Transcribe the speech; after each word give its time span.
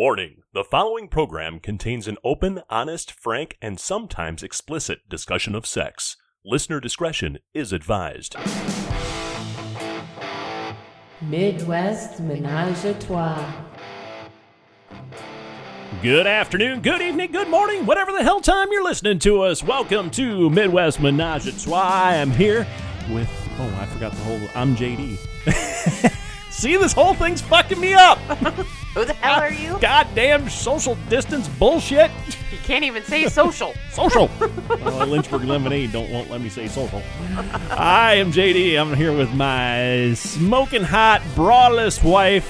Warning 0.00 0.44
the 0.54 0.64
following 0.64 1.08
program 1.08 1.58
contains 1.60 2.08
an 2.08 2.16
open, 2.24 2.62
honest, 2.70 3.12
frank, 3.12 3.58
and 3.60 3.78
sometimes 3.78 4.42
explicit 4.42 5.06
discussion 5.10 5.54
of 5.54 5.66
sex. 5.66 6.16
Listener 6.42 6.80
discretion 6.80 7.38
is 7.52 7.70
advised. 7.70 8.34
Midwest 11.20 12.18
Menage 12.18 12.82
a 12.86 12.94
Trois. 12.94 13.52
Good 16.00 16.26
afternoon, 16.26 16.80
good 16.80 17.02
evening, 17.02 17.30
good 17.30 17.50
morning, 17.50 17.84
whatever 17.84 18.10
the 18.10 18.22
hell 18.22 18.40
time 18.40 18.68
you're 18.72 18.82
listening 18.82 19.18
to 19.18 19.42
us. 19.42 19.62
Welcome 19.62 20.08
to 20.12 20.48
Midwest 20.48 21.00
Menage 21.00 21.46
a 21.46 21.62
Trois. 21.62 21.76
I 21.76 22.14
am 22.14 22.30
here 22.30 22.66
with, 23.10 23.28
oh, 23.58 23.78
I 23.78 23.84
forgot 23.84 24.12
the 24.12 24.22
whole, 24.22 24.40
I'm 24.54 24.74
JD. 24.76 25.18
See, 26.50 26.78
this 26.78 26.94
whole 26.94 27.12
thing's 27.12 27.42
fucking 27.42 27.78
me 27.78 27.92
up. 27.92 28.18
Who 28.94 29.04
the 29.04 29.14
hell 29.14 29.40
are 29.40 29.52
you? 29.52 29.78
Goddamn 29.80 30.48
social 30.48 30.96
distance 31.08 31.48
bullshit. 31.48 32.10
You 32.50 32.58
can't 32.64 32.84
even 32.84 33.02
say 33.04 33.26
social. 33.28 33.72
Social. 33.92 34.28
well, 34.68 35.06
Lynchburg 35.06 35.44
Lemonade 35.44 35.92
don't 35.92 36.10
won't 36.10 36.30
let 36.30 36.40
me 36.40 36.48
say 36.48 36.66
social. 36.68 37.02
I 37.70 38.14
am 38.14 38.32
JD. 38.32 38.80
I'm 38.80 38.94
here 38.94 39.12
with 39.16 39.32
my 39.34 40.12
smoking 40.14 40.82
hot 40.82 41.20
braless 41.34 42.02
wife. 42.02 42.48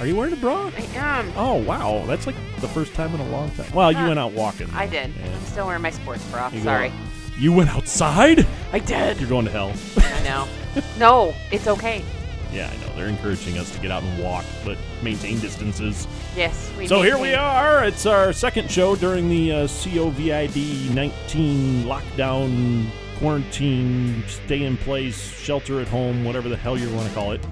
Are 0.00 0.06
you 0.06 0.14
wearing 0.16 0.32
a 0.32 0.36
bra? 0.36 0.70
I 0.76 0.80
am. 0.96 1.32
Oh 1.36 1.54
wow, 1.54 2.04
that's 2.06 2.26
like 2.26 2.36
the 2.60 2.68
first 2.68 2.94
time 2.94 3.14
in 3.14 3.20
a 3.20 3.28
long 3.30 3.50
time. 3.52 3.70
Well, 3.72 3.90
you 3.92 3.98
Huh. 3.98 4.08
went 4.08 4.18
out 4.18 4.32
walking. 4.32 4.68
I 4.74 4.86
did. 4.86 5.12
Yeah. 5.14 5.26
I'm 5.34 5.40
still 5.46 5.66
wearing 5.66 5.82
my 5.82 5.90
sports 5.90 6.24
bra. 6.30 6.48
You 6.48 6.58
go- 6.58 6.64
Sorry. 6.64 6.92
You 7.38 7.52
went 7.52 7.70
outside? 7.70 8.46
I 8.72 8.78
did. 8.78 9.18
You're 9.20 9.28
going 9.28 9.44
to 9.46 9.50
hell. 9.50 9.72
I 9.98 10.22
know. 10.24 10.48
No, 10.98 11.34
it's 11.50 11.66
okay. 11.68 12.04
Yeah, 12.52 12.70
I 12.72 12.76
know. 12.86 12.94
They're 12.96 13.08
encouraging 13.08 13.58
us 13.58 13.70
to 13.74 13.80
get 13.80 13.90
out 13.90 14.02
and 14.02 14.22
walk, 14.22 14.44
but 14.64 14.78
maintain 15.02 15.38
distances. 15.40 16.06
Yes. 16.36 16.72
We 16.78 16.86
So 16.86 17.02
here 17.02 17.18
we 17.18 17.34
are. 17.34 17.84
It's 17.84 18.06
our 18.06 18.32
second 18.32 18.70
show 18.70 18.96
during 18.96 19.28
the 19.28 19.52
uh, 19.52 19.66
COVID 19.66 20.94
19 20.94 21.84
lockdown, 21.84 22.90
quarantine, 23.18 24.22
stay 24.26 24.62
in 24.62 24.76
place, 24.76 25.32
shelter 25.38 25.80
at 25.80 25.88
home, 25.88 26.24
whatever 26.24 26.48
the 26.48 26.56
hell 26.56 26.78
you 26.78 26.88
want 26.94 27.08
to 27.08 27.14
call 27.14 27.32
it. 27.32 27.44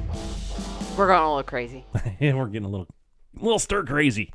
We're 0.96 1.08
going 1.08 1.22
a 1.22 1.28
little 1.28 1.42
crazy. 1.42 1.84
and 2.20 2.38
we're 2.38 2.46
getting 2.46 2.66
a 2.66 2.70
little, 2.70 2.86
a 3.40 3.42
little 3.42 3.58
stir 3.58 3.84
crazy. 3.84 4.32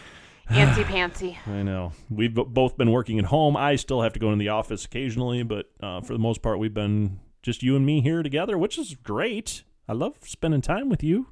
Antsy 0.50 0.82
pantsy. 0.82 1.36
I 1.46 1.62
know. 1.62 1.92
We've 2.08 2.34
both 2.34 2.76
been 2.76 2.90
working 2.90 3.20
at 3.20 3.26
home. 3.26 3.56
I 3.56 3.76
still 3.76 4.02
have 4.02 4.12
to 4.14 4.18
go 4.18 4.32
into 4.32 4.42
the 4.42 4.48
office 4.48 4.84
occasionally, 4.84 5.44
but 5.44 5.70
uh, 5.80 6.00
for 6.00 6.12
the 6.12 6.18
most 6.18 6.42
part, 6.42 6.58
we've 6.58 6.74
been 6.74 7.20
just 7.42 7.62
you 7.62 7.76
and 7.76 7.86
me 7.86 8.00
here 8.00 8.24
together, 8.24 8.58
which 8.58 8.76
is 8.76 8.96
great. 8.96 9.62
I 9.88 9.92
love 9.92 10.16
spending 10.22 10.60
time 10.60 10.88
with 10.88 11.02
you. 11.02 11.28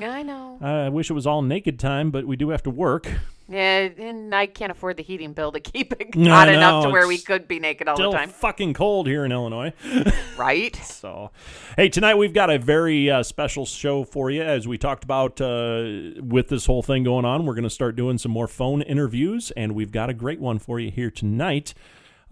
I 0.00 0.22
know. 0.22 0.58
I 0.60 0.88
wish 0.88 1.10
it 1.10 1.12
was 1.12 1.26
all 1.26 1.42
naked 1.42 1.78
time, 1.78 2.10
but 2.10 2.26
we 2.26 2.36
do 2.36 2.48
have 2.48 2.62
to 2.62 2.70
work. 2.70 3.10
Yeah, 3.48 3.88
and 3.98 4.34
I 4.34 4.46
can't 4.46 4.72
afford 4.72 4.96
the 4.96 5.02
heating 5.02 5.34
bill 5.34 5.52
to 5.52 5.60
keep 5.60 5.92
it 5.92 6.14
No, 6.16 6.30
hot 6.30 6.48
enough 6.48 6.84
to 6.84 6.90
where 6.90 7.06
we 7.06 7.18
could 7.18 7.46
be 7.46 7.58
naked 7.58 7.88
all 7.88 7.96
the 7.96 8.10
time. 8.10 8.30
It's 8.30 8.38
fucking 8.38 8.72
cold 8.72 9.06
here 9.06 9.24
in 9.24 9.32
Illinois. 9.32 9.72
Right? 10.38 10.74
So, 10.74 11.30
hey, 11.76 11.88
tonight 11.88 12.16
we've 12.16 12.32
got 12.32 12.50
a 12.50 12.58
very 12.58 13.10
uh, 13.10 13.22
special 13.22 13.64
show 13.66 14.02
for 14.02 14.30
you. 14.30 14.42
As 14.42 14.66
we 14.66 14.76
talked 14.78 15.04
about 15.04 15.40
uh, 15.40 16.20
with 16.20 16.48
this 16.48 16.66
whole 16.66 16.82
thing 16.82 17.04
going 17.04 17.24
on, 17.24 17.44
we're 17.44 17.54
going 17.54 17.62
to 17.64 17.70
start 17.70 17.94
doing 17.94 18.18
some 18.18 18.32
more 18.32 18.48
phone 18.48 18.82
interviews, 18.82 19.52
and 19.52 19.74
we've 19.74 19.92
got 19.92 20.10
a 20.10 20.14
great 20.14 20.40
one 20.40 20.58
for 20.58 20.80
you 20.80 20.90
here 20.90 21.10
tonight. 21.10 21.74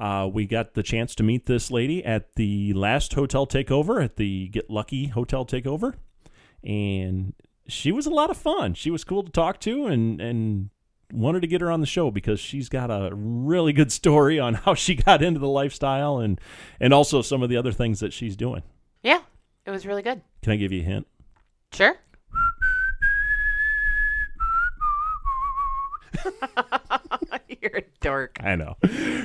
Uh, 0.01 0.27
we 0.27 0.47
got 0.47 0.75
the 0.75 0.83
chance 0.83 1.15
to 1.15 1.23
meet 1.23 1.47
this 1.47 1.71
lady 1.71 2.05
at 2.05 2.35
the 2.35 2.73
last 2.73 3.13
hotel 3.13 3.47
takeover 3.47 4.03
at 4.03 4.17
the 4.17 4.49
Get 4.49 4.71
Lucky 4.71 5.09
Hotel 5.09 5.45
Takeover, 5.45 5.95
and 6.65 7.35
she 7.69 7.93
was 7.93 8.07
a 8.07 8.11
lot 8.11 8.31
of 8.31 8.37
fun. 8.37 8.73
She 8.75 8.91
was 8.91 9.05
cool 9.05 9.23
to 9.23 9.31
talk 9.31 9.61
to, 9.61 9.87
and 9.87 10.21
and 10.21 10.71
wanted 11.13 11.41
to 11.41 11.47
get 11.47 11.61
her 11.61 11.71
on 11.71 11.81
the 11.81 11.87
show 11.87 12.11
because 12.11 12.41
she's 12.41 12.69
got 12.69 12.91
a 12.91 13.11
really 13.13 13.73
good 13.73 13.93
story 13.93 14.39
on 14.39 14.55
how 14.55 14.75
she 14.75 14.95
got 15.07 15.23
into 15.23 15.41
the 15.41 15.49
lifestyle 15.49 16.19
and 16.19 16.41
and 16.81 16.95
also 16.95 17.21
some 17.23 17.43
of 17.43 17.49
the 17.51 17.57
other 17.57 17.73
things 17.73 18.01
that 18.01 18.13
she's 18.13 18.37
doing. 18.37 18.63
Yeah. 19.03 19.21
It 19.67 19.71
was 19.71 19.87
really 19.87 20.03
good. 20.03 20.23
Can 20.43 20.53
I 20.53 20.57
give 20.57 20.73
you 20.73 20.81
a 20.81 20.85
hint? 20.85 21.07
Sure. 21.73 21.97
You're 27.63 27.79
a 27.79 27.83
dork. 28.01 28.39
I 28.43 28.57
know. 28.57 28.77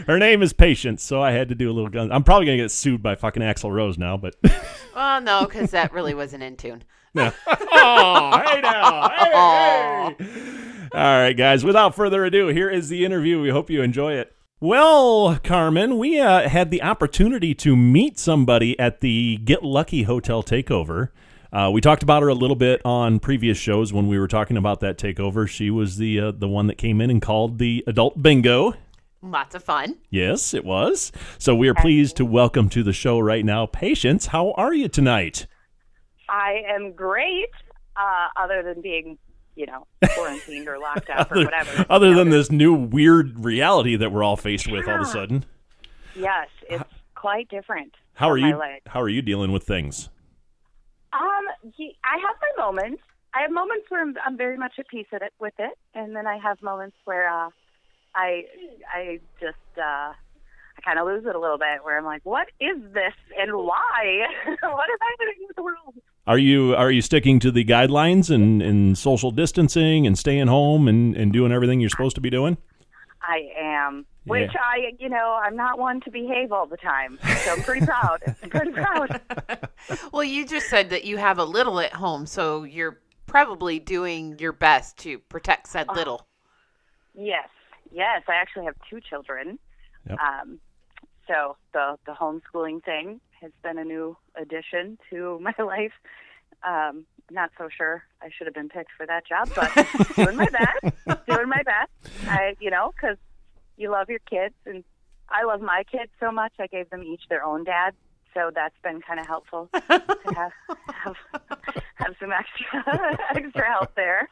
Her 0.08 0.18
name 0.20 0.42
is 0.42 0.52
Patience, 0.54 1.04
so 1.04 1.22
I 1.22 1.32
had 1.32 1.50
to 1.50 1.56
do 1.56 1.70
a 1.72 1.74
little 1.74 1.90
gun. 1.90 2.12
I'm 2.12 2.24
probably 2.24 2.46
gonna 2.46 2.58
get 2.58 2.72
sued 2.72 3.02
by 3.02 3.16
fucking 3.16 3.42
Axl 3.42 3.72
Rose 3.72 3.98
now, 3.98 4.18
but 4.18 4.36
Well, 4.96 5.22
no, 5.22 5.46
because 5.46 5.72
that 5.72 5.94
really 5.94 6.14
wasn't 6.14 6.44
in 6.44 6.58
tune. 6.58 6.84
no. 7.14 7.32
oh, 7.48 8.44
hey 8.46 8.62
now, 8.62 9.10
hey, 9.10 10.16
hey. 10.20 10.30
All 10.94 11.20
right, 11.20 11.34
guys. 11.34 11.64
Without 11.64 11.96
further 11.96 12.26
ado, 12.26 12.48
here 12.48 12.70
is 12.70 12.90
the 12.90 13.04
interview. 13.06 13.42
We 13.42 13.50
hope 13.50 13.70
you 13.70 13.82
enjoy 13.82 14.14
it. 14.14 14.34
Well, 14.62 15.38
Carmen, 15.44 15.98
we 15.98 16.20
uh, 16.20 16.48
had 16.48 16.72
the 16.72 16.82
opportunity 16.82 17.54
to 17.56 17.76
meet 17.76 18.18
somebody 18.18 18.80
at 18.80 19.02
the 19.02 19.38
Get 19.38 19.64
Lucky 19.64 20.04
Hotel 20.04 20.42
takeover. 20.42 21.10
Uh, 21.56 21.70
we 21.70 21.80
talked 21.80 22.04
about 22.04 22.22
her 22.22 22.28
a 22.28 22.34
little 22.34 22.58
bit 22.58 22.82
on 22.84 23.18
previous 23.18 23.58
shows 23.58 23.94
when 23.94 24.10
we 24.10 24.20
were 24.20 24.28
talking 24.28 24.58
about 24.58 24.82
that 24.82 24.98
takeover. 24.98 25.48
She 25.48 25.70
was 25.70 25.96
the 25.96 26.20
uh, 26.20 26.32
the 26.32 26.50
one 26.50 26.68
that 26.68 26.78
came 26.78 27.00
in 27.00 27.10
and 27.10 27.22
called 27.22 27.60
the 27.60 27.82
adult 27.88 28.22
bingo. 28.22 28.74
Lots 29.22 29.56
of 29.56 29.64
fun. 29.64 29.96
Yes, 30.10 30.54
it 30.54 30.66
was. 30.66 31.14
So 31.38 31.56
we 31.56 31.70
are 31.70 31.74
pleased 31.74 32.18
to 32.18 32.26
welcome 32.26 32.68
to 32.72 32.84
the 32.84 32.92
show 32.92 33.20
right 33.20 33.46
now, 33.46 33.68
Patience. 33.68 34.26
How 34.26 34.52
are 34.58 34.74
you 34.74 34.90
tonight? 34.90 35.48
I 36.28 36.62
am 36.68 36.92
great, 36.92 37.48
uh, 37.96 38.28
other 38.36 38.62
than 38.62 38.82
being, 38.82 39.18
you 39.56 39.66
know, 39.66 39.88
quarantined 40.10 40.68
or 40.68 40.78
locked 40.78 41.10
up 41.10 41.32
or 41.36 41.42
whatever. 41.42 41.86
other 41.90 42.10
You 42.10 42.16
than 42.16 42.32
this 42.32 42.52
new 42.52 42.74
weird 42.74 43.46
reality 43.46 43.96
that 43.96 44.12
we're 44.12 44.24
all 44.24 44.36
faced 44.36 44.68
with 44.68 44.90
all 44.90 44.96
of 44.96 45.02
a 45.02 45.06
sudden. 45.06 45.46
Yes, 46.18 46.50
it's 46.70 46.84
quite 47.16 47.48
different. 47.48 47.94
How 48.16 48.30
are 48.30 48.38
you? 48.38 48.58
life. 48.58 48.82
How 48.88 49.02
are 49.02 49.10
you 49.10 49.22
dealing 49.22 49.54
with 49.54 49.64
things? 49.64 50.10
Um, 51.16 51.72
I 52.04 52.18
have 52.18 52.36
my 52.42 52.66
moments. 52.66 53.02
I 53.34 53.42
have 53.42 53.52
moments 53.52 53.86
where 53.90 54.02
I'm, 54.02 54.16
I'm 54.26 54.38
very 54.38 54.58
much 54.58 54.74
at 54.80 54.88
peace 54.88 55.08
at 55.12 55.22
it, 55.22 55.34
with 55.40 55.54
it, 55.60 55.78
and 55.94 56.16
then 56.16 56.28
I 56.28 56.38
have 56.38 56.62
moments 56.62 56.96
where 57.06 57.28
uh, 57.30 57.50
I 58.16 58.46
I 58.94 59.20
just 59.40 59.58
uh, 59.78 60.14
I 60.78 60.82
kind 60.84 61.00
of 61.00 61.06
lose 61.06 61.26
it 61.26 61.36
a 61.36 61.40
little 61.40 61.58
bit. 61.58 61.84
Where 61.84 61.98
I'm 61.98 62.06
like, 62.06 62.22
what 62.24 62.48
is 62.60 62.78
this 62.94 63.14
and 63.38 63.54
why? 63.54 64.26
what 64.46 64.90
is 64.90 65.00
happening 65.02 65.48
with 65.48 65.56
the 65.56 65.64
world? 65.64 65.96
Are 66.28 66.38
you 66.38 66.76
are 66.76 66.92
you 66.92 67.02
sticking 67.02 67.40
to 67.42 67.52
the 67.52 67.64
guidelines 67.64 68.34
and, 68.34 68.62
and 68.62 68.98
social 68.98 69.32
distancing 69.32 70.08
and 70.08 70.18
staying 70.18 70.48
home 70.48 70.88
and, 70.88 71.16
and 71.16 71.32
doing 71.32 71.52
everything 71.52 71.80
you're 71.80 71.90
supposed 71.90 72.16
to 72.16 72.22
be 72.22 72.30
doing? 72.30 72.58
I 73.22 73.50
am. 73.60 74.06
Which 74.26 74.52
Yeah. 74.54 74.62
I, 74.62 74.92
you 75.00 75.08
know, 75.10 75.40
I'm 75.42 75.56
not 75.56 75.78
one 75.78 76.02
to 76.02 76.12
behave 76.12 76.52
all 76.52 76.66
the 76.66 76.78
time, 76.78 77.20
so 77.44 77.54
I'm 77.54 77.62
pretty 77.62 77.86
proud. 77.86 78.22
I'm 78.44 78.50
pretty 78.50 78.72
proud. 78.72 79.22
Well, 80.12 80.24
you 80.24 80.48
just 80.48 80.68
said 80.68 80.90
that 80.90 81.04
you 81.06 81.18
have 81.18 81.38
a 81.38 81.44
little 81.44 81.80
at 81.80 81.94
home, 81.94 82.26
so 82.26 82.64
you're 82.64 83.00
probably 83.28 83.78
doing 83.78 84.38
your 84.40 84.52
best 84.52 84.98
to 85.00 85.20
protect 85.20 85.68
said 85.68 85.88
little. 85.94 86.26
Yes, 87.14 87.50
yes. 87.92 88.24
I 88.28 88.34
actually 88.34 88.66
have 88.66 88.76
two 88.90 89.00
children. 89.00 89.60
Yep. 90.10 90.18
Um, 90.20 90.60
so 91.28 91.58
the 91.74 91.98
the 92.08 92.14
homeschooling 92.14 92.84
thing 92.84 93.20
has 93.42 93.52
been 93.62 93.78
a 93.78 93.84
new 93.84 94.18
addition 94.36 94.98
to 95.12 95.38
my 95.40 95.54
life. 95.64 95.94
Um, 96.64 97.06
not 97.30 97.52
so 97.58 97.70
sure 97.76 98.04
I 98.22 98.30
should 98.36 98.48
have 98.48 98.54
been 98.56 98.70
picked 98.70 98.92
for 98.98 99.06
that 99.06 99.28
job, 99.28 99.50
but 99.56 99.72
doing 100.16 100.36
my 100.38 100.50
best. 100.50 101.28
Doing 101.28 101.50
my 101.50 101.62
best. 101.64 101.92
I, 102.28 102.56
you 102.60 102.72
know, 102.72 102.92
because 102.96 103.18
you 103.78 103.92
love 103.92 104.10
your 104.10 104.20
kids, 104.20 104.56
and 104.66 104.84
I 105.30 105.44
love 105.46 105.62
my 105.62 105.84
kids 105.92 106.12
so 106.20 106.32
much. 106.32 106.54
I 106.60 106.68
gave 106.68 106.90
them 106.90 107.04
each 107.04 107.24
their 107.30 107.44
own 107.44 107.64
dad, 107.64 107.94
so 108.34 108.52
that's 108.54 108.76
been 108.84 109.02
kind 109.02 109.20
of 109.20 109.26
helpful 109.26 109.70
to 109.74 109.82
have 110.36 110.52
have, 110.94 111.16
have 111.96 112.16
some 112.20 112.32
extra 112.32 113.18
extra 113.36 113.70
help 113.72 113.96
there. 113.96 114.30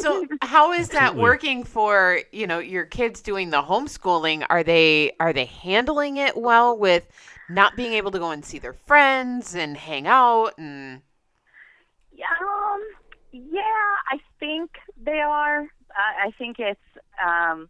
So, 0.00 0.26
how 0.42 0.72
is 0.72 0.90
that 0.90 1.16
working 1.16 1.64
for 1.64 2.20
you 2.32 2.46
know 2.46 2.58
your 2.58 2.84
kids 2.84 3.20
doing 3.20 3.50
the 3.50 3.62
homeschooling? 3.62 4.46
Are 4.48 4.62
they 4.62 5.12
are 5.18 5.32
they 5.32 5.46
handling 5.46 6.18
it 6.18 6.36
well 6.36 6.76
with 6.76 7.06
not 7.48 7.76
being 7.76 7.94
able 7.94 8.10
to 8.10 8.18
go 8.18 8.30
and 8.30 8.44
see 8.44 8.58
their 8.58 8.74
friends 8.74 9.54
and 9.54 9.76
hang 9.76 10.06
out 10.06 10.52
and 10.58 11.00
Um, 12.12 12.82
yeah, 13.32 13.88
I 14.10 14.18
think 14.38 14.70
they 15.02 15.20
are. 15.20 15.62
I 15.96 16.26
I 16.26 16.30
think 16.38 16.58
it's 16.58 16.80
um, 17.24 17.68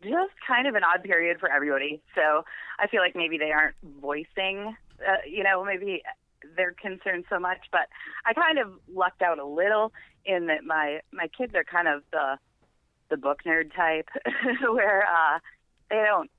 just 0.00 0.32
kind 0.46 0.66
of 0.66 0.74
an 0.74 0.82
odd 0.84 1.02
period 1.02 1.38
for 1.40 1.50
everybody. 1.50 2.02
So 2.14 2.44
I 2.78 2.86
feel 2.88 3.00
like 3.00 3.14
maybe 3.14 3.38
they 3.38 3.52
aren't 3.52 3.76
voicing, 4.00 4.74
uh, 5.06 5.16
you 5.28 5.42
know, 5.42 5.64
maybe 5.64 6.02
their 6.56 6.72
concerns 6.72 7.24
so 7.30 7.38
much. 7.38 7.58
But 7.70 7.88
I 8.26 8.32
kind 8.34 8.58
of 8.58 8.72
lucked 8.92 9.22
out 9.22 9.38
a 9.38 9.44
little 9.44 9.92
in 10.24 10.46
that 10.46 10.64
my 10.64 11.00
my 11.12 11.28
kids 11.36 11.54
are 11.54 11.64
kind 11.64 11.88
of 11.88 12.02
the 12.12 12.38
the 13.10 13.16
book 13.16 13.40
nerd 13.46 13.74
type, 13.74 14.08
where 14.70 15.04
uh, 15.04 15.38
they 15.90 16.02
don't 16.06 16.30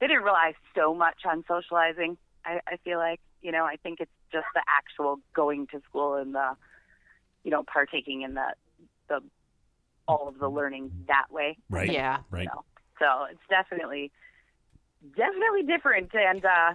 they 0.00 0.06
didn't 0.06 0.24
rely 0.24 0.54
so 0.74 0.94
much 0.94 1.18
on 1.24 1.44
socializing. 1.46 2.16
I, 2.44 2.60
I 2.66 2.76
feel 2.78 2.98
like 2.98 3.20
you 3.42 3.52
know 3.52 3.64
I 3.64 3.76
think 3.76 4.00
it's 4.00 4.10
just 4.32 4.46
the 4.54 4.62
actual 4.68 5.20
going 5.34 5.66
to 5.68 5.80
school 5.88 6.14
and 6.14 6.34
the 6.34 6.56
you 7.44 7.50
know 7.50 7.62
partaking 7.62 8.22
in 8.22 8.34
the 8.34 8.54
the 9.08 9.20
all 10.08 10.28
of 10.28 10.38
the 10.38 10.48
learning 10.48 10.90
that 11.08 11.26
way. 11.30 11.56
Right. 11.70 11.90
Yeah. 11.90 12.18
Right. 12.30 12.48
So, 12.52 12.64
so 13.02 13.24
it's 13.30 13.40
definitely 13.50 14.10
definitely 15.16 15.64
different, 15.64 16.10
and 16.14 16.44
uh, 16.44 16.74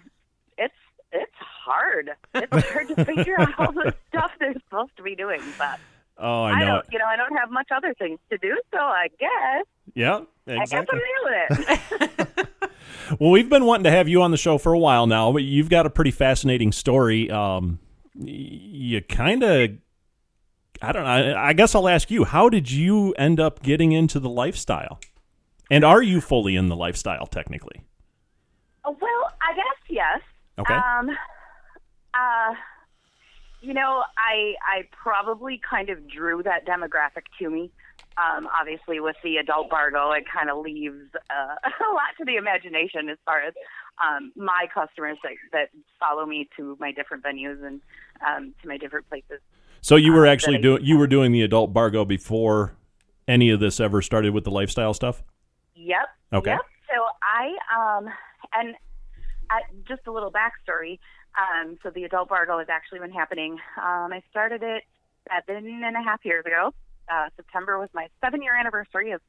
it's 0.57 0.74
it's 1.12 1.31
hard. 1.39 2.12
It's 2.35 2.68
hard 2.71 2.89
to 2.89 3.06
figure 3.06 3.39
out 3.39 3.57
all 3.57 3.71
the 3.71 3.94
stuff 4.09 4.31
they're 4.39 4.53
supposed 4.53 4.95
to 4.97 5.03
be 5.03 5.15
doing, 5.15 5.41
but 5.57 5.79
Oh, 6.19 6.44
I 6.44 6.53
I, 6.53 6.65
don't. 6.65 6.85
You 6.91 7.00
know, 7.00 7.06
I 7.06 7.15
don't 7.15 7.35
have 7.38 7.51
much 7.51 7.68
other 7.75 7.94
things 7.94 8.19
to 8.31 8.38
do, 8.39 8.59
so 8.74 8.79
I 8.79 9.07
guess 9.19 9.65
yeah, 9.94 10.21
I 10.47 10.65
guess. 10.65 10.74
I'm 10.74 10.85
nailing 10.91 11.47
it. 11.50 12.47
Well, 13.19 13.31
we've 13.31 13.50
been 13.50 13.63
wanting 13.63 13.85
to 13.85 13.91
have 13.91 14.09
you 14.09 14.21
on 14.21 14.31
the 14.31 14.38
show 14.38 14.57
for 14.57 14.74
a 14.74 14.79
while 14.79 15.07
now, 15.07 15.31
but 15.31 15.44
you've 15.44 15.69
got 15.69 15.85
a 15.85 15.89
pretty 15.89 16.12
fascinating 16.12 16.74
story. 16.74 17.31
Um, 17.31 17.79
you 18.15 19.01
kind 19.01 19.44
of, 19.44 19.69
I 20.81 20.91
don't 20.91 21.03
know. 21.03 21.09
I, 21.09 21.50
I 21.50 21.53
guess 21.53 21.74
I'll 21.74 21.88
ask 21.88 22.12
you: 22.12 22.25
How 22.25 22.50
did 22.50 22.69
you 22.69 23.13
end 23.13 23.39
up 23.39 23.63
getting 23.63 23.94
into 23.94 24.19
the 24.19 24.27
lifestyle? 24.27 25.00
And 25.69 25.83
are 25.83 26.01
you 26.01 26.21
fully 26.21 26.55
in 26.55 26.67
the 26.69 26.75
lifestyle 26.75 27.25
technically? 27.27 27.83
Oh, 28.85 28.95
well, 29.01 29.31
I 29.41 29.53
guess 29.55 29.89
yes. 29.89 30.21
Okay. 30.59 30.73
Um, 30.73 31.09
uh, 32.13 32.53
you 33.61 33.73
know, 33.73 34.03
I 34.17 34.53
I 34.65 34.83
probably 34.91 35.59
kind 35.69 35.89
of 35.89 36.07
drew 36.09 36.43
that 36.43 36.65
demographic 36.65 37.23
to 37.39 37.49
me. 37.49 37.71
Um, 38.17 38.47
obviously, 38.59 38.99
with 38.99 39.15
the 39.23 39.37
adult 39.37 39.69
Bargo, 39.69 40.11
it 40.11 40.23
kind 40.31 40.49
of 40.49 40.57
leaves 40.59 41.05
uh, 41.29 41.55
a 41.65 41.93
lot 41.93 42.15
to 42.17 42.25
the 42.25 42.35
imagination 42.37 43.09
as 43.09 43.17
far 43.25 43.41
as 43.41 43.53
um, 44.03 44.31
my 44.35 44.65
customers 44.73 45.17
that, 45.23 45.33
that 45.51 45.69
follow 45.99 46.25
me 46.25 46.47
to 46.57 46.77
my 46.79 46.91
different 46.91 47.23
venues 47.23 47.63
and 47.65 47.81
um, 48.25 48.53
to 48.61 48.67
my 48.67 48.77
different 48.77 49.07
places. 49.09 49.39
So 49.81 49.95
you 49.95 50.13
were 50.13 50.25
Uh, 50.25 50.31
actually 50.31 50.57
doing 50.59 50.83
you 50.83 50.97
were 50.97 51.07
doing 51.07 51.31
the 51.31 51.41
adult 51.43 51.73
Bargo 51.73 52.05
before 52.05 52.75
any 53.27 53.49
of 53.49 53.59
this 53.59 53.79
ever 53.79 54.01
started 54.01 54.33
with 54.33 54.45
the 54.45 54.51
lifestyle 54.51 54.93
stuff. 54.93 55.23
Yep. 55.77 56.07
Okay. 56.33 56.51
Yep. 56.51 56.62
So 56.89 57.03
I 57.21 57.97
um 57.97 58.09
and 58.53 58.75
uh, 59.50 59.59
just 59.88 60.01
a 60.07 60.12
little 60.12 60.31
backstory. 60.31 61.00
Um, 61.38 61.77
so 61.83 61.89
the 61.89 62.03
adult 62.03 62.29
Bargo 62.29 62.57
has 62.57 62.68
actually 62.69 63.00
been 63.00 63.12
happening. 63.12 63.53
Um, 63.77 64.12
I 64.12 64.21
started 64.29 64.63
it 64.63 64.83
seven 65.29 65.83
and 65.83 65.95
a 65.95 66.01
half 66.01 66.25
years 66.25 66.45
ago. 66.45 66.74
Uh, 67.12 67.29
September 67.35 67.79
was 67.79 67.89
my 67.94 68.07
seven 68.24 68.41
year 68.41 68.56
anniversary 68.56 69.12
of 69.12 69.21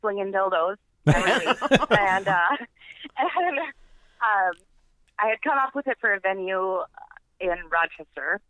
slinging 0.00 0.32
dildos 0.32 0.76
every 1.06 1.46
week, 1.46 1.58
and 1.90 2.28
uh, 2.28 2.56
and 3.18 3.58
um, 3.58 4.52
I 5.18 5.28
had 5.28 5.42
come 5.42 5.58
up 5.58 5.74
with 5.74 5.86
it 5.86 5.96
for 6.00 6.12
a 6.12 6.20
venue 6.20 6.80
in 7.40 7.56
Rochester, 7.70 8.40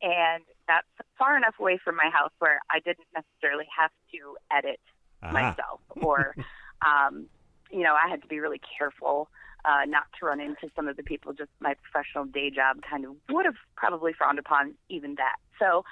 and 0.00 0.42
that's 0.66 0.86
far 1.18 1.36
enough 1.36 1.54
away 1.60 1.78
from 1.84 1.96
my 1.96 2.10
house 2.10 2.32
where 2.38 2.60
I 2.70 2.80
didn't 2.80 3.06
necessarily 3.14 3.66
have 3.76 3.90
to 4.12 4.36
edit 4.50 4.80
Aha. 5.22 5.32
myself 5.32 5.80
or 6.00 6.34
um 6.86 7.26
you 7.70 7.80
know 7.80 7.94
i 7.94 8.08
had 8.08 8.20
to 8.22 8.28
be 8.28 8.40
really 8.40 8.60
careful 8.78 9.28
uh 9.64 9.84
not 9.86 10.04
to 10.18 10.26
run 10.26 10.40
into 10.40 10.68
some 10.74 10.88
of 10.88 10.96
the 10.96 11.02
people 11.02 11.32
just 11.32 11.50
my 11.60 11.74
professional 11.74 12.24
day 12.24 12.50
job 12.50 12.78
kind 12.88 13.04
of 13.04 13.12
would 13.30 13.46
have 13.46 13.56
probably 13.76 14.12
frowned 14.12 14.38
upon 14.38 14.74
even 14.88 15.14
that. 15.16 15.36
So 15.58 15.84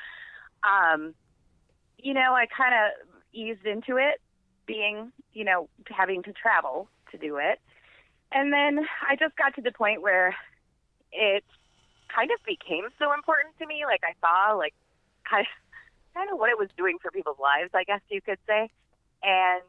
um 0.63 1.15
you 1.99 2.15
know 2.15 2.35
i 2.35 2.47
kind 2.47 2.75
of 2.75 3.07
eased 3.33 3.65
into 3.65 3.97
it 3.97 4.21
being 4.67 5.13
you 5.33 5.45
know 5.45 5.69
having 5.87 6.23
to 6.25 6.33
travel 6.33 6.89
to 7.13 7.19
do 7.19 7.37
it. 7.37 7.61
And 8.33 8.53
then 8.53 8.87
i 9.09 9.17
just 9.17 9.37
got 9.37 9.55
to 9.57 9.63
the 9.63 9.73
point 9.73 10.03
where 10.03 10.35
it 11.13 11.45
kind 12.15 12.31
of 12.33 12.45
became 12.45 12.89
so 12.99 13.13
important 13.13 13.57
to 13.59 13.67
me. 13.67 13.85
Like 13.87 14.03
i 14.05 14.15
saw 14.21 14.57
like 14.57 14.75
kind 15.29 15.43
of 15.47 16.15
kind 16.15 16.31
of 16.33 16.39
what 16.39 16.51
it 16.51 16.59
was 16.59 16.69
doing 16.77 16.99
for 17.01 17.13
people's 17.13 17.39
lives 17.39 17.71
i 17.73 17.85
guess 17.85 18.01
you 18.11 18.21
could 18.21 18.39
say. 18.47 18.69
And 19.23 19.63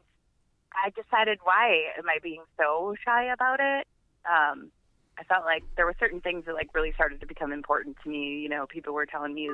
I 0.74 0.90
decided 0.90 1.38
why 1.42 1.92
am 1.98 2.08
I 2.08 2.18
being 2.22 2.42
so 2.58 2.94
shy 3.04 3.32
about 3.32 3.60
it? 3.60 3.86
Um, 4.24 4.70
I 5.18 5.24
felt 5.24 5.44
like 5.44 5.62
there 5.76 5.84
were 5.84 5.94
certain 5.98 6.20
things 6.20 6.46
that 6.46 6.54
like 6.54 6.74
really 6.74 6.92
started 6.92 7.20
to 7.20 7.26
become 7.26 7.52
important 7.52 7.96
to 8.02 8.08
me. 8.08 8.40
You 8.40 8.48
know, 8.48 8.66
people 8.66 8.94
were 8.94 9.06
telling 9.06 9.34
me, 9.34 9.50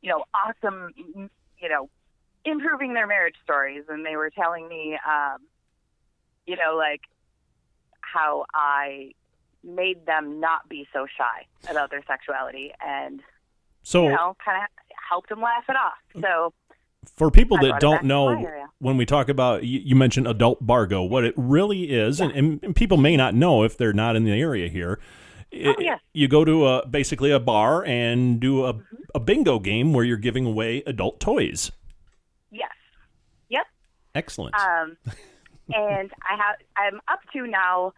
you 0.00 0.10
know, 0.10 0.24
awesome, 0.34 0.92
you 1.58 1.68
know, 1.68 1.90
improving 2.44 2.94
their 2.94 3.06
marriage 3.06 3.36
stories, 3.44 3.84
and 3.88 4.06
they 4.06 4.16
were 4.16 4.30
telling 4.30 4.68
me, 4.68 4.98
um, 5.06 5.38
you 6.46 6.56
know, 6.56 6.76
like 6.76 7.02
how 8.00 8.46
I 8.54 9.12
made 9.62 10.06
them 10.06 10.40
not 10.40 10.68
be 10.68 10.86
so 10.92 11.06
shy 11.18 11.46
about 11.68 11.90
their 11.90 12.02
sexuality, 12.06 12.72
and 12.84 13.20
So 13.82 14.04
you 14.04 14.10
know, 14.10 14.36
kind 14.44 14.62
of 14.62 14.68
helped 15.08 15.28
them 15.28 15.42
laugh 15.42 15.64
it 15.68 15.76
off. 15.76 15.98
So 16.20 16.52
for 17.16 17.30
people 17.30 17.56
that 17.58 17.80
don't 17.80 18.04
know 18.04 18.44
when 18.78 18.96
we 18.96 19.06
talk 19.06 19.28
about 19.28 19.64
you, 19.64 19.80
you 19.80 19.96
mentioned 19.96 20.26
adult 20.26 20.64
bargo 20.66 21.02
what 21.02 21.24
it 21.24 21.34
really 21.36 21.84
is 21.90 22.20
and, 22.20 22.32
and, 22.32 22.62
and 22.62 22.76
people 22.76 22.96
may 22.96 23.16
not 23.16 23.34
know 23.34 23.62
if 23.62 23.76
they're 23.78 23.92
not 23.92 24.16
in 24.16 24.24
the 24.24 24.32
area 24.32 24.68
here 24.68 24.98
It- 25.50 25.76
Oh, 25.78 25.80
yes. 25.80 26.00
you 26.12 26.28
go 26.28 26.44
to 26.44 26.66
a 26.66 26.86
basically 26.86 27.30
a 27.30 27.40
bar 27.40 27.84
and 27.84 28.38
do 28.40 28.64
a, 28.64 28.74
Mm-hmm. 28.74 28.96
a 29.14 29.20
bingo 29.20 29.58
game 29.58 29.92
where 29.94 30.04
you're 30.04 30.16
giving 30.18 30.44
away 30.46 30.82
adult 30.86 31.20
toys 31.20 31.70
yes, 32.50 32.70
yep. 33.48 33.66
excellent 34.14 34.54
Um, 34.56 34.96
and 35.74 36.10
I 36.28 36.36
have 36.36 36.56
I'm 36.76 37.00
up 37.08 37.20
to 37.32 37.46
now 37.46 37.92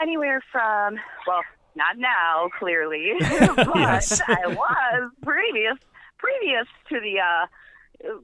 anywhere 0.00 0.42
from 0.52 0.98
well, 1.26 1.42
not 1.76 1.96
now 1.98 2.48
clearly, 2.58 3.12
but 3.20 3.68
Yes. 3.76 4.20
I 4.26 4.46
was 4.48 5.10
previous 5.22 5.76
previous 6.18 6.66
to 6.90 7.00
the 7.00 7.18
uh, 7.20 7.46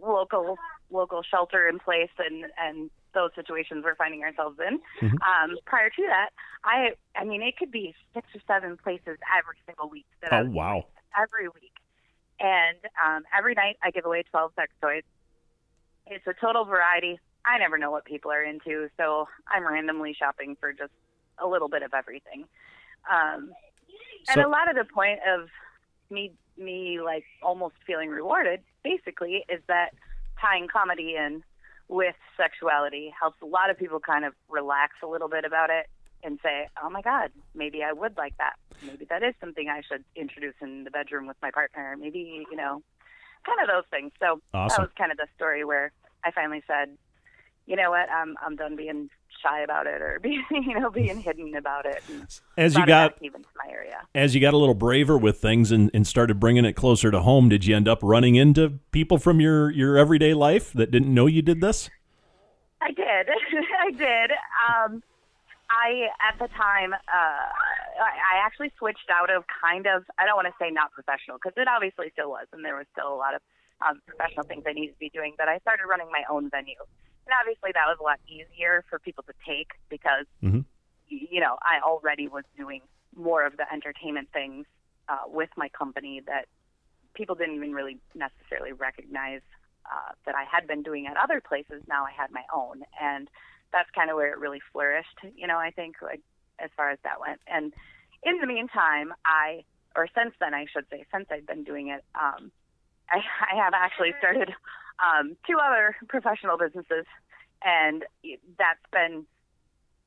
local 0.03 0.57
local 0.91 1.23
shelter 1.23 1.69
in 1.69 1.79
place 1.79 2.11
and 2.19 2.47
and 2.59 2.91
those 3.15 3.31
situations 3.35 3.83
we're 3.85 3.95
finding 3.95 4.23
ourselves 4.23 4.59
in. 4.61 4.79
Mhm. 5.01 5.17
Um, 5.23 5.57
prior 5.65 5.89
to 5.89 6.03
that, 6.07 6.31
I 6.65 6.91
I 7.17 7.25
mean 7.25 7.43
it 7.43 7.57
could 7.57 7.71
be 7.71 7.95
six 8.15 8.29
or 8.35 8.41
seven 8.47 8.77
places 8.77 9.19
every 9.37 9.57
single 9.67 9.89
week 9.89 10.07
that 10.21 10.33
oh 10.33 10.45
was 10.45 10.53
wow 10.53 10.85
every 11.19 11.49
week. 11.49 11.73
And 12.39 12.77
um, 13.05 13.25
every 13.37 13.55
night 13.55 13.79
I 13.83 13.91
give 13.91 14.05
away 14.05 14.23
12 14.31 14.53
sex 14.57 14.73
toys. 14.83 15.03
It's 16.07 16.27
a 16.27 16.35
total 16.35 16.65
variety. 16.65 17.19
I 17.47 17.59
never 17.59 17.79
know 17.79 17.91
what 17.91 18.05
people 18.05 18.31
are 18.31 18.43
into, 18.43 18.89
so 18.97 19.27
I'm 19.49 19.67
randomly 19.67 20.15
shopping 20.19 20.57
for 20.61 20.73
just 20.73 20.93
a 21.39 21.47
little 21.47 21.69
bit 21.69 21.83
of 21.83 21.95
everything. 21.95 22.45
Um, 23.11 23.53
and 24.29 24.41
a 24.41 24.49
lot 24.49 24.69
of 24.69 24.77
the 24.77 24.85
point 24.93 25.21
of 25.27 25.49
me, 26.11 26.33
me 26.59 27.01
like 27.01 27.25
almost 27.43 27.77
feeling 27.87 28.11
rewarded, 28.11 28.61
basically, 28.83 29.45
is 29.49 29.61
that 29.69 29.91
tying 30.41 30.69
comedy 30.69 31.15
in 31.17 31.43
with 31.89 32.17
sexuality 32.37 33.13
helps 33.19 33.41
a 33.43 33.47
lot 33.47 33.71
of 33.71 33.79
people 33.79 34.01
kind 34.01 34.25
of 34.25 34.33
relax 34.49 34.95
a 35.03 35.07
little 35.07 35.29
bit 35.29 35.45
about 35.45 35.71
it 35.71 35.87
and 36.23 36.39
say, 36.43 36.69
"Oh 36.83 36.91
my 36.91 37.03
God, 37.03 37.31
maybe 37.55 37.83
I 37.83 37.93
would 37.93 38.17
like 38.17 38.37
that. 38.39 38.55
Maybe 38.83 39.05
that 39.07 39.23
is 39.23 39.35
something 39.41 39.69
I 39.69 39.83
should 39.83 40.05
introduce 40.17 40.55
in 40.61 40.85
the 40.85 40.91
bedroom 40.91 41.27
with 41.27 41.37
my 41.41 41.51
partner. 41.51 41.97
Maybe 41.99 42.45
you 42.51 42.57
know, 42.57 42.83
kind 43.45 43.61
of 43.63 43.69
those 43.69 43.85
things." 43.91 44.13
So 44.19 44.41
Awesome. 44.53 44.69
that 44.69 44.81
was 44.81 44.91
kind 44.99 45.13
of 45.13 45.19
the 45.19 45.29
story 45.37 45.65
where 45.65 45.93
I 46.25 46.33
finally 46.33 46.63
said, 46.67 46.97
"You 47.67 47.77
know 47.77 47.91
what? 47.91 48.09
I'm 48.11 48.37
I'm 48.45 48.57
done 48.57 48.77
being 48.77 49.11
shy 49.43 49.61
about 49.61 49.87
it 49.87 50.01
or 50.01 50.19
being 50.23 50.45
you 50.51 50.79
know 50.79 50.91
being 50.91 51.21
hidden 51.21 51.55
about 51.57 51.87
it." 51.87 52.03
And 52.09 52.27
as 52.57 52.77
you 52.77 52.87
got 52.87 53.17
even 53.21 53.43
to 53.43 53.49
my 53.65 53.73
area. 53.73 54.01
as 54.15 54.35
you 54.35 54.41
got 54.41 54.55
a 54.55 54.57
little 54.57 54.75
braver 54.75 55.19
with 55.19 55.39
things 55.39 55.71
and, 55.73 55.91
and 55.93 56.07
started 56.07 56.41
bringing 56.41 56.65
it 56.65 56.75
closer 56.75 57.11
to 57.11 57.21
home 57.21 57.49
did 57.49 57.65
you 57.65 57.77
end 57.77 57.89
up 57.89 57.99
running 58.03 58.35
into 58.35 58.79
people 58.93 59.19
from 59.19 59.41
your 59.41 59.71
your 59.71 59.97
everyday 59.97 60.35
life 60.35 60.73
that 60.73 60.91
didn't 60.91 61.13
know 61.13 61.27
you 61.27 61.43
did 61.43 61.61
this 61.61 61.91
I 62.81 62.93
did. 62.93 63.27
I 63.81 63.91
did. 63.91 64.31
Um, 64.69 65.03
I 65.71 66.09
at 66.23 66.39
the 66.39 66.49
time, 66.55 66.93
uh, 66.93 67.47
I, 67.99 68.13
I 68.39 68.47
actually 68.47 68.71
switched 68.79 69.11
out 69.11 69.31
of 69.31 69.45
kind 69.61 69.87
of. 69.87 70.05
I 70.19 70.27
don't 70.27 70.37
want 70.37 70.47
to 70.47 70.55
say 70.61 70.71
not 70.71 70.93
professional 70.93 71.39
because 71.43 71.55
it 71.57 71.67
obviously 71.67 72.11
still 72.13 72.31
was, 72.31 72.47
and 72.53 72.65
there 72.65 72.77
was 72.77 72.87
still 72.93 73.13
a 73.13 73.19
lot 73.19 73.35
of 73.35 73.41
um, 73.83 74.01
professional 74.07 74.45
things 74.45 74.65
I 74.67 74.73
needed 74.73 74.93
to 74.93 74.99
be 74.99 75.11
doing. 75.11 75.35
But 75.37 75.49
I 75.49 75.59
started 75.59 75.87
running 75.89 76.09
my 76.13 76.23
own 76.31 76.51
venue, 76.51 76.79
and 77.27 77.35
obviously 77.41 77.71
that 77.75 77.87
was 77.87 77.99
a 78.01 78.03
lot 78.03 78.21
easier 78.29 78.85
for 78.89 78.99
people 78.99 79.25
to 79.25 79.35
take 79.45 79.73
because 79.89 80.27
Mhm. 80.43 80.65
you 81.09 81.41
know 81.41 81.59
I 81.63 81.81
already 81.81 82.29
was 82.29 82.45
doing 82.57 82.83
more 83.15 83.45
of 83.45 83.57
the 83.57 83.71
entertainment 83.73 84.31
things 84.33 84.67
uh, 85.09 85.25
with 85.27 85.51
my 85.57 85.69
company 85.71 86.21
that 86.21 86.47
people 87.15 87.35
didn't 87.35 87.55
even 87.57 87.73
really 87.73 87.99
necessarily 88.15 88.73
recognize 88.73 89.41
uh, 89.87 90.13
that 90.25 90.35
I 90.35 90.45
had 90.45 90.67
been 90.67 90.83
doing 90.83 91.07
at 91.07 91.17
other 91.17 91.41
places. 91.41 91.83
Now 91.87 92.05
I 92.05 92.11
had 92.11 92.31
my 92.31 92.45
own, 92.53 92.83
and 93.01 93.31
that's 93.73 93.89
kind 93.91 94.11
of 94.11 94.17
where 94.17 94.33
it 94.33 94.39
really 94.39 94.61
flourished. 94.73 95.19
You 95.35 95.47
know, 95.47 95.59
I 95.59 95.71
think 95.71 96.03
like 96.03 96.21
as 96.59 96.71
far 96.77 96.91
as 96.91 96.99
that 97.05 97.21
went. 97.21 97.41
And 97.47 97.73
in 98.23 98.39
the 98.39 98.47
meantime, 98.47 99.15
I 99.25 99.65
or 99.95 100.09
since 100.15 100.35
then, 100.41 100.53
I 100.53 100.67
should 100.67 100.85
say, 100.91 101.07
since 101.13 101.27
I've 101.31 101.47
been 101.47 101.65
doing 101.65 101.89
it, 101.89 102.05
um, 102.15 102.53
I, 103.11 103.23
I 103.51 103.57
have 103.57 103.73
actually 103.73 104.13
started 104.19 104.53
um, 105.01 105.37
two 105.49 105.59
other 105.59 105.97
professional 106.09 106.59
businesses, 106.59 107.07
and 107.65 108.05
that's 108.59 108.85
been. 108.93 109.27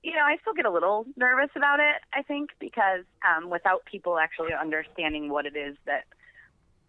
You 0.01 0.13
know, 0.13 0.24
I 0.24 0.38
still 0.39 0.53
get 0.53 0.65
a 0.65 0.72
little 0.72 1.05
nervous 1.17 1.50
about 1.58 1.81
it, 1.81 1.96
I 2.13 2.22
think, 2.24 2.51
because 2.58 3.03
um, 3.27 3.50
without 3.50 3.84
people 3.84 4.17
actually 4.17 4.53
understanding 4.53 5.29
what 5.29 5.46
it 5.46 5.58
is 5.58 5.75
that 5.86 6.05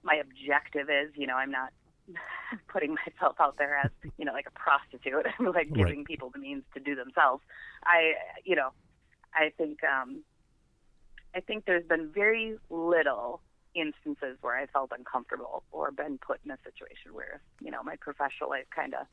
my 0.05 0.15
objective 0.15 0.89
is, 0.89 1.11
you 1.17 1.27
know, 1.27 1.35
I'm 1.35 1.51
not 1.51 1.71
putting 2.73 2.95
myself 2.95 3.37
out 3.41 3.57
there 3.59 3.77
as 3.77 3.91
you 4.17 4.25
know 4.25 4.33
like 4.33 4.47
a 4.47 4.59
prostitute. 4.59 5.27
I'm 5.39 5.47
like 5.55 5.73
giving 5.75 6.05
Right. 6.05 6.05
people 6.05 6.31
the 6.31 6.39
means 6.39 6.65
to 6.75 6.81
do 6.81 6.95
themselves. 6.95 7.43
I 7.85 8.13
you 8.45 8.57
know 8.57 8.71
I 9.35 9.51
think 9.57 9.79
um, 9.85 10.25
I 11.35 11.41
think 11.41 11.65
there's 11.65 11.87
been 11.87 12.11
very 12.13 12.57
little 12.71 13.43
instances 13.75 14.37
where 14.41 14.57
I 14.57 14.67
felt 14.67 14.93
uncomfortable 14.97 15.63
or 15.73 15.91
been 15.91 16.19
put 16.19 16.41
in 16.45 16.51
a 16.51 16.59
situation 16.65 17.13
where 17.13 17.41
you 17.61 17.71
know 17.71 17.83
my 17.83 17.97
professional 18.01 18.51
life 18.51 18.67
kind 18.75 18.95
of 18.95 19.07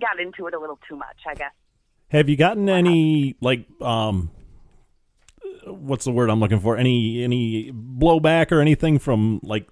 got 0.00 0.20
into 0.20 0.46
it 0.46 0.54
a 0.54 0.58
little 0.58 0.78
too 0.88 0.96
much. 0.96 1.18
I 1.26 1.34
guess. 1.34 1.52
Have 2.08 2.28
you 2.28 2.36
gotten 2.36 2.68
any 2.68 3.36
like 3.40 3.66
um 3.80 4.30
what's 5.66 6.04
the 6.04 6.12
word 6.12 6.30
I'm 6.30 6.40
looking 6.40 6.60
for? 6.60 6.76
Any 6.76 7.22
any 7.22 7.72
blowback 7.72 8.52
or 8.52 8.60
anything 8.60 8.98
from 8.98 9.40
like 9.42 9.68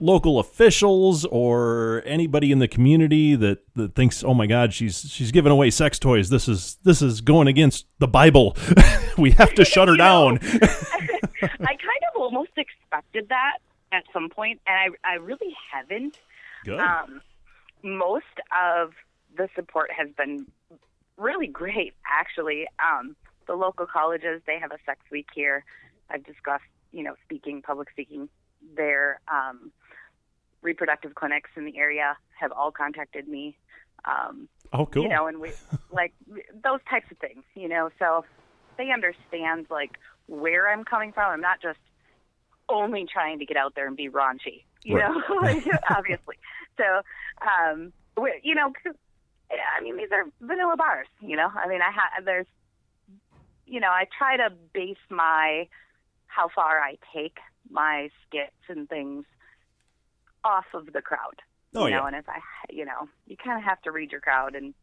local 0.00 0.38
officials 0.38 1.24
or 1.26 2.02
anybody 2.04 2.52
in 2.52 2.58
the 2.58 2.68
community 2.68 3.34
that, 3.36 3.58
that 3.74 3.94
thinks, 3.94 4.22
"Oh 4.22 4.34
my 4.34 4.46
god, 4.46 4.72
she's 4.72 5.00
she's 5.08 5.32
giving 5.32 5.52
away 5.52 5.70
sex 5.70 5.98
toys. 5.98 6.30
This 6.30 6.48
is 6.48 6.78
this 6.84 7.02
is 7.02 7.20
going 7.20 7.48
against 7.48 7.86
the 7.98 8.08
Bible. 8.08 8.56
we 9.18 9.32
have 9.32 9.54
to 9.54 9.64
shut 9.64 9.88
her 9.88 9.96
know, 9.96 10.38
down." 10.38 10.40
I 11.42 11.74
kind 11.74 12.02
of 12.14 12.20
almost 12.20 12.50
expected 12.56 13.28
that 13.28 13.58
at 13.92 14.04
some 14.12 14.28
point, 14.28 14.60
and 14.66 14.94
I 15.04 15.12
I 15.12 15.14
really 15.16 15.54
haven't. 15.72 16.16
Good. 16.64 16.80
Um, 16.80 17.20
most 17.82 18.24
of 18.52 18.92
the 19.36 19.48
support 19.54 19.90
has 19.92 20.08
been 20.16 20.46
really 21.16 21.46
great, 21.46 21.94
actually. 22.06 22.66
Um, 22.78 23.16
the 23.46 23.54
local 23.54 23.86
colleges, 23.86 24.42
they 24.46 24.58
have 24.58 24.72
a 24.72 24.78
sex 24.84 25.00
week 25.10 25.28
here. 25.34 25.64
I've 26.10 26.24
discussed, 26.24 26.64
you 26.92 27.02
know, 27.02 27.14
speaking, 27.24 27.62
public 27.62 27.90
speaking. 27.90 28.28
Their 28.76 29.20
um, 29.32 29.72
reproductive 30.62 31.14
clinics 31.14 31.50
in 31.56 31.64
the 31.64 31.78
area 31.78 32.16
have 32.38 32.52
all 32.52 32.70
contacted 32.70 33.28
me. 33.28 33.56
Um, 34.04 34.48
oh, 34.72 34.86
cool. 34.86 35.02
you 35.02 35.08
know, 35.08 35.26
and 35.26 35.40
we 35.40 35.52
like 35.92 36.12
those 36.64 36.80
types 36.88 37.06
of 37.10 37.18
things, 37.18 37.44
you 37.54 37.68
know. 37.68 37.90
So 37.98 38.24
they 38.76 38.90
understand 38.90 39.66
like 39.70 39.98
where 40.28 40.68
I'm 40.70 40.84
coming 40.84 41.12
from. 41.12 41.32
I'm 41.32 41.40
not 41.40 41.60
just 41.60 41.78
only 42.68 43.06
trying 43.10 43.38
to 43.40 43.46
get 43.46 43.56
out 43.56 43.74
there 43.74 43.86
and 43.86 43.96
be 43.96 44.08
raunchy, 44.08 44.64
you 44.84 44.96
Right. 44.96 45.08
know, 45.08 45.22
obviously. 45.90 46.36
So, 46.76 46.84
um, 47.42 47.92
you 48.42 48.54
know, 48.54 48.72
I 49.50 49.82
mean, 49.82 49.96
these 49.96 50.10
are 50.12 50.24
vanilla 50.40 50.76
bars, 50.76 51.08
you 51.20 51.36
know. 51.36 51.48
I 51.54 51.66
mean, 51.68 51.80
I 51.82 51.90
ha- 51.90 52.20
there's, 52.24 52.46
you 53.66 53.80
know, 53.80 53.88
I 53.88 54.06
try 54.16 54.36
to 54.36 54.50
base 54.72 54.96
my 55.10 55.66
how 56.26 56.48
far 56.54 56.78
I 56.80 56.98
take 57.14 57.38
my 57.70 58.10
skits 58.26 58.52
and 58.68 58.88
things 58.88 59.24
off 60.44 60.66
of 60.74 60.92
the 60.92 61.02
crowd 61.02 61.42
oh 61.74 61.84
you 61.86 61.90
know, 61.90 61.98
yeah. 62.02 62.06
and 62.06 62.16
if 62.16 62.28
I, 62.28 62.38
you 62.70 62.84
know, 62.84 63.08
you 63.26 63.36
kind 63.36 63.58
of 63.58 63.64
have 63.64 63.80
to 63.82 63.92
read 63.92 64.12
your 64.12 64.20
crowd 64.20 64.54
and 64.54 64.74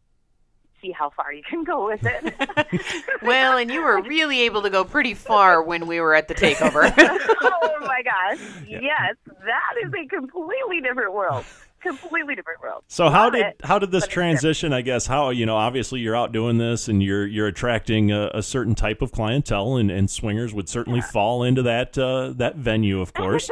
see 0.81 0.91
how 0.91 1.09
far 1.09 1.33
you 1.33 1.43
can 1.43 1.63
go 1.63 1.85
with 1.85 2.01
it. 2.03 2.33
Well, 3.21 3.57
and 3.57 3.71
you 3.71 3.81
were 3.81 4.01
really 4.03 4.41
able 4.41 4.61
to 4.61 4.69
go 4.69 4.83
pretty 4.83 5.15
far 5.15 5.63
when 5.63 5.87
we 5.87 5.99
were 5.99 6.13
at 6.13 6.27
the 6.27 6.35
takeover. 6.35 6.93
oh 7.41 7.77
my 7.81 8.03
gosh, 8.03 8.39
yes, 8.67 9.15
that 9.25 9.73
is 9.83 9.91
a 9.93 10.07
completely 10.07 10.81
different 10.81 11.13
world. 11.13 11.43
Completely 11.81 12.35
different 12.35 12.61
world. 12.61 12.83
So 12.87 13.09
how 13.09 13.29
did 13.29 13.45
it, 13.45 13.55
how 13.63 13.79
did 13.79 13.91
this 13.91 14.07
transition? 14.07 14.73
I 14.73 14.81
guess 14.81 15.07
how 15.07 15.29
you 15.29 15.45
know 15.45 15.55
obviously 15.55 16.01
you're 16.01 16.15
out 16.15 16.31
doing 16.31 16.57
this 16.57 16.87
and 16.87 17.01
you're 17.01 17.25
you're 17.25 17.47
attracting 17.47 18.11
a, 18.11 18.29
a 18.33 18.43
certain 18.43 18.75
type 18.75 19.01
of 19.01 19.11
clientele 19.11 19.75
and, 19.75 19.89
and 19.89 20.09
swingers 20.09 20.53
would 20.53 20.69
certainly 20.69 21.01
fall 21.01 21.43
into 21.43 21.63
that 21.63 21.97
uh, 21.97 22.33
that 22.37 22.55
venue 22.57 23.01
of 23.01 23.13
course. 23.13 23.49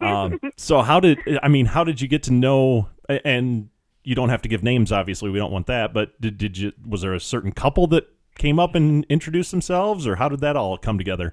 um, 0.00 0.38
so 0.56 0.82
how 0.82 1.00
did 1.00 1.18
I 1.42 1.48
mean 1.48 1.66
how 1.66 1.84
did 1.84 2.00
you 2.00 2.08
get 2.08 2.24
to 2.24 2.32
know 2.32 2.88
and 3.08 3.70
you 4.06 4.14
don't 4.14 4.28
have 4.28 4.42
to 4.42 4.48
give 4.48 4.62
names 4.62 4.92
obviously 4.92 5.28
we 5.28 5.38
don't 5.38 5.52
want 5.52 5.66
that 5.66 5.92
but 5.92 6.18
did 6.20 6.38
did 6.38 6.56
you 6.56 6.72
was 6.86 7.02
there 7.02 7.14
a 7.14 7.20
certain 7.20 7.52
couple 7.52 7.86
that 7.86 8.08
came 8.36 8.58
up 8.58 8.74
and 8.74 9.04
introduced 9.08 9.50
themselves 9.50 10.06
or 10.06 10.16
how 10.16 10.28
did 10.28 10.40
that 10.40 10.56
all 10.56 10.76
come 10.78 10.98
together? 10.98 11.32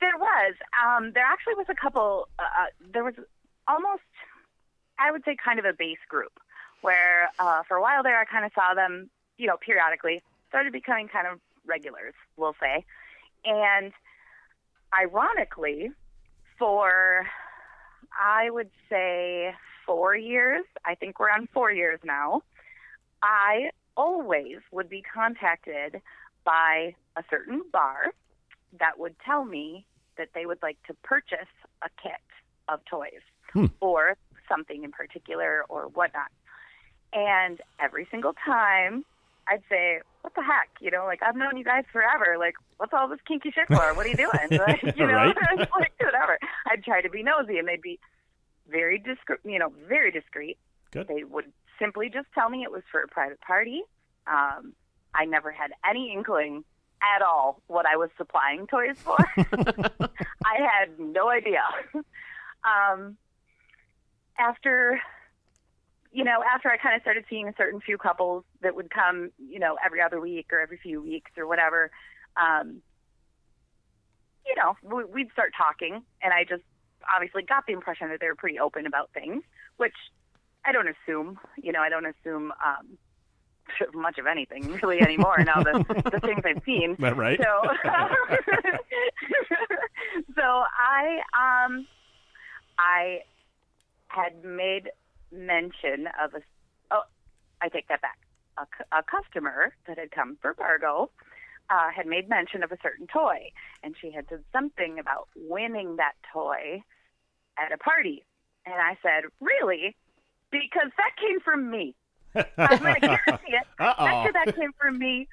There 0.00 0.16
was. 0.16 0.54
Um, 0.86 1.12
there 1.14 1.24
actually 1.24 1.54
was 1.54 1.66
a 1.68 1.74
couple. 1.74 2.28
Uh, 2.38 2.42
uh, 2.42 2.66
there 2.92 3.04
was 3.04 3.14
almost, 3.66 4.02
I 4.98 5.10
would 5.10 5.24
say, 5.24 5.36
kind 5.42 5.58
of 5.58 5.64
a 5.64 5.72
base 5.72 5.98
group 6.08 6.32
where 6.82 7.30
uh, 7.38 7.62
for 7.66 7.76
a 7.76 7.82
while 7.82 8.02
there 8.02 8.20
I 8.20 8.24
kind 8.24 8.44
of 8.44 8.52
saw 8.54 8.74
them, 8.74 9.10
you 9.36 9.46
know, 9.46 9.56
periodically. 9.56 10.22
Started 10.50 10.72
becoming 10.72 11.08
kind 11.08 11.26
of 11.26 11.40
regulars, 11.66 12.14
we'll 12.36 12.54
say. 12.60 12.84
And 13.44 13.92
ironically, 14.98 15.90
for 16.58 17.26
I 18.18 18.50
would 18.50 18.70
say 18.88 19.54
four 19.88 20.14
years, 20.14 20.64
I 20.84 20.94
think 20.94 21.18
we're 21.18 21.30
on 21.30 21.48
four 21.52 21.72
years 21.72 21.98
now, 22.04 22.42
I 23.22 23.70
always 23.96 24.58
would 24.70 24.88
be 24.88 25.02
contacted 25.02 26.00
by 26.44 26.94
a 27.16 27.24
certain 27.28 27.62
bar 27.72 28.12
that 28.78 28.98
would 28.98 29.16
tell 29.24 29.44
me 29.44 29.84
that 30.18 30.28
they 30.34 30.46
would 30.46 30.58
like 30.62 30.76
to 30.86 30.94
purchase 31.02 31.48
a 31.82 31.88
kit 32.00 32.20
of 32.68 32.84
toys 32.84 33.22
Hmm. 33.52 33.66
or 33.80 34.16
something 34.46 34.84
in 34.84 34.92
particular 34.92 35.64
or 35.70 35.84
whatnot. 35.88 36.30
And 37.14 37.60
every 37.80 38.06
single 38.10 38.34
time 38.44 39.04
I'd 39.50 39.62
say, 39.70 40.00
What 40.20 40.34
the 40.34 40.42
heck? 40.42 40.68
You 40.80 40.90
know, 40.90 41.06
like 41.06 41.22
I've 41.22 41.34
known 41.34 41.56
you 41.56 41.64
guys 41.64 41.84
forever. 41.90 42.36
Like, 42.38 42.54
what's 42.76 42.92
all 42.92 43.08
this 43.08 43.20
kinky 43.26 43.50
shit 43.50 43.66
for? 43.68 43.94
What 43.94 44.04
are 44.04 44.08
you 44.10 44.16
doing? 44.16 44.30
Like, 44.50 44.82
you 44.96 45.06
know, 45.06 45.14
Right. 45.14 45.34
like 45.80 45.92
whatever. 45.98 46.38
I'd 46.70 46.84
try 46.84 47.00
to 47.00 47.08
be 47.08 47.22
nosy 47.22 47.56
and 47.58 47.66
they'd 47.66 47.80
be 47.80 47.98
very 48.70 48.98
discreet 48.98 49.40
you 49.44 49.58
know, 49.58 49.72
very 49.88 50.10
discreet. 50.10 50.58
Good. 50.90 51.08
They 51.08 51.24
would 51.24 51.52
simply 51.78 52.08
just 52.08 52.26
tell 52.34 52.48
me 52.48 52.62
it 52.62 52.72
was 52.72 52.82
for 52.90 53.00
a 53.00 53.08
private 53.08 53.40
party. 53.40 53.82
Um, 54.26 54.72
I 55.14 55.24
never 55.24 55.50
had 55.50 55.72
any 55.88 56.12
inkling 56.12 56.64
at 57.02 57.22
all 57.22 57.62
what 57.66 57.86
I 57.86 57.96
was 57.96 58.10
supplying 58.16 58.66
toys 58.66 58.96
for. 58.98 59.16
I 59.36 60.56
had 60.60 60.98
no 60.98 61.28
idea. 61.28 61.62
Um, 62.64 63.16
after, 64.36 65.00
you 66.12 66.24
know, 66.24 66.42
after 66.42 66.68
I 66.68 66.76
kind 66.76 66.96
of 66.96 67.02
started 67.02 67.24
seeing 67.30 67.46
a 67.48 67.54
certain 67.56 67.80
few 67.80 67.96
couples 67.96 68.42
that 68.62 68.74
would 68.74 68.90
come, 68.90 69.30
you 69.38 69.60
know, 69.60 69.76
every 69.84 70.00
other 70.00 70.20
week 70.20 70.48
or 70.52 70.60
every 70.60 70.76
few 70.76 71.00
weeks 71.00 71.30
or 71.36 71.46
whatever, 71.46 71.92
um, 72.36 72.82
you 74.44 74.56
know, 74.56 74.76
we- 74.82 75.04
we'd 75.04 75.30
start 75.30 75.54
talking, 75.56 76.02
and 76.20 76.34
I 76.34 76.42
just 76.42 76.64
obviously 77.14 77.42
got 77.42 77.66
the 77.66 77.72
impression 77.72 78.08
that 78.10 78.20
they 78.20 78.26
were 78.26 78.34
pretty 78.34 78.58
open 78.58 78.86
about 78.86 79.10
things, 79.12 79.42
which 79.76 79.94
I 80.64 80.72
don't 80.72 80.88
assume. 80.88 81.38
You 81.56 81.72
know, 81.72 81.80
I 81.80 81.88
don't 81.88 82.06
assume 82.06 82.52
um, 82.64 82.98
much 83.94 84.18
of 84.18 84.26
anything 84.26 84.78
really 84.82 85.00
anymore. 85.00 85.36
now 85.44 85.62
the 85.62 85.84
the 86.12 86.20
things 86.20 86.42
I've 86.44 86.62
seen. 86.64 86.96
That 86.98 87.16
right? 87.16 87.38
So, 87.40 87.62
so 90.36 90.42
I 90.42 91.20
um, 91.36 91.86
I 92.78 93.20
had 94.08 94.44
made 94.44 94.90
mention 95.32 96.08
of 96.22 96.34
a. 96.34 96.40
Oh, 96.90 97.02
I 97.60 97.68
take 97.68 97.88
that 97.88 98.00
back. 98.00 98.18
A, 98.58 98.66
a 98.98 99.02
customer 99.02 99.74
that 99.86 99.98
had 99.98 100.10
come 100.10 100.36
for 100.40 100.54
Bargo 100.54 101.10
uh, 101.70 101.90
had 101.94 102.06
made 102.06 102.28
mention 102.28 102.62
of 102.62 102.72
a 102.72 102.78
certain 102.82 103.06
toy, 103.06 103.50
and 103.82 103.94
she 104.00 104.10
had 104.10 104.26
said 104.28 104.42
something 104.52 104.98
about 104.98 105.28
winning 105.36 105.96
that 105.96 106.14
toy 106.32 106.82
at 107.62 107.72
a 107.72 107.78
party. 107.78 108.24
And 108.66 108.74
I 108.74 108.96
said, 109.02 109.24
"Really? 109.40 109.96
Because 110.50 110.90
that 110.96 111.10
came 111.20 111.40
from 111.40 111.70
me." 111.70 111.94
I'm 112.34 112.78
going 112.78 112.94
to 112.94 113.00
guarantee 113.00 113.52
it. 113.54 113.66
That 113.78 114.32
that 114.46 114.56
came 114.56 114.72
from 114.80 114.98
me." 114.98 115.28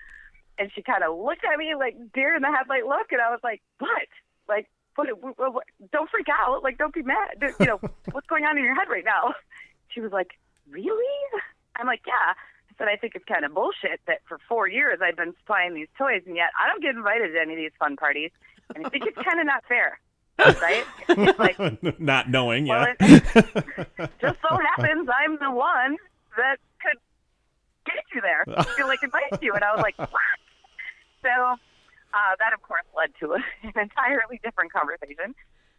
And 0.57 0.71
she 0.73 0.81
kind 0.81 1.03
of 1.03 1.17
looked 1.17 1.43
at 1.43 1.57
me 1.57 1.75
like 1.75 1.95
deer 2.13 2.35
in 2.35 2.41
the 2.41 2.51
headlight 2.51 2.85
look, 2.85 3.11
and 3.11 3.21
I 3.21 3.29
was 3.29 3.41
like, 3.43 3.61
"What? 3.79 4.07
Like, 4.47 4.69
what, 4.95 5.07
what, 5.21 5.37
what, 5.37 5.53
what- 5.53 5.65
Don't 5.91 6.09
freak 6.09 6.27
out. 6.31 6.63
Like, 6.63 6.77
don't 6.77 6.93
be 6.93 7.03
mad. 7.03 7.35
You 7.59 7.65
know, 7.65 7.79
what's 8.11 8.27
going 8.27 8.45
on 8.45 8.57
in 8.57 8.63
your 8.63 8.75
head 8.75 8.87
right 8.89 9.05
now?" 9.05 9.33
She 9.89 9.99
was 10.01 10.11
like, 10.11 10.37
"Really?" 10.69 11.41
I'm 11.75 11.87
like, 11.87 12.01
"Yeah." 12.07 12.13
I 12.33 12.73
said, 12.77 12.87
"I 12.87 12.95
think 12.95 13.15
it's 13.15 13.25
kind 13.25 13.43
of 13.45 13.53
bullshit 13.53 13.99
that 14.07 14.19
for 14.27 14.37
four 14.47 14.67
years 14.67 14.99
I've 15.01 15.15
been 15.17 15.33
supplying 15.39 15.73
these 15.73 15.87
toys, 15.97 16.23
and 16.25 16.35
yet 16.35 16.49
I 16.59 16.67
don't 16.69 16.81
get 16.81 16.95
invited 16.95 17.33
to 17.33 17.39
any 17.41 17.53
of 17.53 17.57
these 17.57 17.71
fun 17.79 17.95
parties, 17.97 18.31
and 18.73 18.85
I 18.85 18.89
think 18.89 19.05
it's 19.05 19.17
kind 19.17 19.39
of 19.39 19.45
not 19.45 19.63
fair, 19.67 19.99
right?" 20.37 20.85
Like, 21.37 21.57
Not 21.99 22.29
knowing, 22.29 22.67
well, 22.67 22.87
yeah. 22.99 23.27
just 24.21 24.37
so 24.41 24.57
happens 24.57 25.07
I'm 25.09 25.37
the 25.39 25.51
one 25.51 25.97
that 26.37 26.57
could 26.81 26.99
get 27.85 28.03
you 28.13 28.21
there. 28.21 28.43
I 28.57 28.63
feel 28.75 28.87
like 28.87 29.03
invite 29.03 29.41
you, 29.41 29.53
and 29.53 29.63
I 29.63 29.73
was 29.73 29.81
like, 29.81 29.97
what? 29.97 30.09
So 31.21 31.29
uh, 31.29 32.33
that, 32.39 32.53
of 32.53 32.61
course, 32.61 32.85
led 32.95 33.11
to 33.19 33.33
a, 33.33 33.39
an 33.63 33.73
entirely 33.75 34.39
different 34.43 34.71
conversation. 34.71 35.35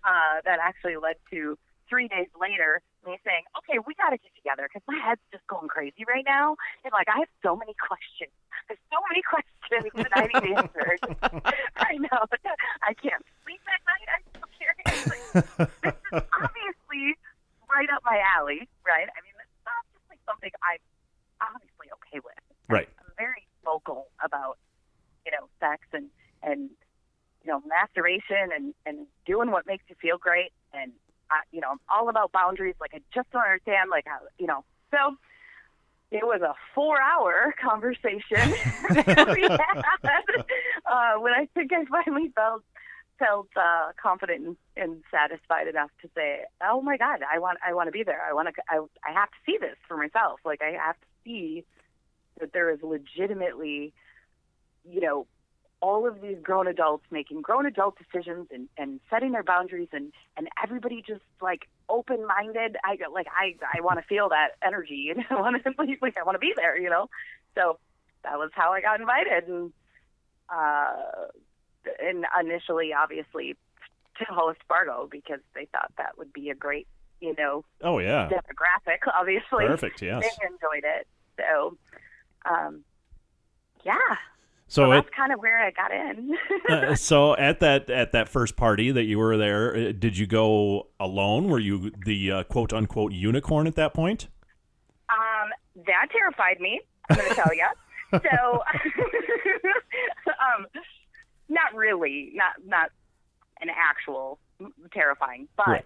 Uh, 0.07 0.39
that 0.45 0.61
actually 0.63 0.95
led 0.95 1.17
to 1.29 1.59
three 1.91 2.07
days 2.07 2.29
later 2.41 2.81
me 3.05 3.19
saying, 3.27 3.43
"Okay, 3.59 3.83
we 3.87 3.95
got 3.95 4.11
to 4.11 4.19
get 4.19 4.31
together 4.37 4.71
because 4.71 4.87
my 4.87 4.95
head's 5.03 5.21
just 5.33 5.45
going 5.49 5.67
crazy 5.67 6.07
right 6.07 6.23
now, 6.25 6.55
and 6.85 6.93
like 6.93 7.09
I 7.11 7.19
have 7.19 7.29
so 7.43 7.57
many 7.57 7.75
questions. 7.75 8.31
There's 8.69 8.79
so 8.87 9.03
many 9.11 9.23
questions 9.27 9.91
that 9.99 10.15
I 10.15 10.31
need 10.31 10.55
answered. 10.55 11.01
I 11.75 11.99
know 11.99 12.23
I 12.87 12.95
can't 12.95 13.27
that 13.67 13.83
night. 13.87 14.07
I'm 14.11 14.25
so 14.35 14.45
curious. 14.55 14.87
Like, 15.07 15.75
this 15.83 15.95
is 16.13 16.23
obviously 16.33 17.19
right 17.71 17.91
up 17.93 18.03
my 18.05 18.19
alley, 18.35 18.69
right? 18.87 19.09
I 19.11 19.19
mean, 19.23 19.37
it's 19.37 19.63
not 19.67 19.83
just 19.93 20.07
like 20.09 20.21
something 20.27 20.51
I'm 20.65 20.83
obviously 21.43 21.93
okay 22.03 22.21
with. 22.25 22.41
Right. 22.69 22.89
I'm 22.99 23.13
very 23.19 23.47
vocal 23.65 24.09
about, 24.25 24.59
you 25.25 25.33
know, 25.33 25.49
sex 25.61 25.83
and 25.93 26.09
and 26.43 26.71
you 27.45 27.53
know, 27.53 27.63
masturbation 27.67 28.51
and 28.55 28.75
and 28.87 29.07
doing 29.27 29.51
what 29.51 29.67
makes 29.67 29.85
you 29.89 29.97
feel 30.01 30.19
great. 30.19 30.53
And 30.73 30.93
I, 31.31 31.43
you 31.53 31.61
know, 31.61 31.71
I'm 31.71 31.81
all 31.89 32.09
about 32.09 32.33
boundaries. 32.33 32.75
Like 32.81 32.93
I 32.95 33.01
just 33.15 33.31
don't 33.31 33.43
understand, 33.43 33.91
like 33.91 34.05
how 34.07 34.19
you 34.39 34.47
know. 34.47 34.65
So 34.91 35.17
it 36.11 36.25
was 36.25 36.41
a 36.41 36.55
four-hour 36.75 37.55
conversation 37.63 38.55
we 39.35 39.43
had 39.43 39.83
uh, 40.87 41.15
when 41.19 41.33
I 41.33 41.49
think 41.55 41.73
I 41.73 41.85
finally 41.85 42.33
felt 42.35 42.63
felt 43.19 43.49
uh, 43.57 43.93
confident 44.01 44.47
and, 44.47 44.57
and 44.77 45.03
satisfied 45.11 45.69
enough 45.69 45.91
to 46.03 46.09
say, 46.15 46.45
"Oh 46.63 46.81
my 46.81 46.97
God, 46.97 47.21
I 47.33 47.39
want 47.39 47.59
I 47.67 47.75
want 47.75 47.89
to 47.89 47.93
be 47.93 48.03
there. 48.03 48.23
I 48.29 48.33
want 48.33 48.49
to 48.49 48.63
I, 48.69 48.79
I 49.09 49.13
have 49.13 49.31
to 49.31 49.37
see 49.45 49.59
this 49.59 49.77
for 49.89 49.97
myself. 49.97 50.41
Like 50.45 50.63
I 50.63 50.73
have 50.73 50.97
to 50.97 51.07
see 51.25 51.65
that 52.41 52.53
there 52.53 52.71
is 52.71 52.79
legitimately, 52.83 53.93
you 54.89 55.01
know, 55.01 55.27
all 55.81 56.07
of 56.07 56.21
these 56.21 56.39
grown 56.43 56.67
adults 56.67 57.05
making 57.11 57.43
grown 57.43 57.67
adult 57.67 57.97
decisions 57.99 58.49
and, 58.53 58.69
and 58.79 59.01
setting 59.11 59.33
their 59.33 59.43
boundaries 59.43 59.89
and, 59.93 60.13
and 60.37 60.49
everybody 60.63 61.03
just 61.07 61.23
like 61.41 61.69
open 61.89 62.27
minded. 62.27 62.77
I 62.85 62.97
like 63.13 63.27
I 63.29 63.57
I 63.77 63.81
want 63.83 63.99
to 63.99 64.07
feel 64.07 64.29
that 64.31 64.53
energy 64.67 65.11
and 65.15 65.25
I 65.31 65.41
want 65.41 65.63
to 65.63 65.71
like 66.03 66.17
I 66.17 66.23
want 66.23 66.37
to 66.37 66.41
be 66.41 66.53
there, 66.57 66.79
you 66.79 66.91
know. 66.91 67.09
So 67.55 67.79
that 68.25 68.39
was 68.39 68.51
how 68.55 68.73
I 68.73 68.81
got 68.81 69.01
invited 69.01 69.49
and 69.49 69.73
uh 70.49 71.27
and 72.03 72.25
initially 72.41 72.93
obviously 72.93 73.57
to 74.19 74.25
host 74.29 74.59
Bargo 74.69 75.09
because 75.11 75.41
they 75.55 75.67
thought 75.73 75.93
that 75.99 76.17
would 76.19 76.33
be 76.33 76.51
a 76.51 76.55
great, 76.55 76.87
you 77.21 77.35
know, 77.39 77.65
Oh 77.83 77.99
yeah. 77.99 78.29
demographic, 78.29 78.99
obviously. 79.19 79.67
Perfect. 79.67 80.03
Yes. 80.03 80.23
They 80.23 80.47
enjoyed 80.47 80.85
it. 80.85 81.07
So 81.39 81.77
um 82.51 82.83
yeah. 83.85 83.97
So 84.69 84.87
So 84.87 84.91
that's 84.91 85.09
kind 85.17 85.33
of 85.33 85.39
where 85.41 85.59
I 85.65 85.71
got 85.71 85.93
in. 85.93 86.37
uh, 86.69 86.95
so 86.97 87.37
at 87.37 87.61
that 87.61 87.89
at 87.89 88.13
that 88.13 88.29
first 88.29 88.57
party 88.57 88.91
that 88.91 89.05
you 89.05 89.19
were 89.19 89.37
there, 89.37 89.77
uh, 89.77 89.93
did 89.93 90.19
you 90.19 90.27
go 90.27 90.89
alone? 90.99 91.49
Were 91.49 91.61
you 91.61 91.93
the 92.05 92.33
uh, 92.33 92.43
quote 92.45 92.73
unquote 92.73 93.13
unicorn 93.13 93.67
at 93.69 93.77
that 93.77 93.95
point? 93.95 94.27
Um, 95.09 95.85
that 95.87 96.09
terrified 96.11 96.59
me. 96.61 96.81
I'm 97.09 97.17
going 97.17 97.29
to 97.29 97.35
tell 97.37 97.55
you. 97.55 97.67
so, 98.13 98.19
um, 100.29 100.67
not 101.49 101.75
really, 101.75 102.33
not 102.35 102.55
not 102.67 102.91
an 103.61 103.69
actual 103.71 104.39
terrifying, 104.93 105.49
but 105.57 105.67
Right. 105.69 105.85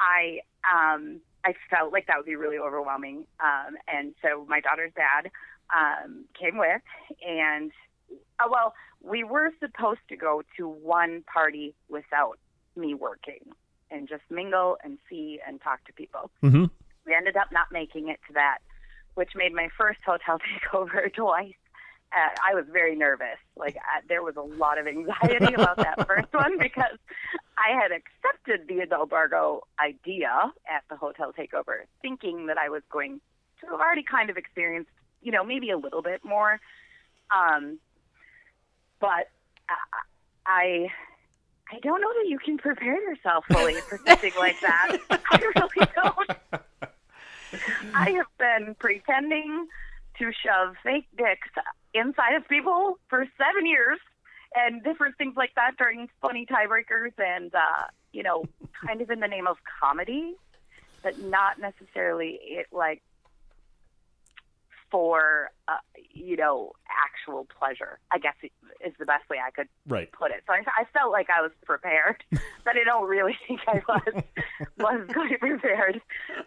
I 0.00 0.40
um 0.70 1.20
I 1.44 1.54
felt 1.70 1.92
like 1.92 2.06
that 2.06 2.16
would 2.18 2.26
be 2.26 2.36
really 2.36 2.58
overwhelming. 2.58 3.26
Um, 3.40 3.76
and 3.88 4.14
so 4.22 4.44
my 4.48 4.60
daughter's 4.60 4.92
dad 4.94 5.30
um 5.74 6.24
came 6.38 6.58
with, 6.58 6.82
and 7.26 7.70
uh, 8.40 8.48
well, 8.50 8.74
we 9.02 9.24
were 9.24 9.50
supposed 9.60 10.00
to 10.08 10.16
go 10.16 10.42
to 10.56 10.68
one 10.68 11.22
party 11.32 11.74
without 11.88 12.38
me 12.76 12.94
working 12.94 13.40
and 13.90 14.08
just 14.08 14.22
mingle 14.30 14.76
and 14.84 14.98
see 15.08 15.40
and 15.46 15.60
talk 15.60 15.84
to 15.84 15.92
people 15.92 16.30
Mm-hmm. 16.42 16.64
we 17.06 17.14
ended 17.14 17.36
up 17.36 17.48
not 17.52 17.66
making 17.72 18.08
it 18.08 18.20
to 18.28 18.32
that, 18.34 18.58
which 19.14 19.30
made 19.34 19.52
my 19.52 19.68
first 19.76 19.98
hotel 20.04 20.38
takeover 20.72 21.12
twice. 21.14 21.54
Uh, 22.12 22.28
I 22.48 22.54
was 22.54 22.64
very 22.72 22.96
nervous. 22.96 23.38
Like 23.56 23.76
there 24.08 24.22
was 24.22 24.36
a 24.36 24.42
lot 24.42 24.78
of 24.78 24.86
anxiety 24.86 25.54
about 25.54 25.76
that 25.76 26.06
first 26.06 26.32
one 26.32 26.58
because 26.58 26.98
I 27.56 27.80
had 27.80 27.92
accepted 27.92 28.66
the 28.68 28.80
adult 28.80 29.10
Bargo 29.10 29.62
idea 29.78 30.52
at 30.68 30.82
the 30.88 30.96
hotel 30.96 31.32
takeover, 31.32 31.84
thinking 32.02 32.46
that 32.46 32.58
I 32.58 32.68
was 32.68 32.82
going 32.90 33.20
to 33.60 33.66
have 33.66 33.80
already 33.80 34.02
kind 34.02 34.30
of 34.30 34.36
experienced, 34.36 34.90
you 35.22 35.30
know, 35.30 35.44
maybe 35.44 35.70
a 35.70 35.78
little 35.78 36.02
bit 36.02 36.24
more. 36.24 36.60
Um, 37.30 37.78
but 38.98 39.28
I 40.46 40.88
I 41.72 41.78
don't 41.82 42.00
know 42.00 42.12
that 42.20 42.28
you 42.28 42.38
can 42.38 42.58
prepare 42.58 43.00
yourself 43.00 43.44
fully 43.50 43.74
for 43.74 44.00
something 44.04 44.32
like 44.38 44.60
that. 44.60 44.98
I 45.10 45.38
really 45.38 45.88
don't. 45.94 46.30
I 47.94 48.10
have 48.10 48.26
been 48.38 48.74
pretending 48.76 49.68
to 50.20 50.30
shove 50.44 50.74
fake 50.84 51.06
dicks 51.16 51.48
inside 51.94 52.34
of 52.36 52.46
people 52.48 52.98
for 53.08 53.26
seven 53.36 53.66
years 53.66 53.98
and 54.54 54.82
different 54.84 55.16
things 55.16 55.34
like 55.36 55.50
that 55.56 55.72
during 55.78 56.08
funny 56.20 56.46
tiebreakers 56.46 57.12
and, 57.18 57.54
uh, 57.54 57.86
you 58.12 58.22
know, 58.22 58.44
kind 58.86 59.00
of 59.00 59.10
in 59.10 59.20
the 59.20 59.28
name 59.28 59.46
of 59.46 59.56
comedy, 59.80 60.34
but 61.02 61.18
not 61.18 61.58
necessarily 61.58 62.38
it 62.42 62.66
like 62.70 63.02
for, 64.90 65.50
uh, 65.68 65.74
you 66.12 66.36
know, 66.36 66.72
actual 66.90 67.46
pleasure, 67.58 67.98
I 68.10 68.18
guess 68.18 68.34
is 68.84 68.92
the 68.98 69.06
best 69.06 69.28
way 69.30 69.38
I 69.44 69.50
could 69.50 69.68
Right. 69.86 70.10
put 70.12 70.32
it. 70.32 70.42
So 70.46 70.52
I, 70.52 70.62
I 70.78 70.84
felt 70.92 71.12
like 71.12 71.28
I 71.30 71.40
was 71.40 71.52
prepared, 71.64 72.22
but 72.30 72.74
I 72.76 72.84
don't 72.84 73.08
really 73.08 73.36
think 73.46 73.60
I 73.68 73.80
was 73.88 74.22
was 74.78 75.08
quite 75.12 75.38
prepared 75.40 76.00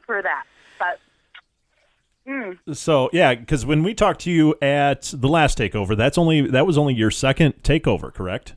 for 0.06 0.22
that. 0.22 0.44
But 0.78 1.00
mm, 2.28 2.58
So 2.76 3.10
yeah, 3.14 3.36
because 3.36 3.66
when 3.66 3.84
we 3.84 3.94
talked 3.94 4.22
to 4.22 4.32
you 4.32 4.56
at 4.62 5.14
the 5.16 5.28
last 5.28 5.58
takeover, 5.58 5.96
that's 5.98 6.18
only 6.18 6.42
that 6.48 6.66
was 6.66 6.78
only 6.78 6.94
your 6.94 7.12
second 7.12 7.56
takeover, 7.64 8.14
correct? 8.14 8.56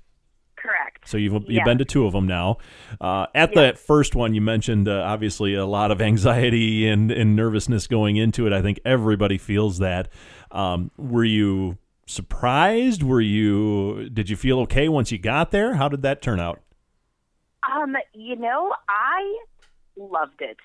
correct. 0.56 1.08
So 1.08 1.16
you've 1.16 1.32
you've 1.34 1.48
Yeah. 1.50 1.64
been 1.64 1.78
to 1.78 1.84
two 1.84 2.06
of 2.06 2.12
them 2.12 2.26
now. 2.26 2.56
Uh, 3.00 3.26
at 3.34 3.50
Yeah. 3.54 3.62
that 3.62 3.78
first 3.78 4.14
one, 4.16 4.34
you 4.34 4.40
mentioned 4.40 4.88
uh, 4.88 5.02
obviously 5.06 5.54
a 5.54 5.64
lot 5.66 5.90
of 5.92 6.00
anxiety 6.02 6.88
and, 6.88 7.12
and 7.12 7.36
nervousness 7.36 7.86
going 7.86 8.16
into 8.16 8.46
it. 8.46 8.52
I 8.52 8.62
think 8.62 8.80
everybody 8.84 9.38
feels 9.38 9.78
that. 9.78 10.08
Um, 10.50 10.90
were 10.96 11.24
you 11.24 11.78
surprised? 12.06 13.02
Were 13.04 13.20
you? 13.20 14.08
Did 14.10 14.28
you 14.28 14.36
feel 14.36 14.58
okay 14.60 14.88
once 14.88 15.12
you 15.12 15.18
got 15.18 15.50
there? 15.52 15.74
How 15.74 15.88
did 15.88 16.02
that 16.02 16.20
turn 16.22 16.40
out? 16.40 16.60
Um, 17.72 17.96
you 18.14 18.34
know, 18.36 18.72
I 18.88 19.38
loved 19.96 20.40
it. 20.40 20.56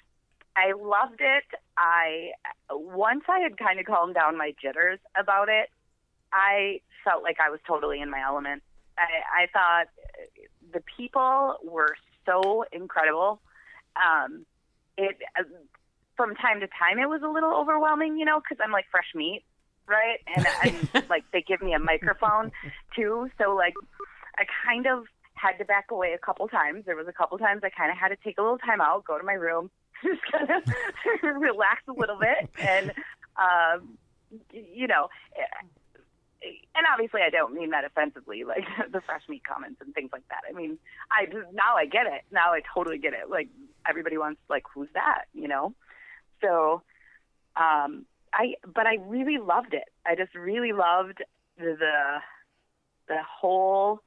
I 0.55 0.71
loved 0.73 1.19
it. 1.21 1.43
I 1.81 2.31
once 2.69 3.23
I 3.27 3.39
had 3.39 3.57
kind 3.57 3.79
of 3.79 3.87
calmed 3.87 4.13
down 4.13 4.37
my 4.37 4.53
jitters 4.61 4.99
about 5.19 5.49
it, 5.49 5.69
I 6.31 6.79
felt 7.03 7.23
like 7.23 7.37
I 7.43 7.49
was 7.49 7.59
totally 7.67 7.99
in 7.99 8.11
my 8.11 8.21
element. 8.21 8.61
I, 8.99 9.43
I 9.43 9.47
thought 9.51 9.87
the 10.71 10.83
people 10.95 11.55
were 11.63 11.95
so 12.25 12.65
incredible. 12.71 13.41
Um, 13.95 14.45
it 14.95 15.17
uh, 15.39 15.43
from 16.15 16.35
time 16.35 16.59
to 16.59 16.67
time 16.67 16.99
it 16.99 17.09
was 17.09 17.23
a 17.23 17.27
little 17.27 17.51
overwhelming, 17.51 18.17
you 18.17 18.25
know, 18.25 18.39
because 18.39 18.63
I'm 18.63 18.71
like 18.71 18.85
fresh 18.91 19.15
meat, 19.15 19.41
right? 19.87 20.19
And, 20.35 20.45
and 20.63 21.03
like 21.09 21.23
they 21.33 21.41
give 21.41 21.63
me 21.63 21.73
a 21.73 21.79
microphone 21.79 22.51
too, 22.95 23.31
so 23.41 23.55
like 23.55 23.73
I 24.37 24.43
kind 24.67 24.85
of 24.85 25.05
had 25.33 25.57
to 25.57 25.65
back 25.65 25.89
away 25.89 26.13
a 26.13 26.23
couple 26.23 26.47
times. 26.47 26.85
There 26.85 26.95
was 26.95 27.07
a 27.07 27.13
couple 27.13 27.39
times 27.39 27.61
I 27.63 27.71
kind 27.71 27.91
of 27.91 27.97
had 27.97 28.09
to 28.09 28.17
take 28.23 28.37
a 28.37 28.43
little 28.43 28.59
time 28.59 28.81
out, 28.81 29.03
go 29.03 29.17
to 29.17 29.23
my 29.23 29.33
room, 29.33 29.71
just 30.03 30.21
kind 30.31 30.49
of 30.49 30.63
relax 31.41 31.81
a 31.87 31.93
little 31.93 32.17
bit, 32.17 32.49
and 32.59 32.91
um, 33.37 33.97
you 34.51 34.87
know. 34.87 35.09
And 36.73 36.87
obviously, 36.91 37.21
I 37.21 37.29
don't 37.29 37.53
mean 37.53 37.69
that 37.69 37.85
offensively, 37.85 38.43
like 38.43 38.65
the 38.91 39.01
fresh 39.01 39.21
meat 39.29 39.43
comments 39.47 39.79
and 39.81 39.93
things 39.93 40.09
like 40.11 40.27
that. 40.29 40.41
I 40.49 40.53
mean, 40.53 40.79
I 41.11 41.25
now 41.53 41.75
I 41.75 41.85
get 41.85 42.07
it. 42.07 42.23
Now 42.31 42.53
I 42.53 42.61
totally 42.73 42.97
get 42.97 43.13
it. 43.13 43.29
Like 43.29 43.47
everybody 43.87 44.17
wants, 44.17 44.41
like, 44.49 44.63
who's 44.73 44.89
that? 44.93 45.25
You 45.33 45.47
know. 45.47 45.73
So, 46.41 46.81
um, 47.55 48.05
I 48.33 48.55
but 48.65 48.87
I 48.87 48.95
really 49.05 49.37
loved 49.37 49.73
it. 49.73 49.89
I 50.05 50.15
just 50.15 50.33
really 50.33 50.73
loved 50.73 51.19
the 51.57 51.75
the, 51.77 52.19
the 53.07 53.19
whole 53.39 53.99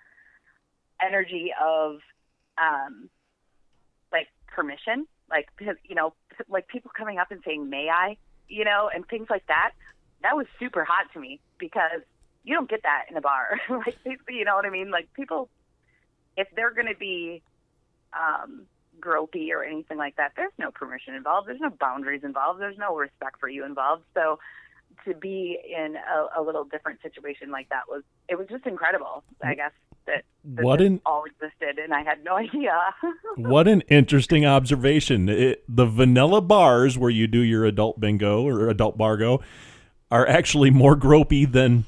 energy 1.01 1.53
of 1.63 1.99
um 2.59 3.09
like 4.13 4.29
permission 4.49 5.07
like 5.31 5.49
you 5.85 5.95
know 5.95 6.15
like 6.49 6.69
people 6.69 6.91
coming 6.97 7.19
up 7.19 7.31
and 7.31 7.43
saying 7.45 7.69
may 7.69 7.89
i? 7.89 8.17
you 8.49 8.65
know 8.65 8.91
and 8.95 9.07
things 9.09 9.27
like 9.31 9.47
that 9.47 9.73
that 10.23 10.37
was 10.37 10.47
super 10.59 10.85
hot 10.85 11.13
to 11.13 11.21
me 11.21 11.39
because 11.59 12.01
you 12.45 12.55
don't 12.55 12.69
get 12.69 12.83
that 12.83 13.07
in 13.11 13.17
a 13.17 13.21
bar. 13.21 13.61
Like 13.69 13.97
you 14.29 14.45
know 14.45 14.55
what 14.55 14.67
i 14.67 14.71
mean? 14.71 14.91
Like 14.91 15.13
people 15.15 15.49
if 16.37 16.49
they're 16.57 16.73
going 16.73 16.89
to 16.89 16.99
be 16.99 17.43
um 18.13 18.63
gropey 19.01 19.51
or 19.51 19.65
anything 19.65 19.99
like 19.99 20.17
that 20.17 20.33
there's 20.37 20.53
no 20.59 20.71
permission 20.71 21.15
involved. 21.15 21.49
There's 21.49 21.61
no 21.61 21.71
boundaries 21.71 22.23
involved. 22.25 22.61
There's 22.61 22.79
no 22.79 22.97
respect 22.97 23.39
for 23.41 23.49
you 23.49 23.65
involved. 23.65 24.05
So 24.15 24.39
to 25.05 25.15
be 25.15 25.59
in 25.69 25.97
a, 25.97 26.41
a 26.41 26.43
little 26.43 26.65
different 26.65 27.03
situation 27.03 27.51
like 27.51 27.69
that 27.69 27.83
was 27.89 28.05
it 28.29 28.39
was 28.39 28.47
just 28.49 28.65
incredible 28.65 29.25
i 29.43 29.53
guess 29.53 29.73
that, 30.07 30.25
that 30.45 30.65
What 30.65 30.81
an- 30.81 31.01
all 31.07 31.25
existed 31.25 31.79
and 31.83 31.93
i 31.95 32.03
had 32.03 32.23
no 32.25 32.37
idea 32.37 32.79
What 33.37 33.67
an 33.67 33.81
interesting 33.89 34.47
observation. 34.47 35.29
It, 35.29 35.65
the 35.69 35.87
vanilla 35.87 36.41
bars 36.41 36.97
where 36.97 37.11
you 37.11 37.27
do 37.27 37.41
your 37.41 37.65
adult 37.65 37.99
bingo 37.99 38.47
or 38.47 38.69
adult 38.69 38.97
bargo 38.97 39.43
are 40.11 40.27
actually 40.29 40.71
more 40.71 40.97
gropey 40.97 41.51
than 41.51 41.85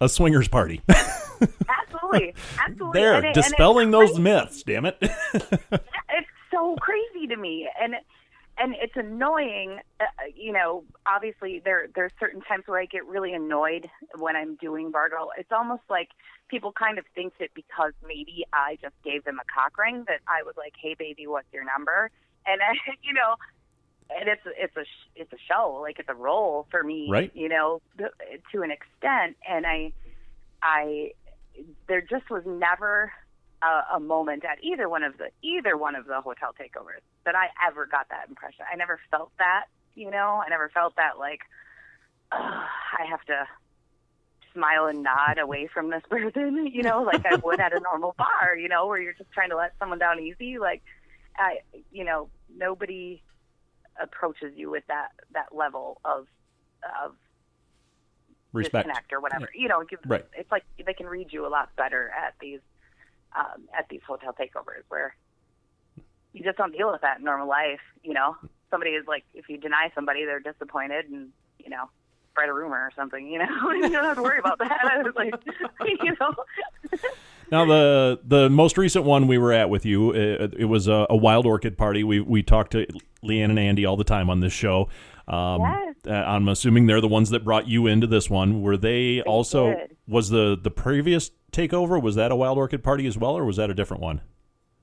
a 0.00 0.08
swingers 0.08 0.46
party. 0.48 0.82
absolutely 0.90 2.34
absolutely 2.64 3.00
there, 3.00 3.14
And 3.14 3.24
it- 3.24 3.28
and 3.28 3.36
it's 3.36 3.48
dispelling 3.48 3.90
those 3.90 4.18
myths, 4.18 4.62
damn 4.62 4.86
it. 4.86 4.96
it's 5.02 6.28
so 6.52 6.76
crazy 6.80 7.26
to 7.28 7.36
me 7.36 7.68
and 7.82 7.94
and 8.58 8.74
it's 8.80 8.96
annoying. 8.96 9.80
Uh, 10.00 10.04
you 10.34 10.52
know, 10.52 10.84
obviously 11.06 11.60
there 11.64 11.88
there's 11.94 12.12
certain 12.20 12.40
times 12.42 12.64
where 12.66 12.80
I 12.80 12.86
get 12.86 13.06
really 13.06 13.32
annoyed 13.32 13.88
when 14.18 14.36
I'm 14.36 14.56
doing 14.56 14.90
Bargo. 14.90 15.28
It's 15.38 15.52
almost 15.52 15.82
like 15.88 16.08
people 16.48 16.72
kind 16.72 16.98
of 16.98 17.04
think 17.14 17.34
that 17.40 17.50
because 17.54 17.92
maybe 18.06 18.44
I 18.52 18.78
just 18.80 18.94
gave 19.04 19.24
them 19.24 19.38
a 19.40 19.44
cock 19.52 19.76
ring 19.78 20.04
that 20.08 20.20
I 20.28 20.42
was 20.42 20.54
like, 20.56 20.74
"Hey, 20.80 20.94
baby, 20.98 21.26
what's 21.26 21.52
your 21.52 21.64
number?" 21.64 22.10
And 22.46 22.60
I, 22.62 22.74
you 23.02 23.12
know, 23.12 23.36
and 24.10 24.28
it's 24.28 24.42
it's 24.58 24.76
a 24.76 24.84
sh- 24.84 25.10
it's 25.16 25.32
a 25.32 25.38
show, 25.48 25.78
like 25.80 25.98
it's 25.98 26.08
a 26.08 26.14
role 26.14 26.66
for 26.70 26.82
me, 26.82 27.08
Right. 27.10 27.32
You 27.34 27.48
know, 27.48 27.80
to 27.98 28.62
an 28.62 28.70
extent, 28.70 29.36
and 29.48 29.66
I 29.66 29.92
I 30.62 31.12
there 31.88 32.00
just 32.00 32.30
was 32.30 32.42
never 32.46 33.12
a, 33.62 33.96
a 33.96 34.00
moment 34.00 34.44
at 34.44 34.62
either 34.62 34.88
one 34.88 35.02
of 35.02 35.16
the 35.18 35.30
either 35.42 35.76
one 35.76 35.94
of 35.94 36.06
the 36.06 36.20
hotel 36.20 36.50
takeovers 36.58 37.00
that 37.24 37.34
I 37.34 37.48
ever 37.66 37.86
got 37.86 38.08
that 38.10 38.28
impression. 38.28 38.64
I 38.70 38.76
never 38.76 39.00
felt 39.10 39.30
that, 39.38 39.64
you 39.94 40.10
know. 40.10 40.42
I 40.44 40.48
never 40.48 40.68
felt 40.68 40.96
that 40.96 41.18
like 41.18 41.40
"Ugh, 42.32 42.40
I 42.40 43.04
have 43.08 43.22
to 43.26 43.46
smile 44.52 44.86
and 44.86 45.02
nod 45.02 45.38
away 45.38 45.66
from 45.72 45.90
this 45.90 46.02
person, 46.10 46.66
you 46.72 46.82
know, 46.82 47.02
like 47.02 47.24
I 47.26 47.36
would 47.36 47.58
at 47.60 47.72
a 47.72 47.80
normal 47.80 48.14
bar, 48.16 48.56
you 48.56 48.68
know, 48.68 48.86
where 48.86 49.00
you're 49.00 49.12
just 49.14 49.32
trying 49.32 49.50
to 49.50 49.56
let 49.56 49.72
someone 49.78 49.98
down 49.98 50.20
easy. 50.20 50.58
Like, 50.58 50.82
I, 51.36 51.58
you 51.90 52.04
know, 52.04 52.28
nobody 52.56 53.20
approaches 54.00 54.52
you 54.56 54.70
with 54.70 54.84
that 54.88 55.08
that 55.32 55.54
level 55.54 56.00
of 56.04 56.26
of 57.04 57.14
Respect. 58.52 58.86
disconnect 58.86 59.12
or 59.12 59.20
whatever. 59.20 59.48
You 59.54 59.68
know, 59.68 59.82
give- 59.84 59.98
Right. 60.06 60.24
it's 60.36 60.50
like 60.52 60.64
they 60.84 60.94
can 60.94 61.06
read 61.06 61.32
you 61.32 61.46
a 61.46 61.48
lot 61.48 61.74
better 61.76 62.10
at 62.10 62.34
these 62.40 62.60
um, 63.34 63.62
at 63.76 63.88
these 63.88 64.00
hotel 64.06 64.34
takeovers 64.38 64.82
where 64.88 65.14
you 66.32 66.42
just 66.42 66.58
don't 66.58 66.72
deal 66.72 66.90
with 66.90 67.00
that 67.02 67.18
in 67.18 67.24
normal 67.24 67.48
life. 67.48 67.80
You 68.02 68.14
know, 68.14 68.36
somebody 68.70 68.90
is 68.92 69.06
like, 69.06 69.24
if 69.34 69.48
you 69.48 69.56
deny 69.56 69.90
somebody, 69.94 70.24
they're 70.24 70.40
disappointed, 70.40 71.06
and 71.06 71.30
you 71.58 71.70
know, 71.70 71.88
spread 72.32 72.48
a 72.48 72.52
rumor 72.52 72.76
or 72.78 72.90
something. 72.96 73.26
You 73.26 73.38
know, 73.38 73.70
you 73.72 73.88
don't 73.88 74.04
have 74.04 74.16
to 74.16 74.22
worry 74.22 74.38
about 74.38 74.58
that. 74.58 75.04
It's 75.06 75.16
like, 75.16 75.34
you 76.02 76.16
know, 76.20 76.34
Now 77.50 77.64
the 77.66 78.20
the 78.24 78.50
most 78.50 78.76
recent 78.78 79.04
one 79.04 79.26
we 79.26 79.38
were 79.38 79.52
at 79.52 79.70
with 79.70 79.84
you, 79.86 80.12
it, 80.12 80.54
it 80.58 80.64
was 80.64 80.88
a, 80.88 81.06
a 81.10 81.16
wild 81.16 81.46
orchid 81.46 81.76
party. 81.78 82.02
We 82.02 82.20
we 82.20 82.42
talk 82.42 82.70
to 82.70 82.86
Leanne 83.22 83.50
and 83.50 83.58
Andy 83.58 83.84
all 83.84 83.96
the 83.96 84.04
time 84.04 84.30
on 84.30 84.40
this 84.40 84.52
show. 84.52 84.88
Um, 85.28 85.60
Yes. 85.62 85.94
uh, 86.06 86.10
I'm 86.10 86.48
assuming 86.48 86.86
they're 86.86 87.00
the 87.00 87.08
ones 87.08 87.30
that 87.30 87.44
brought 87.44 87.66
you 87.68 87.86
into 87.86 88.06
this 88.06 88.28
one. 88.28 88.60
Were 88.60 88.76
they, 88.76 89.22
also 89.22 89.74
did. 89.74 89.93
Was 90.06 90.30
the 90.30 90.58
the 90.60 90.70
previous 90.70 91.30
takeover 91.52 92.00
was 92.00 92.14
that 92.16 92.30
a 92.32 92.36
wild 92.36 92.58
orchid 92.58 92.82
party 92.82 93.06
as 93.06 93.16
well, 93.16 93.36
or 93.36 93.44
was 93.44 93.56
that 93.56 93.70
a 93.70 93.74
different 93.74 94.02
one? 94.02 94.20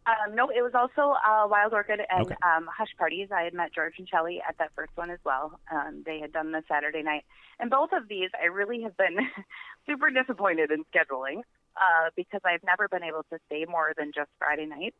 Um, 0.07 0.35
no, 0.35 0.49
it 0.49 0.63
was 0.63 0.73
also 0.73 1.13
uh, 1.13 1.47
Wild 1.47 1.73
Orchid 1.73 1.99
and 2.09 2.25
Okay. 2.25 2.35
um, 2.41 2.67
Hush 2.75 2.89
Parties. 2.97 3.29
I 3.31 3.43
had 3.43 3.53
met 3.53 3.71
George 3.73 3.93
and 3.99 4.09
Shelley 4.09 4.41
at 4.47 4.57
that 4.57 4.71
first 4.75 4.91
one 4.95 5.11
as 5.11 5.19
well. 5.23 5.59
Um, 5.71 6.01
they 6.03 6.19
had 6.19 6.33
done 6.33 6.51
the 6.51 6.63
Saturday 6.67 7.03
night. 7.03 7.23
And 7.59 7.69
both 7.69 7.91
of 7.93 8.07
these, 8.07 8.29
I 8.41 8.47
really 8.47 8.81
have 8.81 8.97
been 8.97 9.17
super 9.85 10.09
disappointed 10.09 10.71
in 10.71 10.83
scheduling 10.91 11.41
uh, 11.77 12.09
because 12.15 12.41
I've 12.43 12.63
never 12.63 12.87
been 12.87 13.03
able 13.03 13.23
to 13.31 13.37
stay 13.45 13.65
more 13.69 13.93
than 13.95 14.11
just 14.13 14.31
Friday 14.39 14.65
nights 14.65 14.97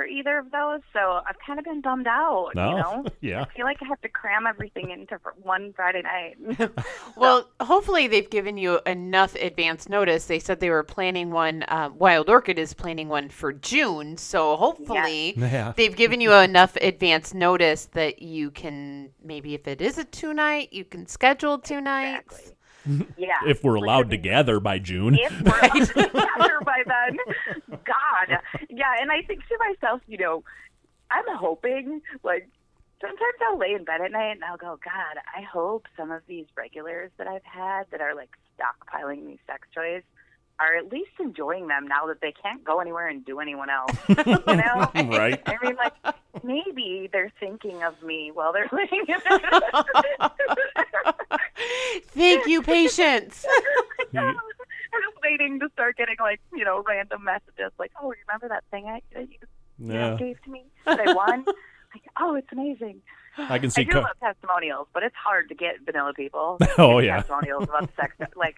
for 0.00 0.06
either 0.06 0.38
of 0.38 0.50
those. 0.50 0.80
So 0.94 1.20
I've 1.28 1.36
kind 1.46 1.58
of 1.58 1.66
been 1.66 1.82
bummed 1.82 2.06
out, 2.06 2.52
No, 2.54 2.70
you 2.70 2.76
know? 2.76 3.04
yeah. 3.20 3.42
I 3.42 3.54
feel 3.54 3.66
like 3.66 3.76
I 3.82 3.84
have 3.86 4.00
to 4.00 4.08
cram 4.08 4.46
everything 4.46 4.90
into 4.90 5.18
one 5.42 5.74
Friday 5.74 6.02
night. 6.02 6.70
Well, 7.16 7.50
hopefully 7.60 8.06
they've 8.08 8.30
given 8.30 8.56
you 8.56 8.80
enough 8.86 9.34
advance 9.34 9.90
notice. 9.90 10.24
They 10.24 10.38
said 10.38 10.58
they 10.60 10.70
were 10.70 10.82
planning 10.82 11.30
one. 11.32 11.64
Uh, 11.68 11.90
Wild 11.94 12.30
Orchid 12.30 12.58
is 12.58 12.72
planning 12.72 13.08
one 13.08 13.28
for 13.28 13.52
June, 13.52 14.16
so 14.16 14.56
hopefully 14.56 15.34
Yeah. 15.36 15.74
they've 15.76 15.94
given 15.94 16.22
you 16.22 16.32
enough 16.32 16.76
advance 16.76 17.34
notice 17.34 17.86
that 17.92 18.22
you 18.22 18.50
can 18.52 19.10
maybe, 19.22 19.52
if 19.54 19.68
it 19.68 19.82
is 19.82 19.98
a 19.98 20.04
two 20.04 20.32
night, 20.32 20.72
you 20.72 20.84
can 20.86 21.06
schedule 21.06 21.58
two 21.58 21.82
nights. 21.82 22.52
Exactly. 22.86 23.06
yeah. 23.18 23.40
If 23.46 23.62
we're 23.62 23.74
allowed 23.74 24.06
would 24.06 24.10
to 24.12 24.16
gather 24.16 24.60
by 24.60 24.78
June. 24.78 25.18
if 25.20 25.42
we're 25.42 25.50
up 25.64 25.72
together 25.72 26.60
by 26.64 26.82
then. 26.86 27.79
God. 29.26 29.26
Yeah, 29.26 29.26
and 29.26 29.26
I 29.26 29.26
think 29.26 29.40
to 29.48 29.58
myself, 29.58 30.00
you 30.06 30.18
know, 30.18 30.44
I'm 31.10 31.24
hoping, 31.36 32.02
like, 32.22 32.48
sometimes 33.00 33.34
I'll 33.48 33.58
lay 33.58 33.72
in 33.74 33.84
bed 33.84 34.00
at 34.00 34.12
night 34.12 34.32
and 34.32 34.44
I'll 34.44 34.56
go, 34.56 34.78
God, 34.84 35.20
I 35.36 35.42
hope 35.42 35.86
some 35.96 36.10
of 36.10 36.22
these 36.26 36.46
regulars 36.56 37.10
that 37.18 37.26
I've 37.26 37.44
had 37.44 37.84
that 37.90 38.00
are, 38.00 38.14
like, 38.14 38.30
stockpiling 38.58 39.26
these 39.26 39.38
sex 39.46 39.68
toys 39.74 40.02
are 40.60 40.76
at 40.76 40.92
least 40.92 41.12
enjoying 41.18 41.68
them 41.68 41.88
now 41.88 42.06
that 42.06 42.20
they 42.20 42.32
can't 42.32 42.62
go 42.62 42.80
anywhere 42.80 43.08
and 43.08 43.24
do 43.24 43.40
anyone 43.40 43.70
else. 43.70 43.96
You 44.08 44.56
know? 44.56 44.90
Right. 44.94 45.42
I 45.46 45.56
mean, 45.62 45.76
like, 45.76 45.94
maybe 46.44 47.08
they're 47.12 47.32
thinking 47.40 47.82
of 47.82 48.02
me 48.02 48.30
while 48.32 48.52
they're 48.52 48.68
laying 48.72 49.06
in 49.08 49.18
bed. 49.28 49.40
Thank 52.12 52.46
you, 52.46 52.62
patience. 52.62 53.46
I'm 54.92 55.00
just 55.02 55.22
waiting 55.22 55.60
to 55.60 55.68
start 55.72 55.96
getting 55.96 56.16
like 56.20 56.40
you 56.52 56.64
know 56.64 56.82
random 56.86 57.24
messages 57.24 57.72
like, 57.78 57.92
oh, 58.02 58.12
remember 58.26 58.48
that 58.48 58.64
thing 58.70 58.86
I 58.86 59.02
that 59.14 59.28
you, 59.28 59.38
you 59.78 59.92
know, 59.92 60.16
gave 60.16 60.42
to 60.42 60.50
me 60.50 60.64
that 60.84 61.00
I 61.00 61.12
won? 61.12 61.44
like, 61.94 62.02
oh, 62.20 62.34
it's 62.34 62.48
amazing. 62.52 63.00
I 63.38 63.58
can 63.58 63.66
I 63.66 63.68
see. 63.68 63.84
do 63.84 63.92
Co- 63.92 64.00
love 64.00 64.18
testimonials, 64.20 64.88
but 64.92 65.02
it's 65.02 65.14
hard 65.14 65.48
to 65.48 65.54
get 65.54 65.76
vanilla 65.84 66.12
people. 66.14 66.58
Oh, 66.78 66.98
yeah. 66.98 67.16
testimonials 67.16 67.64
about 67.64 67.86
the 67.86 67.92
sex. 68.02 68.14
Like, 68.36 68.56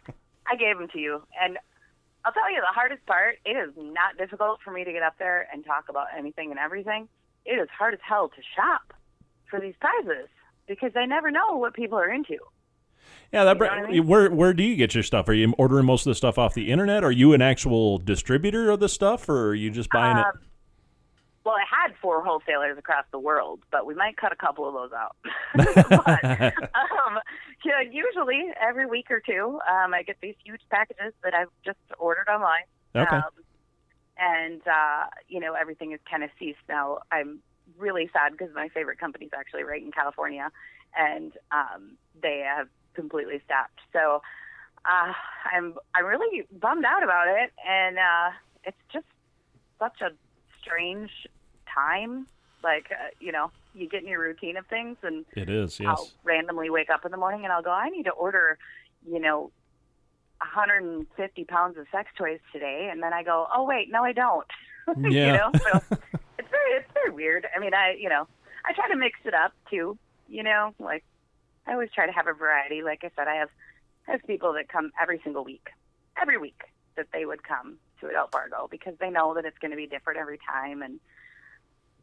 I 0.51 0.57
gave 0.57 0.79
them 0.79 0.89
to 0.93 0.99
you, 0.99 1.23
and 1.41 1.59
I'll 2.25 2.33
tell 2.33 2.51
you 2.51 2.61
the 2.61 2.67
hardest 2.75 3.05
part. 3.07 3.37
It 3.45 3.51
is 3.57 3.71
not 3.77 4.17
difficult 4.19 4.61
for 4.65 4.73
me 4.73 4.85
to 4.85 4.93
get 4.93 5.03
up 5.03 5.19
there 5.19 5.47
and 5.53 5.65
talk 5.65 5.85
about 5.89 6.07
anything 6.17 6.51
and 6.51 6.59
everything. 6.59 7.09
It 7.45 7.55
is 7.55 7.69
hard 7.77 7.95
as 7.95 8.01
hell 8.03 8.29
to 8.29 8.43
shop 8.57 8.95
for 9.51 9.61
these 9.61 9.75
prizes 9.81 10.29
because 10.67 10.93
I 10.97 11.05
never 11.07 11.31
know 11.31 11.57
what 11.57 11.75
people 11.75 11.99
are 11.99 12.11
into. 12.11 12.39
Yeah, 13.33 13.45
that. 13.45 13.59
you 13.59 13.65
know 13.65 13.71
I 13.71 13.91
mean? 13.91 14.07
Where 14.07 14.31
where 14.31 14.53
do 14.53 14.63
you 14.63 14.77
get 14.77 14.95
your 14.95 15.03
stuff? 15.03 15.29
Are 15.29 15.33
you 15.33 15.53
ordering 15.59 15.87
most 15.87 16.07
of 16.07 16.11
the 16.11 16.15
stuff 16.15 16.39
off 16.39 16.55
the 16.55 16.71
internet? 16.71 17.03
Are 17.03 17.13
you 17.13 17.33
an 17.33 17.43
actual 17.43 17.99
distributor 17.99 18.71
of 18.71 18.81
the 18.81 18.89
stuff, 18.89 19.29
or 19.29 19.49
are 19.49 19.55
you 19.55 19.71
just 19.71 19.91
buying 19.91 20.19
it? 20.19 20.27
Um, 20.27 20.41
Well, 21.45 21.55
I 21.55 21.65
had 21.69 21.95
four 22.01 22.23
wholesalers 22.23 22.79
across 22.79 23.05
the 23.11 23.19
world, 23.19 23.61
but 23.71 23.85
we 23.85 23.95
might 23.95 24.17
cut 24.17 24.33
a 24.33 24.37
couple 24.37 24.69
of 24.69 24.75
those 24.75 24.93
out. 24.93 25.17
but, 25.57 26.25
um, 26.25 27.19
yeah, 27.65 27.81
usually 27.81 28.53
every 28.61 28.87
week 28.87 29.11
or 29.11 29.21
two, 29.21 29.59
um, 29.69 29.93
I 29.93 30.03
get 30.05 30.17
these 30.23 30.37
huge 30.45 30.61
packages 30.71 31.13
that 31.25 31.35
I've 31.35 31.49
just 31.65 31.79
ordered 31.99 32.29
online. 32.29 32.63
Okay. 32.95 33.17
Um, 33.17 33.31
and, 34.19 34.61
uh, 34.69 35.07
you 35.27 35.41
know, 35.41 35.55
everything 35.55 35.91
is 35.91 35.99
kind 36.09 36.23
of 36.23 36.31
ceased 36.39 36.61
now. 36.69 36.99
I'm 37.11 37.41
really 37.77 38.09
sad 38.13 38.33
because 38.33 38.55
my 38.55 38.69
favorite 38.69 39.01
company 39.01 39.27
is 39.27 39.33
actually 39.37 39.65
right 39.65 39.83
in 39.83 39.91
California, 39.91 40.49
and 40.97 41.33
um, 41.51 41.97
they 42.23 42.45
have 42.47 42.69
completely 42.95 43.41
stopped. 43.45 43.81
So 43.93 44.23
uh, 44.85 45.13
I'm 45.53 45.75
I'm 45.95 46.05
really 46.07 46.47
bummed 46.53 46.85
out 46.85 47.03
about 47.03 47.29
it, 47.29 47.53
and 47.69 47.99
uh, 47.99 48.31
it's 48.65 48.77
just 48.93 49.07
such 49.79 50.01
a 50.01 50.11
strange 50.61 51.11
time. 51.73 52.27
Like, 52.63 52.87
uh, 52.93 53.09
you 53.19 53.33
know, 53.33 53.51
you 53.75 53.89
get 53.89 54.03
in 54.03 54.09
your 54.09 54.21
routine 54.21 54.57
of 54.57 54.67
things, 54.67 54.97
and 55.03 55.25
It 55.35 55.49
is. 55.51 55.81
I'll 55.81 56.05
Yes. 56.05 56.15
randomly 56.23 56.71
wake 56.71 56.91
up 56.91 57.05
in 57.05 57.11
the 57.11 57.17
morning 57.17 57.43
and 57.45 57.53
I'll 57.53 57.63
go, 57.63 57.73
I 57.73 57.89
need 57.89 58.05
to 58.05 58.11
order, 58.13 58.57
you 59.05 59.19
know, 59.19 59.51
150 60.39 61.45
pounds 61.45 61.77
of 61.79 61.87
sex 61.93 62.09
toys 62.17 62.41
today, 62.53 62.89
and 62.93 63.03
then 63.03 63.13
I 63.13 63.23
go, 63.23 63.47
oh 63.55 63.65
wait, 63.65 63.91
no, 63.91 64.03
I 64.05 64.13
don't. 64.13 64.47
Yeah. 64.99 65.27
you 65.27 65.33
know, 65.33 65.53
so 65.65 65.81
it's 66.39 66.49
very 66.51 66.73
it's 66.77 66.91
very 66.93 67.11
weird. 67.11 67.47
I 67.55 67.61
mean, 67.61 67.73
I 67.73 67.95
you 67.99 68.09
know, 68.09 68.27
I 68.67 68.73
try 68.73 68.89
to 68.89 68.97
mix 68.97 69.19
it 69.25 69.33
up 69.33 69.53
too. 69.71 69.97
You 70.29 70.43
know, 70.43 70.75
like 70.81 71.05
I 71.67 71.73
always 71.73 71.91
try 71.95 72.07
to 72.07 72.13
have 72.13 72.27
a 72.27 72.33
variety. 72.33 72.83
Like 72.83 73.05
I 73.05 73.11
said, 73.17 73.29
I 73.29 73.37
have 73.37 73.51
I 74.09 74.13
have 74.13 74.23
people 74.27 74.53
that 74.55 74.69
come 74.69 74.91
every 75.01 75.21
single 75.23 75.45
week, 75.45 75.69
every 76.21 76.39
week 76.39 76.61
that 76.97 77.07
they 77.13 77.25
would 77.25 77.43
come 77.43 77.79
to 78.01 78.09
Adult 78.09 78.33
Bargo 78.33 78.69
because 78.71 78.95
they 78.99 79.11
know 79.11 79.35
that 79.35 79.45
it's 79.45 79.59
going 79.59 79.71
to 79.71 79.77
be 79.77 79.87
different 79.87 80.19
every 80.19 80.39
time, 80.39 80.83
and 80.83 80.99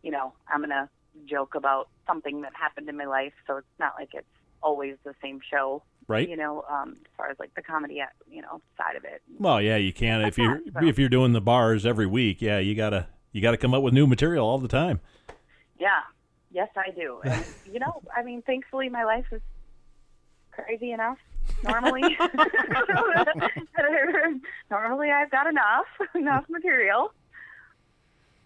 you 0.02 0.12
know, 0.12 0.34
I'm 0.48 0.62
gonna 0.62 0.90
joke 1.26 1.56
about 1.56 1.90
something 2.08 2.42
that 2.42 2.54
happened 2.56 2.90
in 2.90 2.98
my 2.98 3.06
life, 3.06 3.34
so 3.48 3.58
it's 3.58 3.68
not 3.80 3.94
like 4.00 4.10
it's 4.14 4.28
always 4.62 4.96
the 5.04 5.14
same 5.22 5.40
show. 5.50 5.84
Right. 6.08 6.28
You 6.28 6.38
know, 6.38 6.64
um, 6.70 6.98
as 7.02 7.12
far 7.18 7.30
as 7.30 7.38
like 7.40 7.54
the 7.54 7.62
comedy, 7.62 8.02
you 8.30 8.42
know, 8.42 8.62
side 8.78 8.96
of 8.96 9.04
it. 9.04 9.22
Well, 9.38 9.62
yeah, 9.62 9.76
you 9.76 9.94
can 9.94 10.22
if 10.22 10.38
you're 10.38 10.62
so. 10.74 10.86
if 10.86 10.98
you're 10.98 11.10
doing 11.10 11.34
the 11.34 11.42
bars 11.42 11.86
every 11.86 12.08
week. 12.08 12.42
Yeah, 12.42 12.60
you 12.60 12.76
gotta 12.76 13.08
you 13.32 13.42
gotta 13.42 13.58
come 13.58 13.74
up 13.74 13.84
with 13.84 13.94
new 13.94 14.08
material 14.08 14.48
all 14.48 14.58
the 14.58 14.68
time. 14.68 15.02
Yeah. 15.80 16.02
Yes, 16.52 16.70
I 16.76 16.92
do. 16.92 17.22
And, 17.30 17.46
you 17.72 17.80
know, 17.80 18.02
I 18.16 18.24
mean, 18.24 18.42
thankfully, 18.42 18.90
my 18.90 19.04
life 19.04 19.26
is 19.32 19.42
crazy 20.52 20.92
enough. 20.92 21.18
Normally, 21.64 22.02
normally 24.72 25.12
I've 25.12 25.32
got 25.32 25.48
enough 25.48 25.88
enough 26.16 26.46
material. 26.48 27.12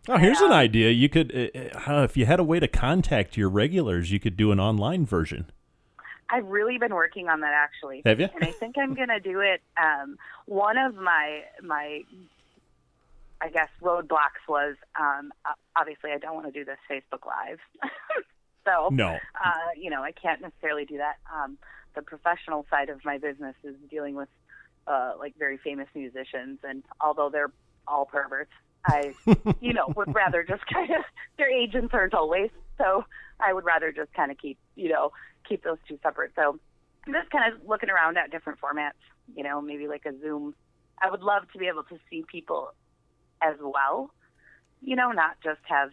Oh, 0.09 0.17
here's 0.17 0.41
an 0.41 0.51
idea. 0.51 0.89
You 0.89 1.07
could, 1.09 1.33
uh, 1.33 1.79
uh, 1.91 2.03
if 2.03 2.17
you 2.17 2.25
had 2.25 2.39
a 2.39 2.43
way 2.43 2.59
to 2.59 2.67
contact 2.67 3.37
your 3.37 3.49
regulars, 3.49 4.11
you 4.11 4.19
could 4.19 4.35
do 4.35 4.51
an 4.51 4.59
online 4.59 5.05
version. 5.05 5.49
I've 6.29 6.47
really 6.47 6.77
been 6.77 6.93
working 6.93 7.29
on 7.29 7.41
that 7.41 7.53
actually. 7.53 8.01
Have 8.05 8.19
you? 8.19 8.27
And 8.33 8.43
I 8.43 8.51
think 8.51 8.77
I'm 8.77 8.95
gonna 8.95 9.19
do 9.19 9.39
it. 9.39 9.61
Um, 9.81 10.17
one 10.45 10.77
of 10.77 10.95
my 10.95 11.43
my, 11.61 12.01
I 13.43 13.49
guess 13.49 13.67
roadblocks 13.81 14.43
was 14.47 14.75
um, 14.97 15.33
obviously 15.75 16.11
I 16.11 16.17
don't 16.17 16.33
want 16.33 16.45
to 16.45 16.51
do 16.51 16.63
this 16.63 16.77
Facebook 16.89 17.25
Live. 17.27 17.59
So 18.65 18.89
No. 18.91 19.09
uh, 19.43 19.69
you 19.77 19.89
know, 19.89 20.03
I 20.03 20.13
can't 20.13 20.41
necessarily 20.41 20.85
do 20.85 20.97
that. 20.97 21.17
Um, 21.33 21.57
the 21.95 22.01
professional 22.01 22.65
side 22.69 22.87
of 22.87 23.03
my 23.03 23.17
business 23.17 23.55
is 23.61 23.75
dealing 23.89 24.15
with 24.15 24.29
uh, 24.87 25.13
like 25.19 25.35
very 25.37 25.57
famous 25.57 25.87
musicians, 25.93 26.59
and 26.63 26.83
although 27.01 27.29
they're 27.29 27.51
all 27.87 28.05
perverts, 28.05 28.51
I, 28.85 29.13
you 29.59 29.73
know, 29.73 29.91
would 29.95 30.15
rather 30.21 30.43
just 30.43 30.65
kind 30.67 30.91
of 30.91 31.03
their 31.37 31.51
agents 31.51 31.93
aren't 31.93 32.13
always, 32.13 32.51
so 32.77 33.03
I 33.39 33.53
would 33.53 33.65
rather 33.65 33.91
just 33.91 34.13
kind 34.13 34.31
of 34.31 34.37
keep, 34.37 34.57
you 34.75 34.89
know, 34.89 35.11
keep 35.47 35.63
those 35.63 35.77
two 35.87 35.99
separate. 36.01 36.31
So 36.35 36.57
I'm 37.05 37.13
just 37.13 37.29
kind 37.31 37.53
of 37.53 37.59
looking 37.67 37.89
around 37.89 38.17
at 38.17 38.31
different 38.31 38.59
formats, 38.59 38.99
you 39.35 39.43
know, 39.43 39.61
maybe 39.61 39.87
like 39.87 40.05
a 40.05 40.17
Zoom. 40.21 40.55
I 41.01 41.09
would 41.11 41.21
love 41.21 41.43
to 41.51 41.57
be 41.57 41.67
able 41.67 41.83
to 41.83 41.97
see 42.09 42.23
people 42.31 42.73
as 43.43 43.55
well, 43.61 44.11
you 44.81 44.95
know, 44.95 45.11
not 45.11 45.35
just 45.43 45.59
have 45.63 45.91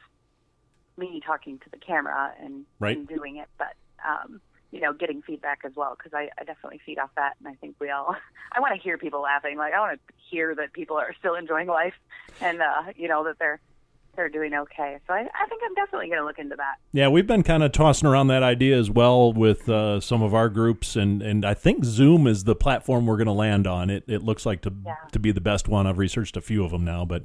me 0.97 1.21
talking 1.25 1.59
to 1.59 1.71
the 1.71 1.79
camera 1.79 2.33
and, 2.43 2.65
Right. 2.79 2.97
and 2.97 3.09
doing 3.09 3.37
it, 3.37 3.49
but 3.59 3.75
um, 4.07 4.41
you 4.71 4.81
know, 4.81 4.93
getting 4.93 5.21
feedback 5.23 5.61
as 5.65 5.73
well 5.75 5.97
because 5.97 6.15
I, 6.15 6.31
I 6.39 6.45
definitely 6.45 6.81
feed 6.87 6.99
off 6.99 7.11
that, 7.17 7.35
and 7.39 7.49
I 7.49 7.55
think 7.57 7.77
we 7.81 7.91
all. 7.91 8.15
I 8.53 8.61
want 8.61 8.75
to 8.75 8.81
hear 8.81 8.97
people 8.99 9.21
laughing. 9.23 9.57
Like 9.59 9.75
I 9.75 9.81
want 9.81 9.99
to 10.07 10.15
hear 10.31 10.55
that 10.55 10.73
people 10.73 10.97
are 10.97 11.15
still 11.19 11.35
enjoying 11.35 11.67
life, 11.67 11.95
and 12.41 12.63
uh, 12.63 12.85
you 12.97 13.09
know 13.09 13.25
that 13.25 13.39
they're 13.39 13.61
they're 14.17 14.29
doing 14.29 14.55
okay. 14.55 14.99
So 15.07 15.15
I, 15.15 15.21
I 15.21 15.47
think 15.49 15.63
I'm 15.65 15.75
definitely 15.75 16.09
going 16.09 16.19
to 16.21 16.25
look 16.27 16.39
into 16.39 16.57
that. 16.57 16.75
Yeah, 16.93 17.09
we've 17.09 17.27
been 17.27 17.43
kind 17.43 17.63
of 17.63 17.73
tossing 17.73 18.09
around 18.09 18.27
that 18.29 18.43
idea 18.43 18.77
as 18.79 18.91
well 18.91 19.33
with 19.33 19.69
uh, 19.69 20.01
some 20.01 20.23
of 20.23 20.35
our 20.35 20.49
groups, 20.49 20.97
and, 20.97 21.23
and 21.23 21.45
I 21.45 21.55
think 21.55 21.85
Zoom 21.85 22.27
is 22.27 22.45
the 22.45 22.55
platform 22.57 23.07
we're 23.07 23.17
going 23.17 23.27
to 23.27 23.33
land 23.33 23.67
on. 23.67 23.89
It 23.91 24.05
it 24.07 24.23
looks 24.23 24.45
like 24.45 24.61
to 24.63 24.73
Yeah. 24.85 24.95
to 25.13 25.19
be 25.19 25.33
the 25.33 25.41
best 25.41 25.69
one. 25.69 25.87
I've 25.87 25.99
researched 25.99 26.37
a 26.37 26.41
few 26.41 26.65
of 26.65 26.71
them 26.71 26.85
now, 26.85 27.05
but 27.05 27.25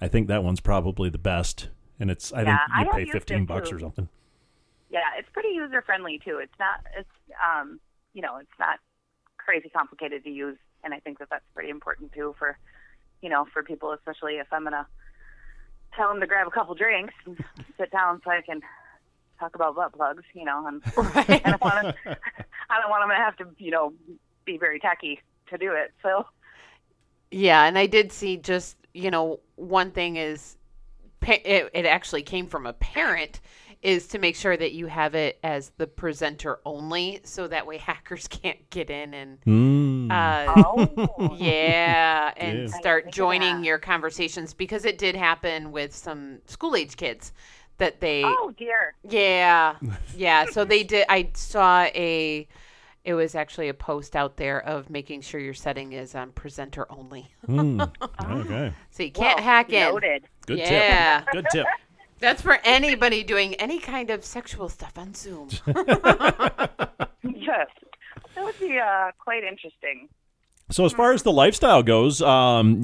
I 0.00 0.08
think 0.08 0.28
that 0.28 0.42
one's 0.42 0.60
probably 0.60 1.08
the 1.10 1.18
best. 1.18 1.68
And 2.00 2.10
it's 2.10 2.32
I 2.32 2.42
Yeah, 2.42 2.58
think 2.66 2.78
you 2.78 2.84
have 2.84 2.92
pay 2.92 3.04
fifteen 3.12 3.46
bucks 3.46 3.70
too. 3.70 3.76
or 3.76 3.78
something. 3.80 4.08
Yeah, 4.90 5.00
it's 5.18 5.28
pretty 5.32 5.50
user 5.50 5.82
friendly 5.82 6.20
too. 6.24 6.38
It's 6.42 6.52
not 6.58 6.80
it's 6.98 7.08
um 7.44 7.80
you 8.14 8.22
know 8.22 8.36
it's 8.38 8.58
not 8.58 8.78
crazy 9.38 9.68
complicated 9.68 10.24
to 10.24 10.30
use, 10.30 10.56
and 10.84 10.92
I 10.94 11.00
think 11.00 11.18
that 11.18 11.28
that's 11.30 11.44
pretty 11.54 11.70
important 11.70 12.12
too 12.12 12.34
for 12.38 12.58
you 13.22 13.28
know 13.30 13.46
for 13.52 13.62
people, 13.62 13.92
especially 13.92 14.34
if 14.34 14.46
I'm 14.52 14.64
gonna 14.64 14.86
tell 15.96 16.08
them 16.08 16.20
to 16.20 16.26
grab 16.26 16.46
a 16.46 16.50
couple 16.50 16.74
drinks 16.74 17.14
and 17.24 17.42
sit 17.78 17.90
down 17.90 18.20
so 18.24 18.30
I 18.30 18.42
can 18.42 18.60
talk 19.40 19.54
about 19.54 19.74
butt 19.74 19.92
plugs. 19.94 20.24
You 20.34 20.44
know, 20.44 20.64
I'm, 20.66 20.82
Right. 20.96 21.42
I 21.44 21.50
don't 21.50 21.60
want 21.62 21.96
to 22.04 22.18
I 22.70 22.80
don't 22.80 22.90
want 22.90 23.02
them 23.02 23.10
to 23.10 23.16
have 23.16 23.36
to 23.38 23.46
you 23.58 23.70
know 23.70 23.92
be 24.44 24.58
very 24.58 24.78
tacky 24.78 25.20
to 25.50 25.58
do 25.58 25.72
it. 25.72 25.92
So 26.02 26.26
Yeah, 27.30 27.64
and 27.64 27.78
I 27.78 27.86
did 27.86 28.12
see 28.12 28.36
just 28.36 28.76
you 28.94 29.10
know 29.10 29.40
one 29.56 29.90
thing 29.90 30.16
is 30.16 30.56
it, 31.22 31.70
it 31.74 31.86
actually 31.86 32.22
came 32.22 32.46
from 32.46 32.66
a 32.66 32.72
parent 32.72 33.40
is 33.82 34.08
to 34.08 34.18
make 34.18 34.36
sure 34.36 34.56
that 34.56 34.72
you 34.72 34.86
have 34.86 35.14
it 35.14 35.38
as 35.44 35.70
the 35.76 35.86
presenter 35.86 36.58
only, 36.64 37.20
so 37.24 37.46
that 37.48 37.66
way 37.66 37.76
hackers 37.90 38.28
can't 38.28 38.68
get 38.70 38.90
in 38.90 39.14
and 39.14 39.38
Mm. 39.46 40.10
uh, 40.10 40.62
oh 40.64 41.34
yeah 41.38 42.32
and 42.36 42.68
Yeah. 42.70 42.76
start 42.78 43.10
joining 43.10 43.64
your 43.64 43.78
conversations 43.78 44.54
because 44.54 44.84
it 44.84 44.98
did 44.98 45.14
happen 45.16 45.72
with 45.72 45.94
some 45.94 46.38
school 46.46 46.76
age 46.76 46.96
kids 46.96 47.32
that 47.78 48.00
they 48.00 48.22
oh 48.24 48.52
dear 48.56 48.94
yeah 49.08 49.76
yeah 50.16 50.44
so 50.46 50.64
they 50.64 50.82
did 50.82 51.04
i 51.08 51.28
saw 51.34 51.82
a 51.94 52.46
it 53.04 53.14
was 53.14 53.34
actually 53.36 53.68
a 53.68 53.74
post 53.74 54.16
out 54.16 54.36
there 54.36 54.60
of 54.64 54.90
making 54.90 55.20
sure 55.20 55.38
your 55.40 55.54
setting 55.54 55.92
is 55.92 56.14
on 56.14 56.32
presenter 56.32 56.86
only 56.90 57.28
Mm. 57.48 57.88
Okay, 58.40 58.72
so 58.90 59.02
you 59.02 59.12
can't 59.12 59.38
Well, 59.38 59.44
hack 59.44 59.72
in 59.72 59.78
noted. 59.80 60.24
good 60.46 60.58
Yeah. 60.58 61.20
tip. 61.20 61.30
Good 61.32 61.50
tip. 61.50 61.66
That's 62.18 62.42
for 62.42 62.58
anybody 62.64 63.22
doing 63.22 63.54
any 63.54 63.78
kind 63.78 64.10
of 64.10 64.24
sexual 64.24 64.68
stuff 64.68 64.96
on 64.98 65.14
zoom 65.14 65.48
Yes, 67.22 67.68
that 68.34 68.44
would 68.44 68.58
be 68.58 68.78
uh, 68.78 69.10
quite 69.18 69.44
interesting. 69.44 70.08
So 70.70 70.84
as 70.84 70.92
far 70.92 71.12
as 71.12 71.22
the 71.22 71.32
lifestyle 71.32 71.82
goes, 71.82 72.20
um, 72.22 72.82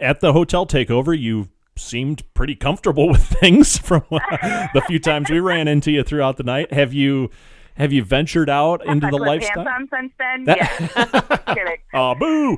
at 0.00 0.20
the 0.20 0.32
hotel 0.32 0.66
takeover, 0.66 1.16
you 1.18 1.48
seemed 1.76 2.22
pretty 2.34 2.54
comfortable 2.56 3.08
with 3.08 3.22
things 3.40 3.78
from 3.78 4.02
the 4.10 4.82
few 4.86 4.98
times 4.98 5.30
we 5.30 5.38
ran 5.40 5.68
into 5.68 5.90
you 5.90 6.02
throughout 6.02 6.36
the 6.38 6.42
night. 6.42 6.72
Have 6.72 6.92
you 6.92 7.30
have 7.74 7.92
you 7.92 8.02
ventured 8.04 8.50
out 8.50 8.84
into 8.84 9.06
I 9.06 9.10
the 9.10 9.18
put 9.18 9.26
lifestyle? 9.26 9.64
pants 9.64 9.92
on 9.92 10.00
since 10.00 10.12
then. 10.18 10.44
That- 10.44 11.36
yeah, 11.46 11.54
kidding. 11.54 11.76
Oh, 11.94 12.14
boo! 12.14 12.56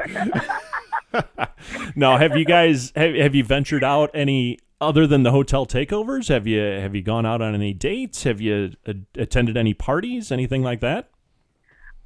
No, 1.96 2.16
have 2.16 2.36
you 2.36 2.44
guys 2.44 2.92
have, 2.96 3.14
have 3.14 3.34
you 3.34 3.44
ventured 3.44 3.84
out 3.84 4.10
any 4.14 4.58
other 4.80 5.06
than 5.06 5.22
the 5.22 5.30
hotel 5.30 5.66
takeovers? 5.66 6.28
Have 6.28 6.46
you 6.46 6.60
have 6.60 6.94
you 6.94 7.02
gone 7.02 7.24
out 7.24 7.40
on 7.40 7.54
any 7.54 7.72
dates? 7.72 8.24
Have 8.24 8.40
you 8.40 8.72
uh, 8.86 8.94
attended 9.16 9.56
any 9.56 9.74
parties? 9.74 10.32
Anything 10.32 10.62
like 10.62 10.80
that? 10.80 11.10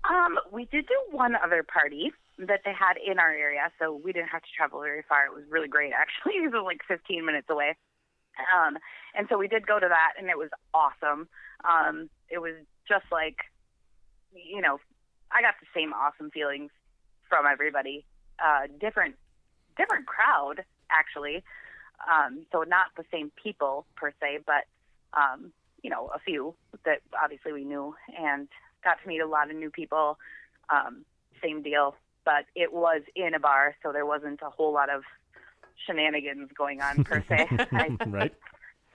Um, 0.09 0.39
we 0.53 0.67
did 0.67 0.87
do 0.87 0.97
one 1.11 1.35
other 1.35 1.65
party 1.65 2.13
that 2.39 2.61
they 2.65 2.73
had 2.73 2.95
in 3.05 3.19
our 3.19 3.33
area, 3.33 3.73
so 3.79 3.95
we 3.95 4.13
didn't 4.13 4.29
have 4.29 4.43
to 4.43 4.49
travel 4.57 4.81
very 4.81 5.03
far. 5.09 5.27
It 5.27 5.35
was 5.35 5.45
really 5.49 5.69
great, 5.69 5.93
actually. 5.93 6.35
It 6.45 6.53
was 6.53 6.63
like 6.65 6.81
15 6.87 7.25
minutes 7.25 7.49
away. 7.51 7.77
Um, 8.55 8.77
and 9.15 9.27
so 9.31 9.39
we 9.39 9.49
did 9.49 9.67
go 9.67 9.81
to 9.81 9.89
that, 9.89 10.13
and 10.19 10.29
it 10.29 10.37
was 10.37 10.51
awesome. 10.75 11.29
Um, 11.65 12.11
it 12.29 12.39
was 12.39 12.55
just 12.87 13.07
like, 13.11 13.37
you 14.35 14.61
know, 14.61 14.79
I 15.33 15.41
got 15.41 15.55
the 15.61 15.67
same 15.75 15.93
awesome 15.93 16.31
feelings 16.31 16.71
from 17.29 17.47
everybody. 17.47 18.05
Uh, 18.45 18.67
different, 18.81 19.17
different 19.77 20.07
crowd 20.07 20.65
actually. 20.91 21.43
Um, 22.11 22.45
so 22.53 22.63
not 22.63 22.87
the 22.97 23.05
same 23.11 23.33
people 23.43 23.87
per 23.97 24.13
se, 24.21 24.41
but 24.47 24.65
um, 25.15 25.53
you 25.83 25.91
know, 25.91 26.11
a 26.15 26.19
few 26.19 26.55
that 26.85 27.01
obviously 27.23 27.53
we 27.53 27.65
knew 27.65 27.95
and 28.19 28.49
got 28.85 29.01
to 29.03 29.09
meet 29.09 29.21
a 29.21 29.27
lot 29.27 29.51
of 29.51 29.57
new 29.57 29.71
people. 29.71 30.19
Um, 30.69 31.05
same 31.43 31.63
deal, 31.63 31.95
but 32.25 32.45
it 32.55 32.73
was 32.73 33.03
in 33.15 33.35
a 33.35 33.39
bar, 33.39 33.77
so 33.83 33.93
there 33.93 34.07
wasn't 34.07 34.41
a 34.43 34.51
whole 34.51 34.73
lot 34.73 34.91
of 34.91 35.03
shenanigans 35.87 36.51
going 36.57 36.81
on 36.81 37.05
per 37.05 37.23
se. 37.29 37.47
I, 37.73 37.97
right. 38.07 38.35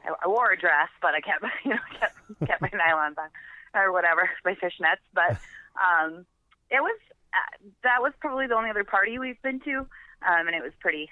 I, 0.05 0.13
I 0.23 0.27
wore 0.27 0.51
a 0.51 0.57
dress, 0.57 0.89
but 1.01 1.13
I 1.13 1.21
kept, 1.21 1.43
you 1.65 1.71
know, 1.71 1.79
kept, 1.99 2.15
kept 2.45 2.61
my 2.61 2.69
nylons 2.69 3.17
on 3.17 3.29
or 3.73 3.91
whatever, 3.91 4.29
my 4.43 4.55
fishnets. 4.55 5.03
But 5.13 5.37
um, 5.79 6.25
it 6.69 6.81
was 6.81 6.99
uh, 7.33 7.67
that 7.83 8.01
was 8.01 8.13
probably 8.19 8.47
the 8.47 8.55
only 8.55 8.69
other 8.69 8.83
party 8.83 9.19
we've 9.19 9.41
been 9.41 9.59
to, 9.61 9.77
um, 9.79 10.47
and 10.47 10.55
it 10.55 10.61
was 10.63 10.73
pretty. 10.79 11.09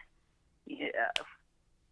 Uh, 0.71 1.23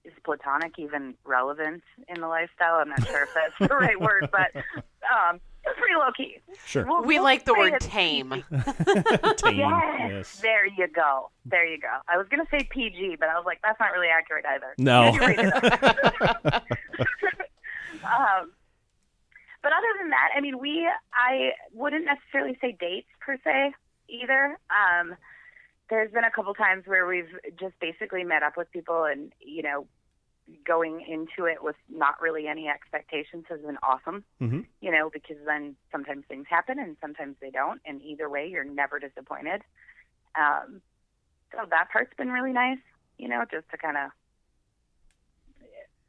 is 0.04 0.14
platonic 0.24 0.80
even 0.80 1.16
relevant 1.26 1.84
in 2.08 2.22
the 2.22 2.28
lifestyle? 2.28 2.76
I'm 2.76 2.90
not 2.90 3.06
sure 3.06 3.24
if 3.24 3.34
that's 3.34 3.70
the 3.70 3.76
right 3.76 4.00
word, 4.00 4.30
but 4.32 4.56
um, 4.56 5.36
it 5.66 5.68
was 5.68 5.76
pretty 5.78 5.96
low 5.96 6.12
key. 6.16 6.38
Sure. 6.66 6.86
We'll- 6.86 7.02
we 7.02 7.16
we'll 7.16 7.24
like 7.24 7.44
the 7.44 7.54
word 7.54 7.78
tame 7.82 8.30
Tame. 9.38 9.58
Yes. 9.58 10.10
Yes. 10.10 10.40
There 10.40 10.66
you 10.66 10.88
go. 10.88 11.30
There 11.46 11.66
you 11.66 11.78
go. 11.80 11.92
I 12.08 12.16
was 12.18 12.28
gonna 12.30 12.46
say 12.50 12.64
PG, 12.70 13.18
but 13.20 13.28
I 13.28 13.36
was 13.36 13.46
like, 13.46 13.60
that's 13.64 13.80
not 13.82 13.92
really 13.92 14.08
accurate 14.08 14.46
either. 14.46 14.74
No. 14.78 15.12
You 15.12 15.20
read 15.20 15.40
it 15.40 15.54
up. 15.54 16.64
um, 18.04 18.52
but 19.62 19.72
other 19.74 19.88
than 20.00 20.10
that, 20.12 20.30
I 20.36 20.40
mean, 20.40 20.58
we 20.60 20.88
I 21.14 21.52
wouldn't 21.74 22.06
necessarily 22.06 22.58
say 22.62 22.78
dates 22.80 23.10
per 23.20 23.38
se 23.44 23.74
either. 24.08 24.58
Um, 24.70 25.16
there's 25.90 26.12
been 26.12 26.24
a 26.24 26.32
couple 26.32 26.54
times 26.54 26.84
where 26.86 27.08
we've 27.08 27.30
just 27.60 27.80
basically 27.80 28.24
met 28.24 28.44
up 28.44 28.58
with 28.58 28.72
people, 28.72 29.06
and 29.06 29.32
you 29.40 29.64
know, 29.64 29.88
going 30.66 31.02
into 31.02 31.46
it 31.46 31.64
with 31.64 31.76
not 31.90 32.22
really 32.22 32.48
any 32.48 32.68
expectations 32.68 33.46
has 33.50 33.62
been 33.62 33.78
awesome. 33.84 34.24
Mhm. 34.42 34.66
You 34.82 34.92
know, 34.92 35.10
because 35.10 35.38
then 35.46 35.76
sometimes 35.92 36.26
things 36.28 36.48
happen 36.50 36.80
and 36.80 36.98
sometimes 37.02 37.38
they 37.40 37.52
don't, 37.52 37.82
and 37.86 38.02
either 38.02 38.30
way, 38.30 38.48
you're 38.48 38.64
never 38.64 39.00
disappointed. 39.00 39.64
Um, 40.36 40.82
so 41.52 41.66
that 41.70 41.90
part's 41.90 42.14
been 42.16 42.32
really 42.32 42.54
nice. 42.54 42.80
You 43.18 43.30
know, 43.30 43.46
just 43.50 43.70
to 43.70 43.78
kind 43.78 43.98
of 43.98 44.12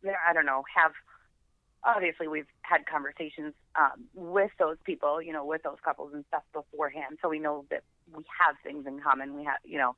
I 0.04 0.32
don't 0.32 0.46
know, 0.46 0.64
have 0.74 0.92
obviously 1.84 2.28
we've 2.28 2.46
had 2.62 2.86
conversations 2.86 3.54
um, 3.78 4.04
with 4.14 4.50
those 4.58 4.76
people, 4.84 5.22
you 5.22 5.32
know, 5.32 5.44
with 5.44 5.62
those 5.62 5.78
couples 5.84 6.12
and 6.14 6.24
stuff 6.28 6.42
beforehand, 6.52 7.18
so 7.22 7.28
we 7.28 7.38
know 7.38 7.64
that 7.70 7.82
we 8.14 8.24
have 8.40 8.56
things 8.62 8.86
in 8.86 9.00
common. 9.00 9.34
We 9.34 9.44
have, 9.44 9.58
you 9.64 9.78
know, 9.78 9.96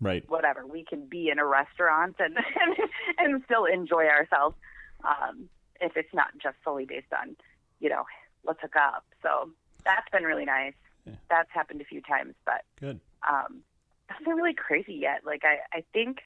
Right. 0.00 0.24
whatever. 0.28 0.64
We 0.66 0.84
can 0.84 1.06
be 1.06 1.28
in 1.28 1.38
a 1.40 1.44
restaurant 1.44 2.16
and 2.20 2.36
and, 2.60 2.76
and 3.18 3.42
still 3.44 3.64
enjoy 3.64 4.06
ourselves 4.06 4.56
um, 5.04 5.48
if 5.80 5.96
it's 5.96 6.12
not 6.14 6.28
just 6.40 6.56
solely 6.64 6.84
based 6.84 7.12
on, 7.20 7.36
you 7.80 7.88
know, 7.88 8.04
let's 8.44 8.60
hook 8.60 8.76
up. 8.76 9.04
So 9.22 9.50
that's 9.84 10.08
been 10.10 10.22
really 10.22 10.44
nice. 10.44 10.74
Yeah. 11.04 11.14
That's 11.28 11.50
happened 11.52 11.80
a 11.80 11.84
few 11.84 12.00
times, 12.00 12.34
but 12.44 12.62
Good. 12.80 13.00
um, 13.28 13.62
nothing 14.10 14.34
really 14.34 14.54
crazy 14.54 14.94
yet. 14.94 15.22
Like 15.24 15.42
I, 15.44 15.58
I 15.76 15.84
think 15.92 16.18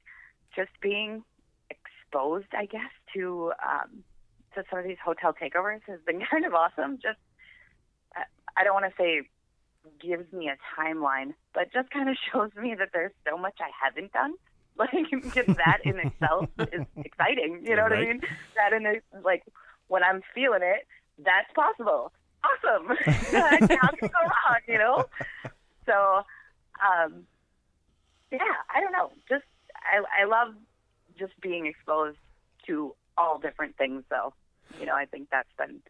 just 0.55 0.71
being 0.81 1.23
exposed, 1.69 2.47
I 2.55 2.65
guess, 2.65 2.91
to 3.15 3.53
um, 3.63 4.03
to 4.55 4.63
some 4.69 4.79
of 4.79 4.85
these 4.85 4.97
hotel 5.03 5.33
takeovers 5.33 5.81
has 5.87 5.99
been 6.05 6.21
kind 6.31 6.45
of 6.45 6.53
awesome. 6.53 6.97
Just 7.01 7.19
I, 8.15 8.23
I 8.57 8.63
don't 8.63 8.73
want 8.73 8.85
to 8.85 8.93
say 8.97 9.21
gives 10.01 10.31
me 10.31 10.49
a 10.49 10.57
timeline, 10.79 11.33
but 11.53 11.71
just 11.73 11.89
kind 11.91 12.09
of 12.09 12.15
shows 12.31 12.51
me 12.61 12.75
that 12.77 12.89
there's 12.93 13.11
so 13.29 13.37
much 13.37 13.55
I 13.59 13.69
haven't 13.83 14.11
done. 14.13 14.33
Like 14.75 14.89
just 15.35 15.55
that 15.57 15.81
in 15.83 15.99
itself 15.99 16.49
is 16.57 16.87
exciting. 16.97 17.61
You 17.63 17.75
know 17.75 17.83
what 17.83 17.93
I 17.93 18.05
mean? 18.05 18.21
That 18.55 18.73
in 18.73 18.87
it, 18.87 19.03
like 19.23 19.43
when 19.87 20.03
I'm 20.03 20.23
feeling 20.33 20.61
it, 20.63 20.87
that's 21.23 21.47
possible. 21.53 22.11
Awesome. 22.43 22.97
How 22.97 23.57
can 23.59 23.99
go 24.01 24.19
wrong, 24.23 24.59
you 24.67 24.79
know? 24.79 25.05
So, 25.85 26.23
um, 26.81 27.27
yeah, 28.31 28.39
I 28.73 28.81
don't 28.81 28.91
know. 28.93 29.11
Just 29.29 29.45
I, 29.75 30.23
I 30.23 30.25
love 30.25 30.55
just 31.19 31.39
being 31.39 31.67
exposed 31.67 32.17
to 32.67 32.95
all 33.17 33.39
different 33.39 33.77
things, 33.77 34.03
though. 34.09 34.33
You 34.79 34.85
know, 34.85 34.95
I 34.95 35.05
think 35.05 35.29
that's 35.31 35.49
been 35.57 35.81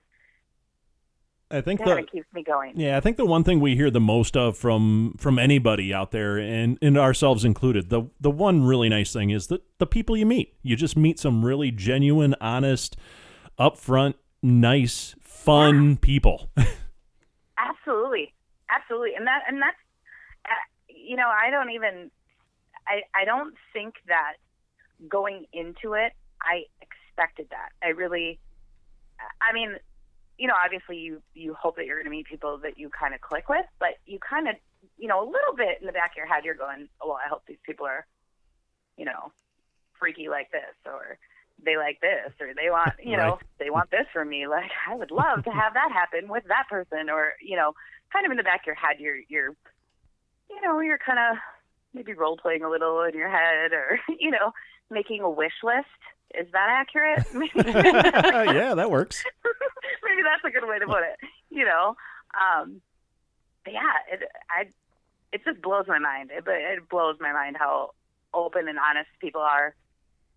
I 1.52 1.62
think 1.62 1.84
the 1.84 2.04
keeps 2.12 2.28
me 2.34 2.44
going. 2.44 2.74
yeah, 2.76 2.98
I 2.98 3.00
think 3.00 3.18
the 3.18 3.26
one 3.26 3.44
thing 3.44 3.60
we 3.60 3.76
hear 3.76 3.92
the 3.92 4.00
most 4.00 4.36
of 4.36 4.58
from 4.58 5.14
from 5.20 5.38
anybody 5.38 5.94
out 5.94 6.12
there, 6.12 6.38
and 6.38 6.80
and 6.82 6.98
ourselves 6.98 7.46
included, 7.46 7.90
the 7.90 8.04
the 8.20 8.32
one 8.32 8.64
really 8.64 8.90
nice 8.90 9.14
thing 9.14 9.30
is 9.30 9.48
that 9.48 9.62
the 9.78 9.86
people 9.86 10.18
you 10.18 10.26
meet. 10.26 10.56
You 10.64 10.76
just 10.76 10.98
meet 10.98 11.20
some 11.20 11.46
really 11.46 11.70
genuine, 11.70 12.36
honest, 12.42 12.98
upfront, 13.60 14.16
nice, 14.42 15.16
fun 15.22 15.98
people. 15.98 16.50
Absolutely, 17.58 18.34
absolutely, 18.70 19.14
and 19.16 19.28
that 19.28 19.44
and 19.48 19.62
that's 19.62 19.78
uh, 20.46 20.50
you 20.88 21.16
know 21.16 21.28
I 21.28 21.52
don't 21.52 21.70
even 21.70 22.10
I 22.88 23.02
I 23.16 23.26
don't 23.26 23.54
think 23.74 23.96
that 24.08 24.34
going 25.08 25.46
into 25.54 25.94
it 25.94 26.14
I 26.44 26.64
expected 26.82 27.48
that. 27.52 27.70
I 27.82 27.90
really, 27.90 28.40
I 29.42 29.54
mean, 29.54 29.76
you 30.38 30.48
know, 30.48 30.56
obviously 30.64 30.98
you 30.98 31.22
you 31.34 31.54
hope 31.54 31.76
that 31.78 31.86
you're 31.86 31.98
going 31.98 32.06
to 32.06 32.12
meet 32.12 32.28
people 32.28 32.58
that 32.60 32.78
you 32.78 32.90
kind 32.90 33.14
of 33.14 33.22
click 33.22 33.50
with, 33.50 33.66
but 33.80 33.96
you 34.06 34.20
kind 34.20 34.48
of 34.48 34.56
you 34.98 35.08
know 35.08 35.22
a 35.22 35.26
little 35.26 35.56
bit 35.56 35.80
in 35.80 35.88
the 35.88 35.94
back 35.94 36.12
of 36.12 36.18
your 36.18 36.26
head 36.26 36.46
you're 36.46 36.56
going, 36.56 36.88
oh, 37.02 37.10
well, 37.10 37.20
I 37.24 37.30
hope 37.30 37.44
these 37.48 37.62
people 37.66 37.86
are, 37.86 38.06
you 38.98 39.06
know, 39.06 39.32
freaky 40.00 40.28
like 40.30 40.52
this 40.52 40.76
or 40.86 41.18
they 41.64 41.78
like 41.78 42.02
this 42.02 42.34
or 42.42 42.54
they 42.54 42.70
want 42.70 42.94
you 43.04 43.16
know 43.16 43.40
they 43.60 43.70
want 43.70 43.92
this 43.92 44.08
from 44.12 44.30
me. 44.30 44.48
Like 44.48 44.72
i 44.90 44.96
would 44.96 45.12
love 45.12 45.44
to 45.46 45.52
have 45.52 45.74
that 45.74 45.92
happen 45.92 46.28
with 46.28 46.44
that 46.48 46.68
person 46.70 47.10
or 47.10 47.34
you 47.42 47.56
know 47.56 47.74
kind 48.12 48.26
of 48.26 48.32
in 48.32 48.38
the 48.38 48.44
back 48.44 48.62
of 48.62 48.68
your 48.68 48.76
head 48.76 48.98
you're 49.00 49.18
you're 49.30 49.56
you 50.50 50.62
know 50.62 50.80
you're 50.80 51.00
kind 51.00 51.20
of 51.20 51.38
maybe 51.94 52.14
role 52.14 52.38
playing 52.38 52.64
a 52.64 52.70
little 52.70 53.02
in 53.04 53.14
your 53.14 53.30
head 53.30 53.72
or 53.72 54.00
you 54.20 54.32
know 54.32 54.52
making 54.90 55.22
a 55.22 55.30
wish 55.30 55.64
list 55.64 55.88
is 56.40 56.48
that 56.52 56.68
accurate? 56.70 57.26
Yeah, 58.54 58.76
that 58.76 58.90
works. 58.90 59.24
maybe 60.04 60.22
that's 60.24 60.44
a 60.46 60.52
good 60.52 60.68
way 60.68 60.80
to 60.80 60.86
put 60.86 61.04
it 61.04 61.30
you 61.50 61.66
know? 61.66 61.96
Um 62.34 62.82
but 63.64 63.74
yeah 63.74 63.94
it 64.12 64.24
i 64.50 64.66
it 65.32 65.44
just 65.44 65.62
blows 65.64 65.86
my 65.88 65.98
mind. 65.98 66.30
It, 66.32 66.44
it 66.48 66.88
blows 66.90 67.16
my 67.20 67.34
mind 67.34 67.58
how 67.58 67.92
open 68.36 68.68
and 68.68 68.78
honest 68.78 69.10
people 69.20 69.42
are 69.42 69.76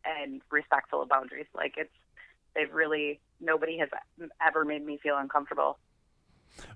and 0.07 0.41
respectful 0.51 1.03
of 1.03 1.09
boundaries. 1.11 1.47
Like 1.55 1.75
it's 1.77 1.93
they've 2.55 2.73
really 2.73 3.21
nobody 3.41 3.79
has 3.79 3.91
ever 4.45 4.65
made 4.65 4.85
me 4.85 4.99
feel 5.03 5.19
uncomfortable. 5.19 5.79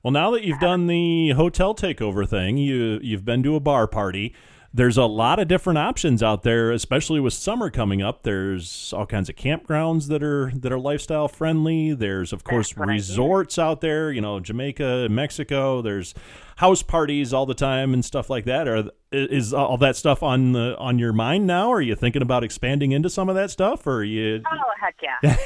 Well, 0.02 0.11
now 0.11 0.30
that 0.33 0.44
you've 0.44 0.61
done 0.61 0.87
the 0.87 1.30
hotel 1.30 1.74
takeover 1.74 2.28
thing, 2.28 2.59
you 2.59 3.00
you've 3.02 3.24
been 3.24 3.42
to 3.44 3.56
a 3.56 3.61
bar 3.61 3.87
party. 3.87 4.35
There's 4.72 4.96
a 4.96 5.04
lot 5.04 5.40
of 5.40 5.48
different 5.48 5.78
options 5.78 6.22
out 6.22 6.44
there, 6.44 6.70
especially 6.70 7.18
with 7.18 7.33
summer 7.33 7.70
coming 7.70 8.02
up. 8.02 8.22
There's 8.22 8.92
all 8.92 9.04
kinds 9.04 9.28
of 9.28 9.35
campgrounds 9.35 10.06
that 10.09 10.22
are 10.22 10.52
that 10.54 10.70
are 10.70 10.78
lifestyle 10.78 11.26
friendly. 11.26 11.92
There's 11.92 12.33
of 12.33 12.44
course 12.44 12.76
what 12.76 12.88
I 12.88 12.92
hear. 12.92 12.98
resorts 12.98 13.59
out 13.59 13.80
there, 13.80 14.12
you 14.12 14.20
know, 14.20 14.38
Jamaica, 14.38 15.09
Mexico. 15.11 15.83
There's 15.83 16.14
house 16.56 16.85
parties 16.85 17.33
all 17.33 17.46
the 17.46 17.54
time 17.54 17.92
and 17.92 18.04
stuff 18.04 18.30
like 18.30 18.44
that. 18.44 18.68
Are 18.68 18.85
is 19.11 19.52
all 19.52 19.76
that 19.78 19.96
stuff 19.96 20.22
on 20.22 20.52
the 20.52 20.76
on 20.78 21.00
your 21.00 21.12
mind 21.12 21.48
now? 21.48 21.72
Are 21.72 21.83
you 21.83 21.96
thinking 21.96 22.22
about 22.22 22.44
expanding 22.44 22.92
into 22.92 23.11
some 23.11 23.28
of 23.28 23.35
that 23.35 23.50
stuff, 23.50 23.88
or 23.88 23.98
are 23.98 24.04
you 24.04 24.40
oh 24.46 24.62
heck 24.80 24.96
yeah 25.02 25.37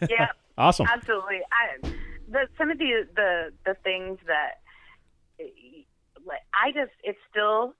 yeah 0.10 0.28
awesome? 0.58 0.88
Absolutely. 0.92 1.40
I, 1.52 1.88
the 2.28 2.48
some 2.58 2.70
of 2.70 2.78
the 2.78 3.06
the 3.14 3.52
the 3.64 3.74
things 3.84 4.18
that 4.26 4.62
I 6.62 6.70
just 6.72 6.92
it's 7.02 7.18
still 7.30 7.74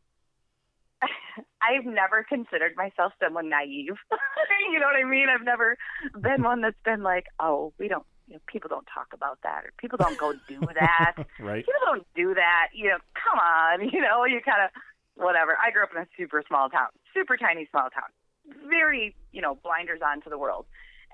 I've 1.63 1.85
never 1.85 2.25
considered 2.29 2.73
myself 2.77 3.13
someone 3.23 3.49
naive. 3.49 3.97
you 4.73 4.81
know 4.81 4.87
what 4.87 4.97
I 4.97 5.09
mean? 5.09 5.27
I've 5.29 5.45
never 5.45 5.77
been 6.21 6.43
one 6.43 6.61
that's 6.61 6.81
been 6.85 7.03
like, 7.03 7.27
oh, 7.41 7.73
we 7.79 7.89
don't. 7.89 8.05
You 8.29 8.35
know, 8.35 8.41
people 8.47 8.69
don't 8.69 8.87
talk 8.93 9.09
about 9.13 9.39
that, 9.43 9.65
or 9.65 9.73
people 9.79 9.99
don't 9.99 10.17
go 10.17 10.33
do 10.49 10.61
that. 10.81 11.15
Right. 11.41 11.67
People 11.67 11.81
don't 11.85 12.07
do 12.15 12.35
that. 12.35 12.69
You 12.73 12.91
know, 12.91 12.99
come 13.15 13.39
on. 13.39 13.89
You 13.89 14.01
know, 14.01 14.25
you 14.25 14.41
kind 14.45 14.63
of 14.65 14.71
whatever. 15.15 15.57
I 15.59 15.71
grew 15.71 15.83
up 15.83 15.91
in 15.95 16.03
a 16.03 16.07
super 16.17 16.43
small 16.47 16.71
town, 16.71 16.89
super 17.13 17.37
tiny 17.37 17.67
small 17.71 17.89
town, 17.91 18.11
very 18.69 19.15
you 19.33 19.43
know 19.43 19.59
blinders 19.63 20.01
on 20.05 20.23
to 20.23 20.31
the 20.31 20.39
world, 20.39 20.67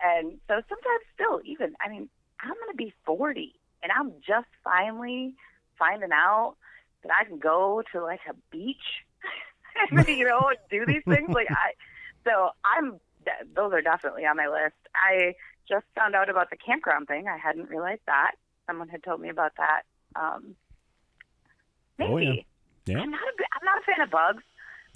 and 0.05 0.33
so 0.49 0.61
sometimes 0.69 1.03
still 1.15 1.41
even. 1.45 1.75
I 1.85 1.89
mean, 1.89 2.09
I'm 2.41 2.55
going 2.55 2.71
to 2.71 2.77
be 2.77 2.93
40, 3.05 3.55
and 3.83 3.91
I'm 3.93 4.13
just 4.27 4.49
finally 4.63 5.35
finding 5.79 6.13
out 6.13 6.57
that 7.03 7.13
I 7.13 7.25
can 7.25 7.39
go 7.39 7.83
to 7.93 8.03
like 8.03 8.21
a 8.29 8.35
beach, 8.51 9.05
you 10.09 10.25
know, 10.27 10.51
do 10.71 10.85
these 10.87 11.03
things. 11.09 11.29
Like 11.29 11.49
I, 11.51 11.73
so 12.25 12.51
I'm. 12.65 12.99
Those 13.55 13.73
are 13.73 13.83
definitely 13.83 14.25
on 14.25 14.37
my 14.37 14.47
list. 14.49 14.77
I 14.95 15.35
just 15.69 15.85
found 15.95 16.15
out 16.15 16.31
about 16.31 16.49
the 16.51 16.57
campground 16.57 17.09
thing. 17.09 17.27
I 17.29 17.37
hadn't 17.37 17.69
realized 17.69 18.01
that. 18.07 18.33
Someone 18.67 18.89
had 18.89 19.03
told 19.03 19.21
me 19.21 19.29
about 19.29 19.53
that. 19.59 19.83
Um, 20.17 20.55
maybe. 21.99 22.13
Oh, 22.13 22.17
yeah. 22.19 22.33
Yeah. 22.87 22.99
I'm 23.01 23.11
not 23.11 23.21
a 23.21 23.33
bi- 23.37 23.45
I'm 23.53 23.65
not 23.65 23.79
a 23.79 23.85
fan 23.85 24.01
of 24.03 24.11
bugs, 24.11 24.43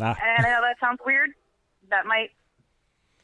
Ah. 0.01 0.17
and 0.39 0.47
I 0.47 0.49
know 0.51 0.63
that 0.63 0.77
sounds 0.81 0.99
weird. 1.05 1.31
That 1.91 2.07
might 2.07 2.31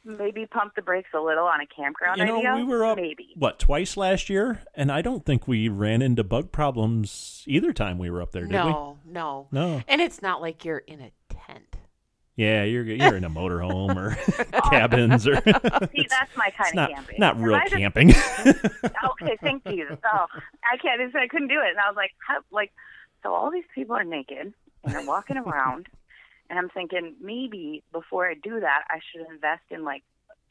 maybe 0.05 0.45
pump 0.47 0.75
the 0.75 0.83
brakes 0.83 1.09
a 1.15 1.21
little 1.21 1.45
on 1.47 1.61
a 1.63 1.67
campground 1.67 2.19
You 2.19 2.27
know, 2.27 2.39
idea. 2.39 2.55
we 2.57 2.65
were 2.65 2.85
up 2.85 2.97
maybe. 2.97 3.29
what 3.35 3.59
twice 3.59 3.97
last 3.97 4.29
year, 4.29 4.61
and 4.75 4.93
I 4.93 5.01
don't 5.01 5.25
think 5.25 5.49
we 5.49 5.69
ran 5.71 6.03
into 6.03 6.23
bug 6.23 6.53
problems 6.53 7.45
either 7.47 7.73
time 7.73 7.99
we 7.99 8.11
were 8.11 8.21
up 8.23 8.33
there, 8.33 8.43
did 8.43 8.53
No, 8.53 8.99
no, 9.07 9.49
we? 9.51 9.59
No. 9.59 9.83
And 9.89 10.01
it's 10.03 10.21
not 10.21 10.41
like 10.43 10.65
you're 10.67 10.79
in 10.79 11.01
a 11.01 11.11
tent. 11.28 11.28
Yeah, 12.39 12.63
you're 12.63 12.85
you're 12.85 13.17
in 13.17 13.25
a 13.25 13.29
motorhome 13.31 13.97
or 13.97 14.15
cabins 14.71 15.27
or 15.27 15.35
See, 15.93 16.07
that's 16.09 16.37
my 16.37 16.51
kind 16.57 16.73
not 16.75 16.91
of 16.91 16.97
camping. 16.97 17.17
not 17.19 17.41
real 17.41 17.57
I 17.57 17.65
just- 17.65 17.75
camping. 17.75 18.15
Oh, 19.03 19.11
okay, 19.21 19.37
thank 19.43 19.63
you. 19.67 19.89
Oh, 20.13 20.27
I 20.73 20.77
can't. 20.77 21.15
I 21.17 21.27
couldn't 21.27 21.49
do 21.49 21.55
it, 21.61 21.71
and 21.71 21.79
I 21.79 21.89
was 21.89 21.97
like, 21.97 22.13
how, 22.27 22.39
like, 22.53 22.73
so 23.25 23.33
all 23.35 23.51
these 23.51 23.65
people 23.75 23.97
are 23.97 24.05
naked 24.05 24.53
and 24.85 24.95
they're 24.95 25.05
walking 25.05 25.37
around, 25.37 25.89
and 26.49 26.59
I'm 26.61 26.69
thinking 26.69 27.15
maybe 27.21 27.83
before 27.93 28.29
I 28.29 28.35
do 28.35 28.61
that, 28.61 28.85
I 28.89 29.01
should 29.11 29.27
invest 29.29 29.63
in 29.71 29.83
like 29.85 30.05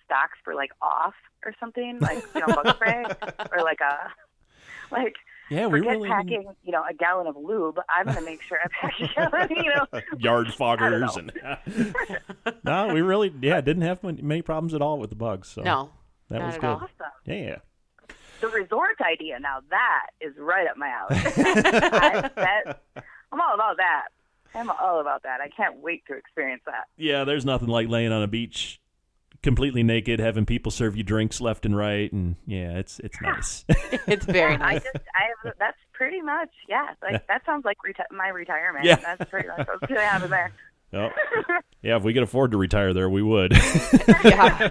stocks 0.06 0.38
for 0.44 0.56
like 0.56 0.72
off 0.82 1.14
or 1.46 1.54
something, 1.60 2.00
like 2.02 2.22
you 2.36 2.42
know, 2.42 2.48
bug 2.54 2.76
spray 2.76 3.06
or 3.52 3.64
like 3.64 3.80
a 3.80 4.12
like 4.92 5.16
yeah, 5.50 5.66
we 5.68 5.80
forget 5.80 5.92
really 5.98 6.10
packing, 6.10 6.46
you 6.64 6.72
know, 6.72 6.84
a 6.90 6.94
gallon 6.94 7.28
of 7.28 7.36
lube. 7.38 7.80
I'm 7.90 8.06
gonna 8.06 8.22
make 8.22 8.42
sure 8.42 8.58
I 8.64 8.68
pack 8.82 9.00
a 9.00 9.08
gallon, 9.14 9.50
you 9.56 9.72
know. 9.74 10.02
yard 10.18 10.48
foggers 10.48 11.16
and 11.18 11.32
no, 12.64 12.94
we 12.94 13.02
really 13.02 13.34
yeah 13.42 13.62
didn't 13.62 13.84
have 13.84 14.04
many, 14.04 14.22
many 14.22 14.42
problems 14.42 14.74
at 14.74 14.82
all 14.82 15.00
with 15.00 15.10
the 15.10 15.16
bugs. 15.16 15.48
So 15.50 15.62
No, 15.62 15.92
that 16.30 16.40
not 16.40 16.46
was 16.48 16.56
at 16.56 16.62
good. 16.62 16.68
all. 16.68 16.76
Awesome. 16.76 17.12
Yeah, 17.26 17.56
The 18.42 18.48
resort 18.50 18.98
idea 19.02 19.40
now 19.40 19.60
that 19.70 20.08
is 20.22 20.34
right 20.38 20.68
up 20.68 20.78
my 20.78 20.88
alley. 20.90 21.16
I, 21.26 22.30
that, 22.36 22.82
I'm 23.32 23.42
all 23.42 23.54
about 23.56 23.78
that. 23.78 24.06
I'm 24.56 24.70
all 24.72 25.02
about 25.02 25.24
that. 25.24 25.40
I 25.42 25.50
can't 25.50 25.78
wait 25.82 26.04
to 26.08 26.16
experience 26.16 26.64
that. 26.66 26.86
yeah. 26.98 27.24
There's 27.26 27.46
nothing 27.46 27.68
like 27.68 27.90
laying 27.90 28.12
on 28.12 28.24
a 28.24 28.28
beach, 28.28 28.80
completely 29.44 29.84
naked, 29.84 30.20
having 30.20 30.46
people 30.46 30.72
serve 30.72 30.96
you 30.96 31.04
drinks 31.04 31.40
left 31.42 31.66
and 31.66 31.76
right, 31.76 32.12
and 32.12 32.36
yeah, 32.46 32.78
it's 32.78 33.00
it's 33.00 33.20
nice. 33.22 33.66
it's 34.08 34.26
very 34.26 34.54
I 34.54 34.58
nice. 34.58 34.84
just, 34.84 34.96
I 35.16 35.22
have, 35.46 35.54
that's 35.60 35.78
pretty 35.94 36.22
much, 36.22 36.50
yeah. 36.68 36.88
Like 37.02 37.26
that 37.28 37.46
sounds 37.46 37.66
like 37.66 37.78
reti- 37.88 38.16
my 38.16 38.30
retirement. 38.30 38.86
Yeah. 38.86 38.96
That's 38.98 39.30
pretty 39.30 39.48
much 39.48 39.68
what's 39.68 39.86
gonna 39.88 40.02
happen 40.02 40.30
there. 40.30 40.52
oh. 40.94 41.10
Yeah, 41.82 41.98
if 41.98 42.04
we 42.04 42.14
could 42.14 42.24
afford 42.24 42.52
to 42.52 42.58
retire 42.58 42.94
there, 42.94 43.10
we 43.10 43.22
would. 43.22 43.54
yeah. 44.24 44.70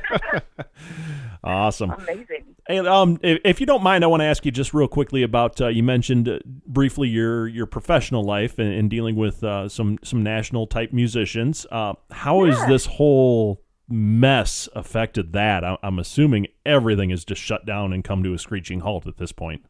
awesome. 1.45 1.91
Amazing. 1.91 2.45
And 2.69 2.87
um, 2.89 3.19
if, 3.23 3.39
if 3.45 3.61
you 3.61 3.67
don't 3.67 3.83
mind, 3.83 4.03
I 4.05 4.09
want 4.09 4.21
to 4.21 4.25
ask 4.25 4.45
you 4.45 4.51
just 4.51 4.75
real 4.75 4.89
quickly 4.89 5.23
about 5.23 5.61
uh, 5.61 5.69
you 5.69 5.83
mentioned 5.83 6.29
uh, 6.29 6.39
briefly 6.67 7.09
your 7.09 7.47
your 7.47 7.67
professional 7.67 8.25
life 8.25 8.59
and, 8.59 8.73
and 8.73 8.91
dealing 8.91 9.17
with 9.17 9.45
uh, 9.45 9.69
some 9.69 9.99
some 10.03 10.23
national 10.23 10.67
type 10.67 10.93
musicians. 10.93 11.67
Uh, 11.71 11.95
how 12.11 12.45
has 12.45 12.57
Yeah. 12.59 12.67
this 12.69 12.87
whole 12.87 13.63
mess 13.89 14.69
affected 14.75 15.33
that? 15.33 15.65
I, 15.65 15.77
I'm 15.83 15.99
assuming 15.99 16.49
everything 16.65 17.11
is 17.11 17.25
just 17.25 17.41
shut 17.41 17.67
down 17.67 17.93
and 17.93 18.03
come 18.03 18.23
to 18.25 18.35
a 18.35 18.39
screeching 18.39 18.81
halt 18.81 19.07
at 19.07 19.17
this 19.17 19.33
point. 19.33 19.65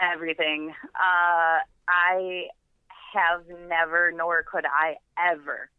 Everything. 0.00 0.74
Uh, 0.94 1.58
I 1.88 2.44
have 3.14 3.42
never, 3.68 4.12
nor 4.12 4.42
could 4.42 4.64
I 4.66 4.96
ever, 5.18 5.70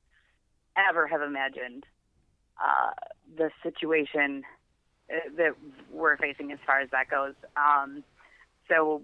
ever 0.78 1.08
have 1.08 1.22
imagined 1.22 1.86
uh, 2.64 2.92
the 3.38 3.50
situation 3.64 4.44
uh, 5.12 5.18
that 5.38 5.56
we're 5.92 6.18
facing 6.18 6.52
as 6.52 6.60
far 6.66 6.80
as 6.80 6.90
that 6.92 7.10
goes. 7.10 7.34
Um, 7.58 8.04
so, 8.70 9.02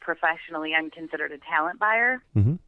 professionally, 0.00 0.74
I'm 0.74 0.90
considered 0.90 1.32
a 1.32 1.38
talent 1.38 1.78
buyer. 1.78 2.22
Mhm. 2.36 2.58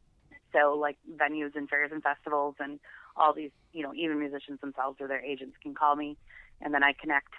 So, 0.53 0.73
like 0.73 0.97
venues 1.15 1.55
and 1.55 1.69
fairs 1.69 1.91
and 1.93 2.01
festivals 2.01 2.55
and 2.59 2.79
all 3.15 3.33
these, 3.33 3.51
you 3.73 3.83
know, 3.83 3.93
even 3.93 4.19
musicians 4.19 4.59
themselves 4.61 4.97
or 4.99 5.07
their 5.07 5.23
agents 5.23 5.55
can 5.61 5.73
call 5.73 5.95
me, 5.95 6.17
and 6.61 6.73
then 6.73 6.83
I 6.83 6.93
connect 6.93 7.33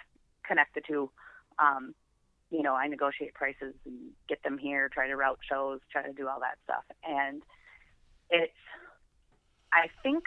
connect 0.47 0.75
the 0.75 0.81
two. 0.87 1.11
Um, 1.59 1.95
you 2.51 2.63
know, 2.63 2.75
I 2.75 2.87
negotiate 2.87 3.35
prices 3.35 3.75
and 3.87 4.11
get 4.29 4.43
them 4.43 4.59
here, 4.59 4.89
try 4.91 5.09
to 5.09 5.17
route 5.17 5.39
shows, 5.49 5.81
try 5.91 6.03
to 6.03 6.13
do 6.13 6.29
all 6.29 6.41
that 6.41 6.59
stuff. 6.65 6.85
And 7.03 7.43
it's, 8.29 8.53
I 9.73 9.89
think, 10.03 10.25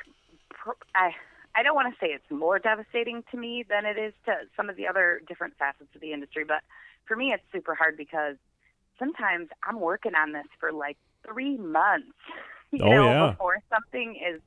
I, 0.95 1.11
I 1.55 1.61
don't 1.61 1.75
want 1.75 1.93
to 1.93 1.99
say 2.03 2.11
it's 2.11 2.29
more 2.31 2.57
devastating 2.57 3.23
to 3.31 3.37
me 3.37 3.63
than 3.69 3.85
it 3.85 3.99
is 3.99 4.13
to 4.25 4.33
some 4.57 4.69
of 4.71 4.75
the 4.75 4.87
other 4.87 5.21
different 5.27 5.53
facets 5.57 5.89
of 5.93 6.01
the 6.01 6.13
industry, 6.13 6.43
but 6.43 6.63
for 7.05 7.15
me, 7.15 7.31
it's 7.31 7.43
super 7.53 7.75
hard 7.75 7.95
because 7.95 8.37
sometimes 8.97 9.49
I'm 9.63 9.79
working 9.79 10.15
on 10.15 10.31
this 10.31 10.47
for 10.59 10.71
like 10.71 10.97
three 11.27 11.57
months, 11.57 12.17
you 12.71 12.83
Oh, 12.83 12.89
know, 12.89 13.11
yeah. 13.11 13.29
before 13.29 13.61
something 13.69 14.15
is 14.15 14.41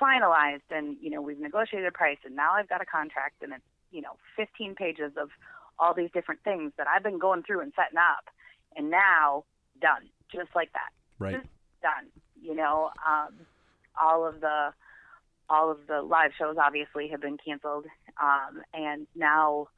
finalized 0.00 0.68
and, 0.70 0.96
you 1.00 1.10
know, 1.10 1.20
we've 1.20 1.38
negotiated 1.38 1.86
a 1.86 1.92
price 1.92 2.18
and 2.24 2.36
now 2.36 2.52
I've 2.52 2.68
got 2.68 2.80
a 2.80 2.86
contract 2.86 3.42
and 3.42 3.52
it's, 3.52 3.64
you 3.90 4.02
know, 4.02 4.16
15 4.36 4.74
pages 4.74 5.12
of 5.16 5.30
all 5.78 5.94
these 5.94 6.10
different 6.12 6.40
things 6.42 6.72
that 6.78 6.86
I've 6.88 7.02
been 7.02 7.18
going 7.18 7.42
through 7.42 7.60
and 7.60 7.72
setting 7.76 7.98
up 7.98 8.24
and 8.76 8.90
now 8.90 9.44
done, 9.80 10.08
just 10.32 10.48
like 10.54 10.72
that 10.72 10.90
Right. 11.18 11.36
just 11.36 11.48
done. 11.82 12.06
You 12.40 12.54
know, 12.54 12.90
um, 13.06 13.34
all 14.00 14.26
of 14.26 14.40
the 14.40 14.72
all 15.48 15.70
of 15.70 15.78
the 15.86 16.02
live 16.02 16.32
shows 16.36 16.56
obviously 16.60 17.08
have 17.08 17.20
been 17.20 17.38
canceled, 17.38 17.86
um, 18.20 18.62
and 18.74 19.06
now 19.14 19.68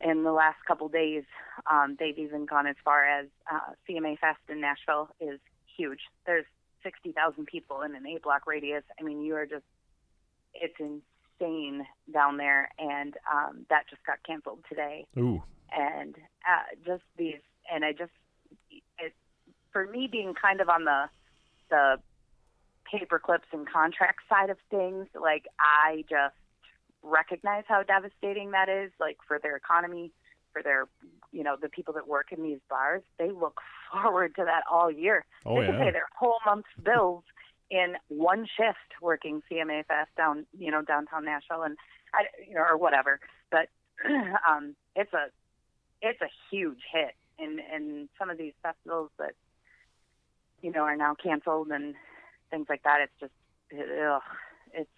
in 0.00 0.24
the 0.24 0.32
last 0.32 0.58
couple 0.66 0.88
days, 0.88 1.22
um, 1.70 1.96
they've 1.98 2.18
even 2.18 2.44
gone 2.44 2.66
as 2.66 2.76
far 2.84 3.04
as 3.04 3.26
uh, 3.50 3.72
CMA 3.88 4.18
Fest 4.18 4.40
in 4.48 4.60
Nashville 4.60 5.08
is 5.20 5.38
huge. 5.76 6.00
There's 6.26 6.44
sixty 6.82 7.12
thousand 7.12 7.46
people 7.46 7.82
in 7.82 7.94
an 7.94 8.06
eight 8.06 8.22
block 8.22 8.46
radius. 8.46 8.84
I 8.98 9.02
mean, 9.02 9.22
you 9.22 9.34
are 9.34 9.46
just 9.46 9.64
it's 10.54 10.74
insane 10.80 11.86
down 12.12 12.36
there, 12.36 12.70
and 12.78 13.14
um, 13.32 13.66
that 13.70 13.88
just 13.88 14.04
got 14.06 14.18
canceled 14.26 14.60
today 14.68 15.06
Ooh. 15.18 15.42
and 15.76 16.14
uh, 16.16 16.76
just 16.84 17.02
these 17.16 17.40
and 17.72 17.84
I 17.84 17.92
just 17.92 18.12
it 18.98 19.12
for 19.72 19.86
me 19.86 20.08
being 20.10 20.34
kind 20.34 20.60
of 20.60 20.68
on 20.68 20.84
the 20.84 21.04
the 21.70 21.96
paper 22.90 23.18
clips 23.18 23.48
and 23.52 23.68
contract 23.68 24.20
side 24.28 24.50
of 24.50 24.56
things 24.70 25.06
like 25.20 25.46
I 25.58 26.04
just 26.08 26.34
recognize 27.02 27.64
how 27.66 27.82
devastating 27.82 28.52
that 28.52 28.68
is 28.68 28.90
like 29.00 29.18
for 29.26 29.38
their 29.38 29.56
economy 29.56 30.12
for 30.56 30.62
their 30.62 30.88
you 31.32 31.44
know 31.44 31.56
the 31.60 31.68
people 31.68 31.92
that 31.92 32.08
work 32.08 32.32
in 32.32 32.42
these 32.42 32.60
bars 32.70 33.02
they 33.18 33.30
look 33.30 33.60
forward 33.92 34.34
to 34.34 34.44
that 34.44 34.62
all 34.70 34.90
year 34.90 35.26
Oh, 35.44 35.60
they 35.60 35.66
can 35.66 35.74
yeah. 35.74 35.84
pay 35.84 35.90
their 35.92 36.08
whole 36.18 36.38
month's 36.46 36.68
bills 36.82 37.24
in 37.70 37.94
one 38.08 38.46
shift 38.56 39.00
working 39.02 39.42
CMA 39.50 39.86
Fest 39.86 40.10
down, 40.16 40.46
you 40.58 40.70
know, 40.70 40.82
downtown 40.82 41.24
Nashville, 41.24 41.62
and 41.62 41.76
I, 42.14 42.24
you 42.46 42.54
know, 42.54 42.62
or 42.68 42.76
whatever. 42.76 43.20
But 43.50 43.68
um, 44.48 44.76
it's 44.94 45.12
a 45.12 45.26
it's 46.02 46.20
a 46.20 46.30
huge 46.50 46.78
hit, 46.92 47.14
and 47.38 47.60
and 47.72 48.08
some 48.18 48.30
of 48.30 48.38
these 48.38 48.52
festivals 48.62 49.10
that 49.18 49.32
you 50.62 50.70
know 50.70 50.82
are 50.82 50.96
now 50.96 51.14
canceled 51.14 51.68
and 51.68 51.94
things 52.50 52.66
like 52.68 52.82
that. 52.84 53.00
It's 53.02 53.12
just 53.20 53.32
ugh, 53.72 54.22
it's 54.72 54.90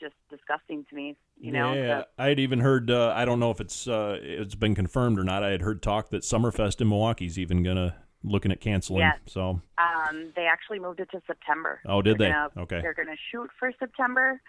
just 0.00 0.14
disgusting 0.30 0.84
to 0.90 0.94
me. 0.94 1.16
You 1.38 1.52
know, 1.52 1.72
yeah, 1.72 1.86
that- 1.86 2.12
I 2.18 2.28
had 2.28 2.38
even 2.40 2.60
heard. 2.60 2.90
Uh, 2.90 3.12
I 3.14 3.24
don't 3.24 3.40
know 3.40 3.50
if 3.50 3.60
it's 3.60 3.86
uh, 3.88 4.18
it's 4.20 4.54
been 4.54 4.74
confirmed 4.74 5.18
or 5.18 5.24
not. 5.24 5.42
I 5.42 5.50
had 5.50 5.62
heard 5.62 5.82
talk 5.82 6.10
that 6.10 6.22
Summerfest 6.22 6.80
in 6.80 6.88
Milwaukee's 6.88 7.38
even 7.38 7.62
gonna 7.62 7.96
looking 8.22 8.50
at 8.50 8.60
canceling. 8.60 9.00
Yes. 9.00 9.18
So, 9.26 9.60
Um, 9.78 10.32
they 10.34 10.46
actually 10.46 10.80
moved 10.80 10.98
it 11.00 11.08
to 11.12 11.20
September. 11.26 11.80
oh, 11.86 12.02
did 12.02 12.18
They're 12.18 12.28
they? 12.28 12.32
Gonna, 12.32 12.50
Okay. 12.64 12.80
They're 12.80 12.94
to 12.94 13.16
shoot 13.30 13.48
for 13.58 13.70
September. 13.78 14.40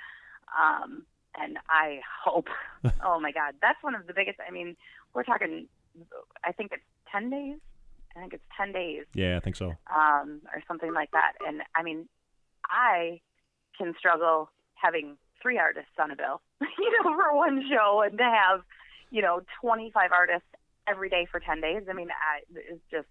Um, 0.59 1.05
and 1.39 1.59
I 1.69 1.99
hope, 2.23 2.47
oh 3.03 3.19
my 3.19 3.31
God, 3.31 3.53
that's 3.61 3.77
one 3.83 3.93
of 3.93 4.07
the 4.07 4.13
biggest. 4.13 4.39
I 4.47 4.49
mean, 4.51 4.75
we're 5.13 5.23
talking, 5.23 5.67
I 6.43 6.51
think 6.53 6.71
it's 6.71 6.81
10 7.11 7.29
days. 7.29 7.57
I 8.15 8.19
think 8.21 8.33
it's 8.33 8.43
10 8.57 8.71
days 8.71 9.03
Yeah, 9.13 9.37
I 9.37 9.39
think 9.41 9.55
so. 9.55 9.75
um, 9.95 10.41
or 10.51 10.63
something 10.67 10.91
like 10.93 11.11
that. 11.11 11.33
And 11.47 11.61
I 11.75 11.83
mean, 11.83 12.07
I 12.65 13.19
can 13.77 13.93
struggle 13.99 14.49
having 14.73 15.17
three 15.41 15.57
artists 15.57 15.91
on 15.99 16.11
a 16.11 16.15
bill, 16.15 16.41
you 16.61 17.03
know, 17.03 17.15
for 17.15 17.35
one 17.35 17.63
show 17.69 18.01
and 18.05 18.17
to 18.17 18.23
have, 18.23 18.61
you 19.11 19.21
know, 19.21 19.41
25 19.61 20.11
artists 20.11 20.47
every 20.87 21.09
day 21.09 21.27
for 21.29 21.39
10 21.39 21.61
days. 21.61 21.83
I 21.89 21.93
mean, 21.93 22.09
I, 22.09 22.41
it's 22.55 22.81
just 22.91 23.07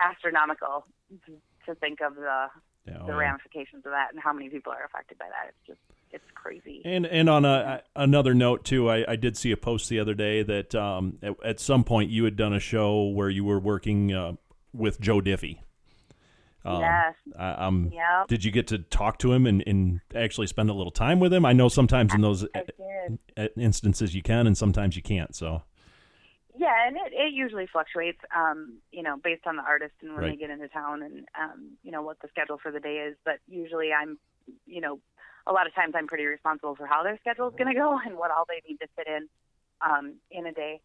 astronomical 0.00 0.86
to, 1.26 1.74
think 1.76 2.00
of 2.00 2.16
the, 2.16 2.46
Yeah, 2.86 2.98
oh, 3.00 3.06
the 3.06 3.14
ramifications 3.14 3.86
of 3.86 3.92
that 3.92 4.08
and 4.12 4.20
how 4.20 4.32
many 4.32 4.48
people 4.48 4.72
are 4.72 4.84
affected 4.84 5.18
by 5.18 5.26
that. 5.26 5.48
It's 5.48 5.66
just, 5.66 5.80
it's 6.10 6.24
crazy. 6.34 6.82
And 6.84 7.06
and 7.06 7.30
on 7.30 7.44
a 7.44 7.82
another 7.96 8.34
note 8.34 8.64
too, 8.64 8.90
I, 8.90 9.12
I 9.12 9.16
did 9.16 9.36
see 9.36 9.50
a 9.52 9.56
post 9.56 9.88
the 9.88 9.98
other 9.98 10.14
day 10.14 10.42
that 10.42 10.74
um, 10.74 11.18
at, 11.22 11.34
at 11.42 11.60
some 11.60 11.84
point 11.84 12.10
you 12.10 12.24
had 12.24 12.36
done 12.36 12.52
a 12.52 12.60
show 12.60 13.04
where 13.04 13.30
you 13.30 13.44
were 13.44 13.58
working 13.58 14.12
uh, 14.12 14.32
with 14.74 15.00
Joe 15.00 15.20
Diffie. 15.20 15.60
Um, 16.64 16.80
Yes. 16.80 17.14
I, 17.38 17.50
um, 17.52 17.90
Yep. 17.92 18.28
Did 18.28 18.44
you 18.44 18.50
get 18.50 18.66
to 18.68 18.78
talk 18.78 19.18
to 19.18 19.32
him 19.32 19.46
and, 19.46 19.62
and 19.66 20.00
actually 20.14 20.46
spend 20.46 20.70
a 20.70 20.74
little 20.74 20.92
time 20.92 21.20
with 21.20 21.32
him? 21.32 21.44
I 21.44 21.52
know 21.52 21.68
sometimes 21.68 22.14
in 22.14 22.20
those 22.20 22.46
did. 22.54 23.18
uh, 23.36 23.48
instances 23.56 24.14
you 24.14 24.22
can 24.22 24.46
and 24.46 24.56
sometimes 24.56 24.96
you 24.96 25.02
can't. 25.02 25.34
So 25.34 25.62
Yeah, 26.56 26.86
and 26.86 26.96
it, 26.96 27.12
it 27.12 27.32
usually 27.32 27.66
fluctuates, 27.66 28.20
um, 28.34 28.78
you 28.92 29.02
know, 29.02 29.16
based 29.22 29.46
on 29.46 29.56
the 29.56 29.62
artist 29.62 29.94
and 30.02 30.12
when 30.14 30.22
Right. 30.22 30.30
they 30.30 30.36
get 30.36 30.50
into 30.50 30.68
town 30.68 31.02
and, 31.02 31.26
um, 31.40 31.72
you 31.82 31.90
know, 31.90 32.02
what 32.02 32.20
the 32.20 32.28
schedule 32.28 32.58
for 32.58 32.70
the 32.70 32.80
day 32.80 32.98
is. 33.08 33.16
But 33.24 33.40
usually 33.48 33.92
I'm, 33.92 34.18
you 34.66 34.80
know, 34.80 35.00
a 35.46 35.52
lot 35.52 35.66
of 35.66 35.74
times 35.74 35.94
I'm 35.96 36.06
pretty 36.06 36.24
responsible 36.26 36.76
for 36.76 36.86
how 36.86 37.02
their 37.02 37.18
schedule 37.18 37.48
is 37.48 37.54
going 37.56 37.74
to 37.74 37.78
go 37.78 37.98
and 38.06 38.16
what 38.16 38.30
all 38.30 38.44
they 38.48 38.62
need 38.68 38.78
to 38.78 38.86
fit 38.94 39.08
in 39.08 39.28
um, 39.80 40.14
in 40.30 40.46
a 40.46 40.52
day. 40.52 40.80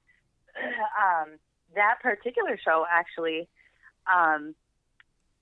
um, 0.57 1.37
that 1.75 1.95
particular 2.01 2.57
show, 2.63 2.85
actually, 2.89 3.47
um, 4.11 4.55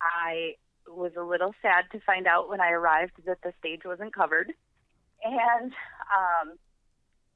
I 0.06 0.56
was 0.88 1.12
a 1.18 1.24
little 1.24 1.54
sad 1.62 1.86
to 1.92 2.00
find 2.06 2.28
out 2.28 2.50
when 2.50 2.62
I 2.62 2.72
arrived 2.72 3.14
that 3.26 3.42
the 3.44 3.54
stage 3.60 3.82
wasn't 3.86 4.14
covered. 4.14 4.54
And 5.24 5.72
um, 5.72 6.58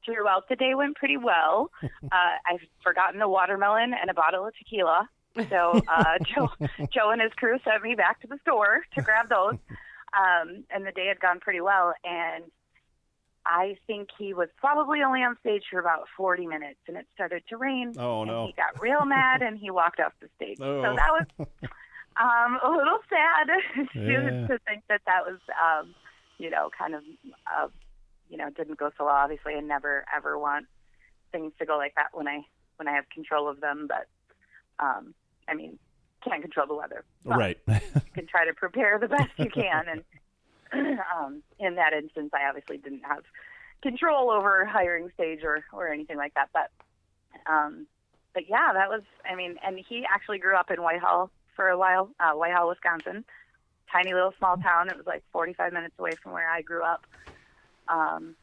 throughout 0.06 0.48
the 0.50 0.56
day 0.56 0.76
went 0.76 0.96
pretty 0.96 1.18
well. 1.18 1.72
uh, 1.84 2.36
I've 2.48 2.62
forgotten 2.84 3.22
a 3.22 3.30
watermelon 3.30 3.94
and 4.00 4.10
a 4.10 4.14
bottle 4.14 4.46
of 4.46 4.54
tequila. 4.56 5.10
So 5.50 5.82
uh, 5.88 6.18
Joe, 6.36 6.50
Joe 6.94 7.12
and 7.12 7.22
his 7.22 7.32
crew 7.34 7.58
sent 7.64 7.84
me 7.84 7.96
back 7.96 8.22
to 8.22 8.28
the 8.28 8.38
store 8.42 8.82
to 8.96 9.02
grab 9.02 9.30
those. 9.30 9.58
Um, 10.12 10.64
and 10.72 10.86
the 10.86 10.92
day 10.92 11.08
had 11.08 11.20
gone 11.20 11.40
pretty 11.40 11.62
well. 11.62 11.94
And 12.04 12.46
I 13.46 13.78
think 13.88 14.10
he 14.18 14.34
was 14.34 14.50
probably 14.58 15.02
only 15.02 15.22
on 15.22 15.38
stage 15.40 15.64
for 15.72 15.80
about 15.80 16.06
40 16.18 16.46
minutes, 16.46 16.80
and 16.88 16.98
it 16.98 17.08
started 17.14 17.44
to 17.50 17.58
rain. 17.58 17.94
Oh, 17.98 18.22
and 18.22 18.32
no. 18.32 18.48
He 18.48 18.54
got 18.54 18.82
real 18.82 19.06
mad, 19.06 19.42
and 19.46 19.58
he 19.58 19.72
walked 19.72 20.00
off 20.00 20.14
the 20.22 20.30
stage. 20.36 20.58
Oh. 20.62 20.84
So 20.84 20.96
that 20.96 21.12
was 21.12 21.50
um, 22.20 22.60
a 22.64 22.70
little 22.70 23.00
sad 23.10 23.48
to, 23.94 24.00
Yeah. 24.00 24.48
to 24.48 24.60
think 24.68 24.84
that 24.90 25.02
that 25.06 25.26
was, 25.26 25.40
um, 25.56 25.96
you 26.38 26.50
know, 26.50 26.70
kind 26.78 26.96
of, 26.96 27.04
uh, 27.48 27.68
you 28.30 28.38
know, 28.38 28.50
didn't 28.50 28.78
go 28.78 28.92
so 28.98 29.06
well. 29.06 29.16
Obviously, 29.16 29.56
I 29.56 29.62
never 29.62 30.06
ever 30.16 30.38
want 30.38 30.66
things 31.32 31.54
to 31.60 31.66
go 31.66 31.78
like 31.78 31.96
that 31.96 32.10
when 32.14 32.28
I 32.28 32.42
when 32.78 32.88
I 32.88 32.94
have 32.94 33.10
control 33.10 33.48
of 33.48 33.62
them. 33.62 33.88
But 33.88 34.08
um, 34.84 35.14
I 35.48 35.54
mean, 35.54 35.80
can't 36.24 36.42
control 36.42 36.68
the 36.68 36.76
weather. 36.76 37.04
But 37.26 37.38
right. 37.38 37.58
You 37.68 38.12
can 38.14 38.28
try 38.28 38.46
to 38.46 38.54
prepare 38.54 39.00
the 39.00 39.08
best 39.08 39.30
you 39.38 39.50
can, 39.50 39.86
and 40.74 41.00
um, 41.18 41.44
in 41.60 41.76
that 41.76 41.94
instance, 41.94 42.32
I 42.34 42.48
obviously 42.48 42.78
didn't 42.78 43.04
have 43.04 43.24
control 43.82 44.30
over 44.30 44.66
hiring 44.66 45.10
stage 45.14 45.40
or 45.44 45.64
or 45.72 45.88
anything 45.88 46.18
like 46.18 46.34
that. 46.36 46.50
But 46.54 46.72
um, 47.52 47.88
but 48.34 48.44
yeah, 48.50 48.74
that 48.74 48.90
was. 48.90 49.02
I 49.30 49.36
mean, 49.36 49.56
and 49.66 49.80
he 49.88 50.06
actually 50.12 50.40
grew 50.40 50.56
up 50.56 50.70
in 50.70 50.82
Whitehall 50.82 51.32
for 51.60 51.68
a 51.68 51.78
while, 51.78 52.10
uh, 52.22 52.32
Whitehall, 52.32 52.70
Wisconsin, 52.70 53.26
tiny 53.92 54.14
little 54.14 54.34
small 54.38 54.56
town. 54.56 54.88
It 54.88 54.96
was 54.96 55.06
like 55.06 55.24
45 55.34 55.74
minutes 55.74 55.94
away 56.00 56.12
from 56.24 56.32
where 56.32 56.50
I 56.50 56.62
grew 56.62 56.84
up. 56.84 57.06
Um, 57.90 58.36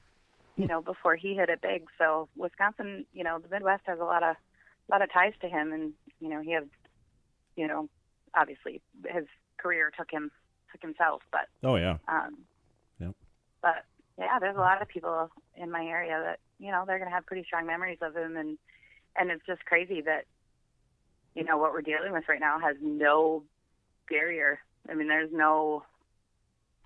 you 0.57 0.67
know, 0.67 0.83
before 0.83 1.17
he 1.17 1.35
hit 1.35 1.49
it 1.49 1.63
big. 1.63 1.87
So 1.97 2.29
Wisconsin, 2.37 3.07
you 3.15 3.25
know, 3.25 3.39
the 3.39 3.49
Midwest 3.49 3.85
has 3.87 4.01
a 4.01 4.05
lot 4.05 4.23
of 4.23 4.37
a 4.37 4.93
lot 4.93 5.01
of 5.01 5.11
ties 5.11 5.33
to 5.41 5.49
him, 5.49 5.73
and 5.73 5.95
you 6.21 6.29
know, 6.29 6.43
he 6.43 6.51
had, 6.53 6.69
you 7.57 7.67
know, 7.67 7.89
obviously 8.35 8.83
his 9.07 9.25
career 9.57 9.91
took 9.97 10.11
him 10.11 10.31
took 10.71 10.83
himself, 10.83 11.23
but 11.33 11.49
oh 11.65 11.77
yeah. 11.77 11.97
um, 12.09 12.37
Yep. 13.01 13.15
But 13.63 13.85
yeah, 14.19 14.39
there's 14.39 14.57
a 14.57 14.61
lot 14.61 14.83
of 14.83 14.89
people 14.89 15.31
in 15.57 15.71
my 15.71 15.87
area 15.87 16.21
that 16.23 16.41
you 16.59 16.71
know 16.71 16.85
they're 16.87 16.99
going 16.99 17.11
to 17.11 17.15
have 17.15 17.25
pretty 17.25 17.45
strong 17.45 17.65
memories 17.67 17.99
of 18.03 18.15
him, 18.15 18.37
and 18.37 18.59
and 19.19 19.31
it's 19.31 19.47
just 19.47 19.65
crazy 19.65 20.03
that 20.03 20.27
you 21.37 21.45
know 21.45 21.59
what 21.59 21.73
we're 21.73 21.83
dealing 21.83 22.13
with 22.13 22.25
right 22.29 22.41
now 22.41 22.59
has 22.59 22.77
no 22.81 23.43
barrier. 24.09 24.59
I 24.89 24.95
mean, 24.95 25.07
there's 25.07 25.31
no. 25.33 25.85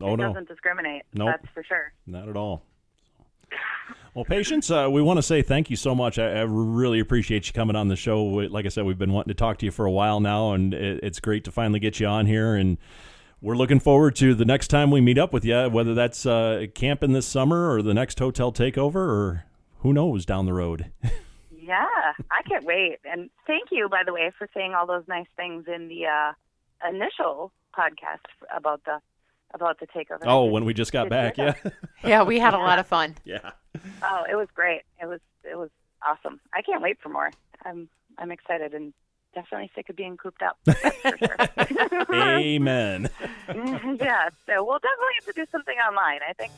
Oh 0.01 0.15
it 0.15 0.17
no. 0.17 0.29
doesn't 0.29 0.49
discriminate. 0.49 1.03
Nope. 1.15 1.29
That's 1.29 1.55
for 1.55 1.63
sure. 1.63 1.93
Not 2.07 2.29
at 2.29 2.37
all. 2.37 2.63
Well, 4.15 4.25
Patience, 4.25 4.71
uh, 4.71 4.89
we 4.91 5.03
want 5.03 5.19
to 5.19 5.23
say 5.23 5.41
thank 5.41 5.71
you 5.71 5.77
so 5.77 5.95
much. 5.95 6.19
I, 6.19 6.41
I 6.41 6.41
really 6.43 6.99
appreciate 6.99 7.47
you 7.47 7.53
coming 7.53 7.77
on 7.77 7.87
the 7.87 7.97
show. 7.97 8.25
Like 8.25 8.67
I 8.67 8.69
said, 8.69 8.85
we've 8.85 8.99
been 8.99 9.13
wanting 9.13 9.29
to 9.31 9.39
talk 9.39 9.59
to 9.59 9.67
you 9.67 9.71
for 9.71 9.87
a 9.87 9.91
while 9.91 10.19
now, 10.19 10.53
and 10.53 10.75
it, 10.75 11.01
it's 11.05 11.21
great 11.21 11.45
to 11.45 11.53
finally 11.53 11.79
get 11.79 12.01
you 12.01 12.07
on 12.07 12.27
here. 12.27 12.57
And 12.57 12.77
we're 13.41 13.55
looking 13.57 13.79
forward 13.79 14.17
to 14.17 14.35
the 14.35 14.45
next 14.45 14.69
time 14.69 14.91
we 14.91 15.01
meet 15.01 15.17
up 15.17 15.33
with 15.33 15.45
you, 15.45 15.69
whether 15.69 15.95
that's 15.95 16.27
uh, 16.27 16.67
camping 16.75 17.13
this 17.13 17.27
summer 17.27 17.73
or 17.73 17.83
the 17.83 17.95
next 17.95 18.19
hotel 18.19 18.53
takeover, 18.53 18.97
or 18.97 19.45
who 19.79 19.93
knows 19.93 20.27
down 20.27 20.45
the 20.45 20.55
road. 20.55 20.91
Yeah, 21.71 21.87
I 22.33 22.43
can't 22.49 22.65
wait. 22.65 22.99
And 23.05 23.31
thank 23.47 23.69
you, 23.71 23.89
by 23.89 24.03
the 24.05 24.13
way, 24.13 24.33
for 24.37 24.49
saying 24.55 24.75
all 24.75 24.87
those 24.87 25.05
nice 25.07 25.29
things 25.37 25.67
in 25.73 25.87
the 25.87 26.07
uh, 26.07 26.33
initial 26.89 27.53
podcast 27.79 28.27
about 28.55 28.85
the 28.85 28.99
about 29.55 29.79
the 29.79 29.87
takeover. 29.87 30.23
Oh, 30.27 30.47
when 30.47 30.65
we 30.65 30.75
just 30.75 30.93
got 30.93 31.05
Good 31.05 31.11
back, 31.11 31.39
yeah, 31.39 31.55
Yeah, 32.05 32.23
we 32.25 32.39
had 32.41 32.55
a 32.55 32.59
lot 32.59 32.79
of 32.81 32.87
fun. 32.89 33.15
yeah. 33.25 33.51
Oh, 34.03 34.25
it 34.29 34.35
was 34.35 34.49
great. 34.55 34.83
It 35.01 35.07
was 35.07 35.21
it 35.45 35.57
was 35.57 35.71
awesome. 36.05 36.41
I 36.53 36.63
can't 36.63 36.83
wait 36.83 36.99
for 37.01 37.09
more. 37.09 37.31
I'm 37.65 37.89
I'm 38.19 38.33
excited 38.33 38.75
and 38.75 38.93
definitely 39.33 39.71
sick 39.77 39.89
of 39.89 39.95
being 39.95 40.17
cooped 40.17 40.43
up. 40.43 40.59
For 40.65 41.17
sure. 41.19 41.37
Amen. 42.37 43.09
yeah, 43.49 44.29
so 44.47 44.65
we'll 44.65 44.81
definitely 44.81 45.15
have 45.21 45.27
to 45.27 45.33
do 45.37 45.47
something 45.53 45.77
online. 45.89 46.19
I 46.29 46.33
think 46.33 46.51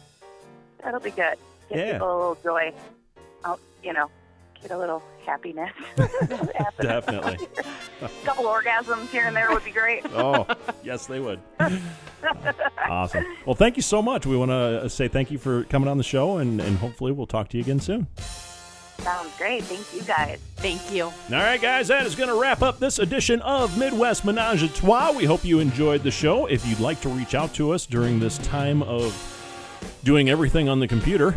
that'll 0.83 1.01
be 1.01 1.11
good. 1.11 1.37
Get 1.69 1.79
Yeah. 1.79 1.93
people 1.93 2.09
a 2.09 2.17
little 2.17 2.39
joy. 2.43 2.73
Out, 3.45 3.61
you 3.83 3.93
know, 3.93 4.09
get 4.63 4.71
a 4.71 4.79
little 4.79 5.03
happiness. 5.25 5.71
Definitely. 6.81 7.47
A 8.01 8.09
couple 8.25 8.45
orgasms 8.45 9.09
here 9.09 9.25
and 9.25 9.35
there 9.37 9.51
would 9.51 9.65
be 9.65 9.71
great. 9.71 10.05
Oh, 10.15 10.47
yes, 10.85 11.07
they 11.07 11.19
would. 11.21 11.41
Awesome. 12.89 13.25
Well, 13.47 13.55
thank 13.55 13.77
you 13.77 13.83
so 13.83 14.03
much. 14.03 14.25
We 14.27 14.37
want 14.37 14.51
to 14.51 14.83
uh, 14.85 14.89
say 14.89 15.09
thank 15.09 15.31
you 15.31 15.39
for 15.39 15.65
coming 15.65 15.89
on 15.89 15.97
the 15.99 16.05
show, 16.05 16.37
and, 16.37 16.61
and 16.61 16.77
hopefully 16.77 17.13
we'll 17.13 17.27
talk 17.27 17.49
to 17.49 17.57
you 17.57 17.63
again 17.63 17.81
soon. 17.81 18.07
Sounds 18.99 19.37
great. 19.37 19.65
Thank 19.65 19.93
you 19.95 20.03
guys. 20.07 20.39
Thank 20.57 20.93
you. 20.93 21.05
All 21.05 21.13
right, 21.31 21.61
guys, 21.61 21.89
that 21.89 22.07
is 22.07 22.15
going 22.15 22.29
to 22.29 22.41
wrap 22.41 22.63
up 22.63 22.79
this 22.79 22.99
edition 23.01 23.41
of 23.43 23.77
Midwest 23.79 24.25
Menage 24.25 24.63
a 24.63 24.69
Trois. 24.69 25.13
We 25.13 25.25
hope 25.25 25.45
you 25.45 25.59
enjoyed 25.59 26.03
the 26.03 26.11
show. 26.11 26.47
If 26.47 26.65
you'd 26.67 26.81
like 26.81 27.01
to 27.01 27.09
reach 27.09 27.35
out 27.35 27.53
to 27.55 27.73
us 27.73 27.87
during 27.87 28.21
this 28.21 28.39
time 28.39 28.83
of 28.83 29.13
doing 30.05 30.29
everything 30.31 30.69
on 30.69 30.79
the 30.79 30.87
computer, 30.87 31.37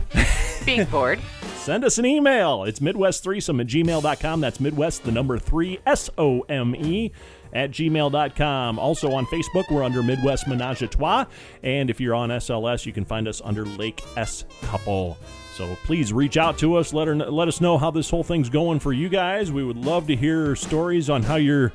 Being 0.66 0.86
bored. 0.86 1.20
Send 1.66 1.84
us 1.84 1.98
an 1.98 2.06
email. 2.06 2.64
It's 2.64 2.80
midwest3some 2.80 3.60
at 3.60 3.68
gmail.com. 3.68 4.40
That's 4.40 4.60
Midwest, 4.60 5.04
the 5.04 5.12
number 5.12 5.40
three, 5.40 5.80
S 5.86 6.12
O 6.16 6.42
M 6.42 6.76
E, 6.76 7.12
at 7.54 7.72
gmail.com. 7.72 8.78
Also 8.78 9.12
on 9.12 9.26
Facebook, 9.26 9.72
we're 9.72 9.84
under 9.84 10.04
Midwest 10.04 10.48
Menage 10.48 10.84
a 10.84 10.88
Trois. 10.88 11.26
And 11.64 11.90
if 11.90 12.00
you're 12.00 12.14
on 12.14 12.30
SLS, 12.30 12.86
you 12.86 12.94
can 12.94 13.04
find 13.04 13.28
us 13.28 13.42
under 13.44 13.66
Lake 13.66 14.04
S 14.16 14.46
Couple. 14.62 15.18
So 15.56 15.76
please 15.86 16.14
reach 16.14 16.38
out 16.38 16.60
to 16.60 16.76
us. 16.76 16.94
Let, 16.94 17.08
her, 17.08 17.16
let 17.16 17.48
us 17.48 17.60
know 17.60 17.80
how 17.80 17.90
this 17.90 18.12
whole 18.12 18.24
thing's 18.24 18.50
going 18.50 18.80
for 18.80 18.94
you 18.94 19.10
guys. 19.10 19.52
We 19.52 19.64
would 19.64 19.78
love 19.78 20.06
to 20.08 20.16
hear 20.16 20.56
stories 20.56 21.10
on 21.10 21.24
how 21.24 21.38
you're 21.38 21.74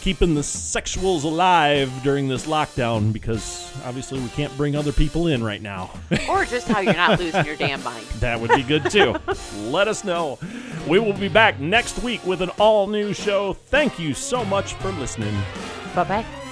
keeping 0.00 0.34
the 0.34 0.40
sexuals 0.40 1.24
alive 1.24 1.92
during 2.02 2.28
this 2.28 2.46
lockdown 2.46 3.12
because 3.12 3.72
obviously 3.84 4.20
we 4.20 4.28
can't 4.30 4.54
bring 4.56 4.76
other 4.76 4.92
people 4.92 5.26
in 5.26 5.42
right 5.42 5.62
now. 5.62 5.90
Or 6.28 6.44
just 6.44 6.68
how 6.68 6.80
you're 6.80 6.94
not 6.94 7.18
losing 7.18 7.46
your 7.46 7.56
damn 7.56 7.82
mind. 7.82 8.04
That 8.20 8.38
would 8.38 8.50
be 8.50 8.62
good 8.62 8.90
too. 8.90 9.16
Let 9.62 9.88
us 9.88 10.04
know. 10.04 10.38
We 10.86 10.98
will 10.98 11.14
be 11.14 11.28
back 11.28 11.58
next 11.58 12.02
week 12.02 12.24
with 12.26 12.42
an 12.42 12.50
all 12.58 12.86
new 12.86 13.12
show. 13.14 13.54
Thank 13.54 13.98
you 13.98 14.14
so 14.14 14.44
much 14.44 14.74
for 14.74 14.90
listening. 14.92 15.34
Bye 15.94 16.04
bye. 16.04 16.47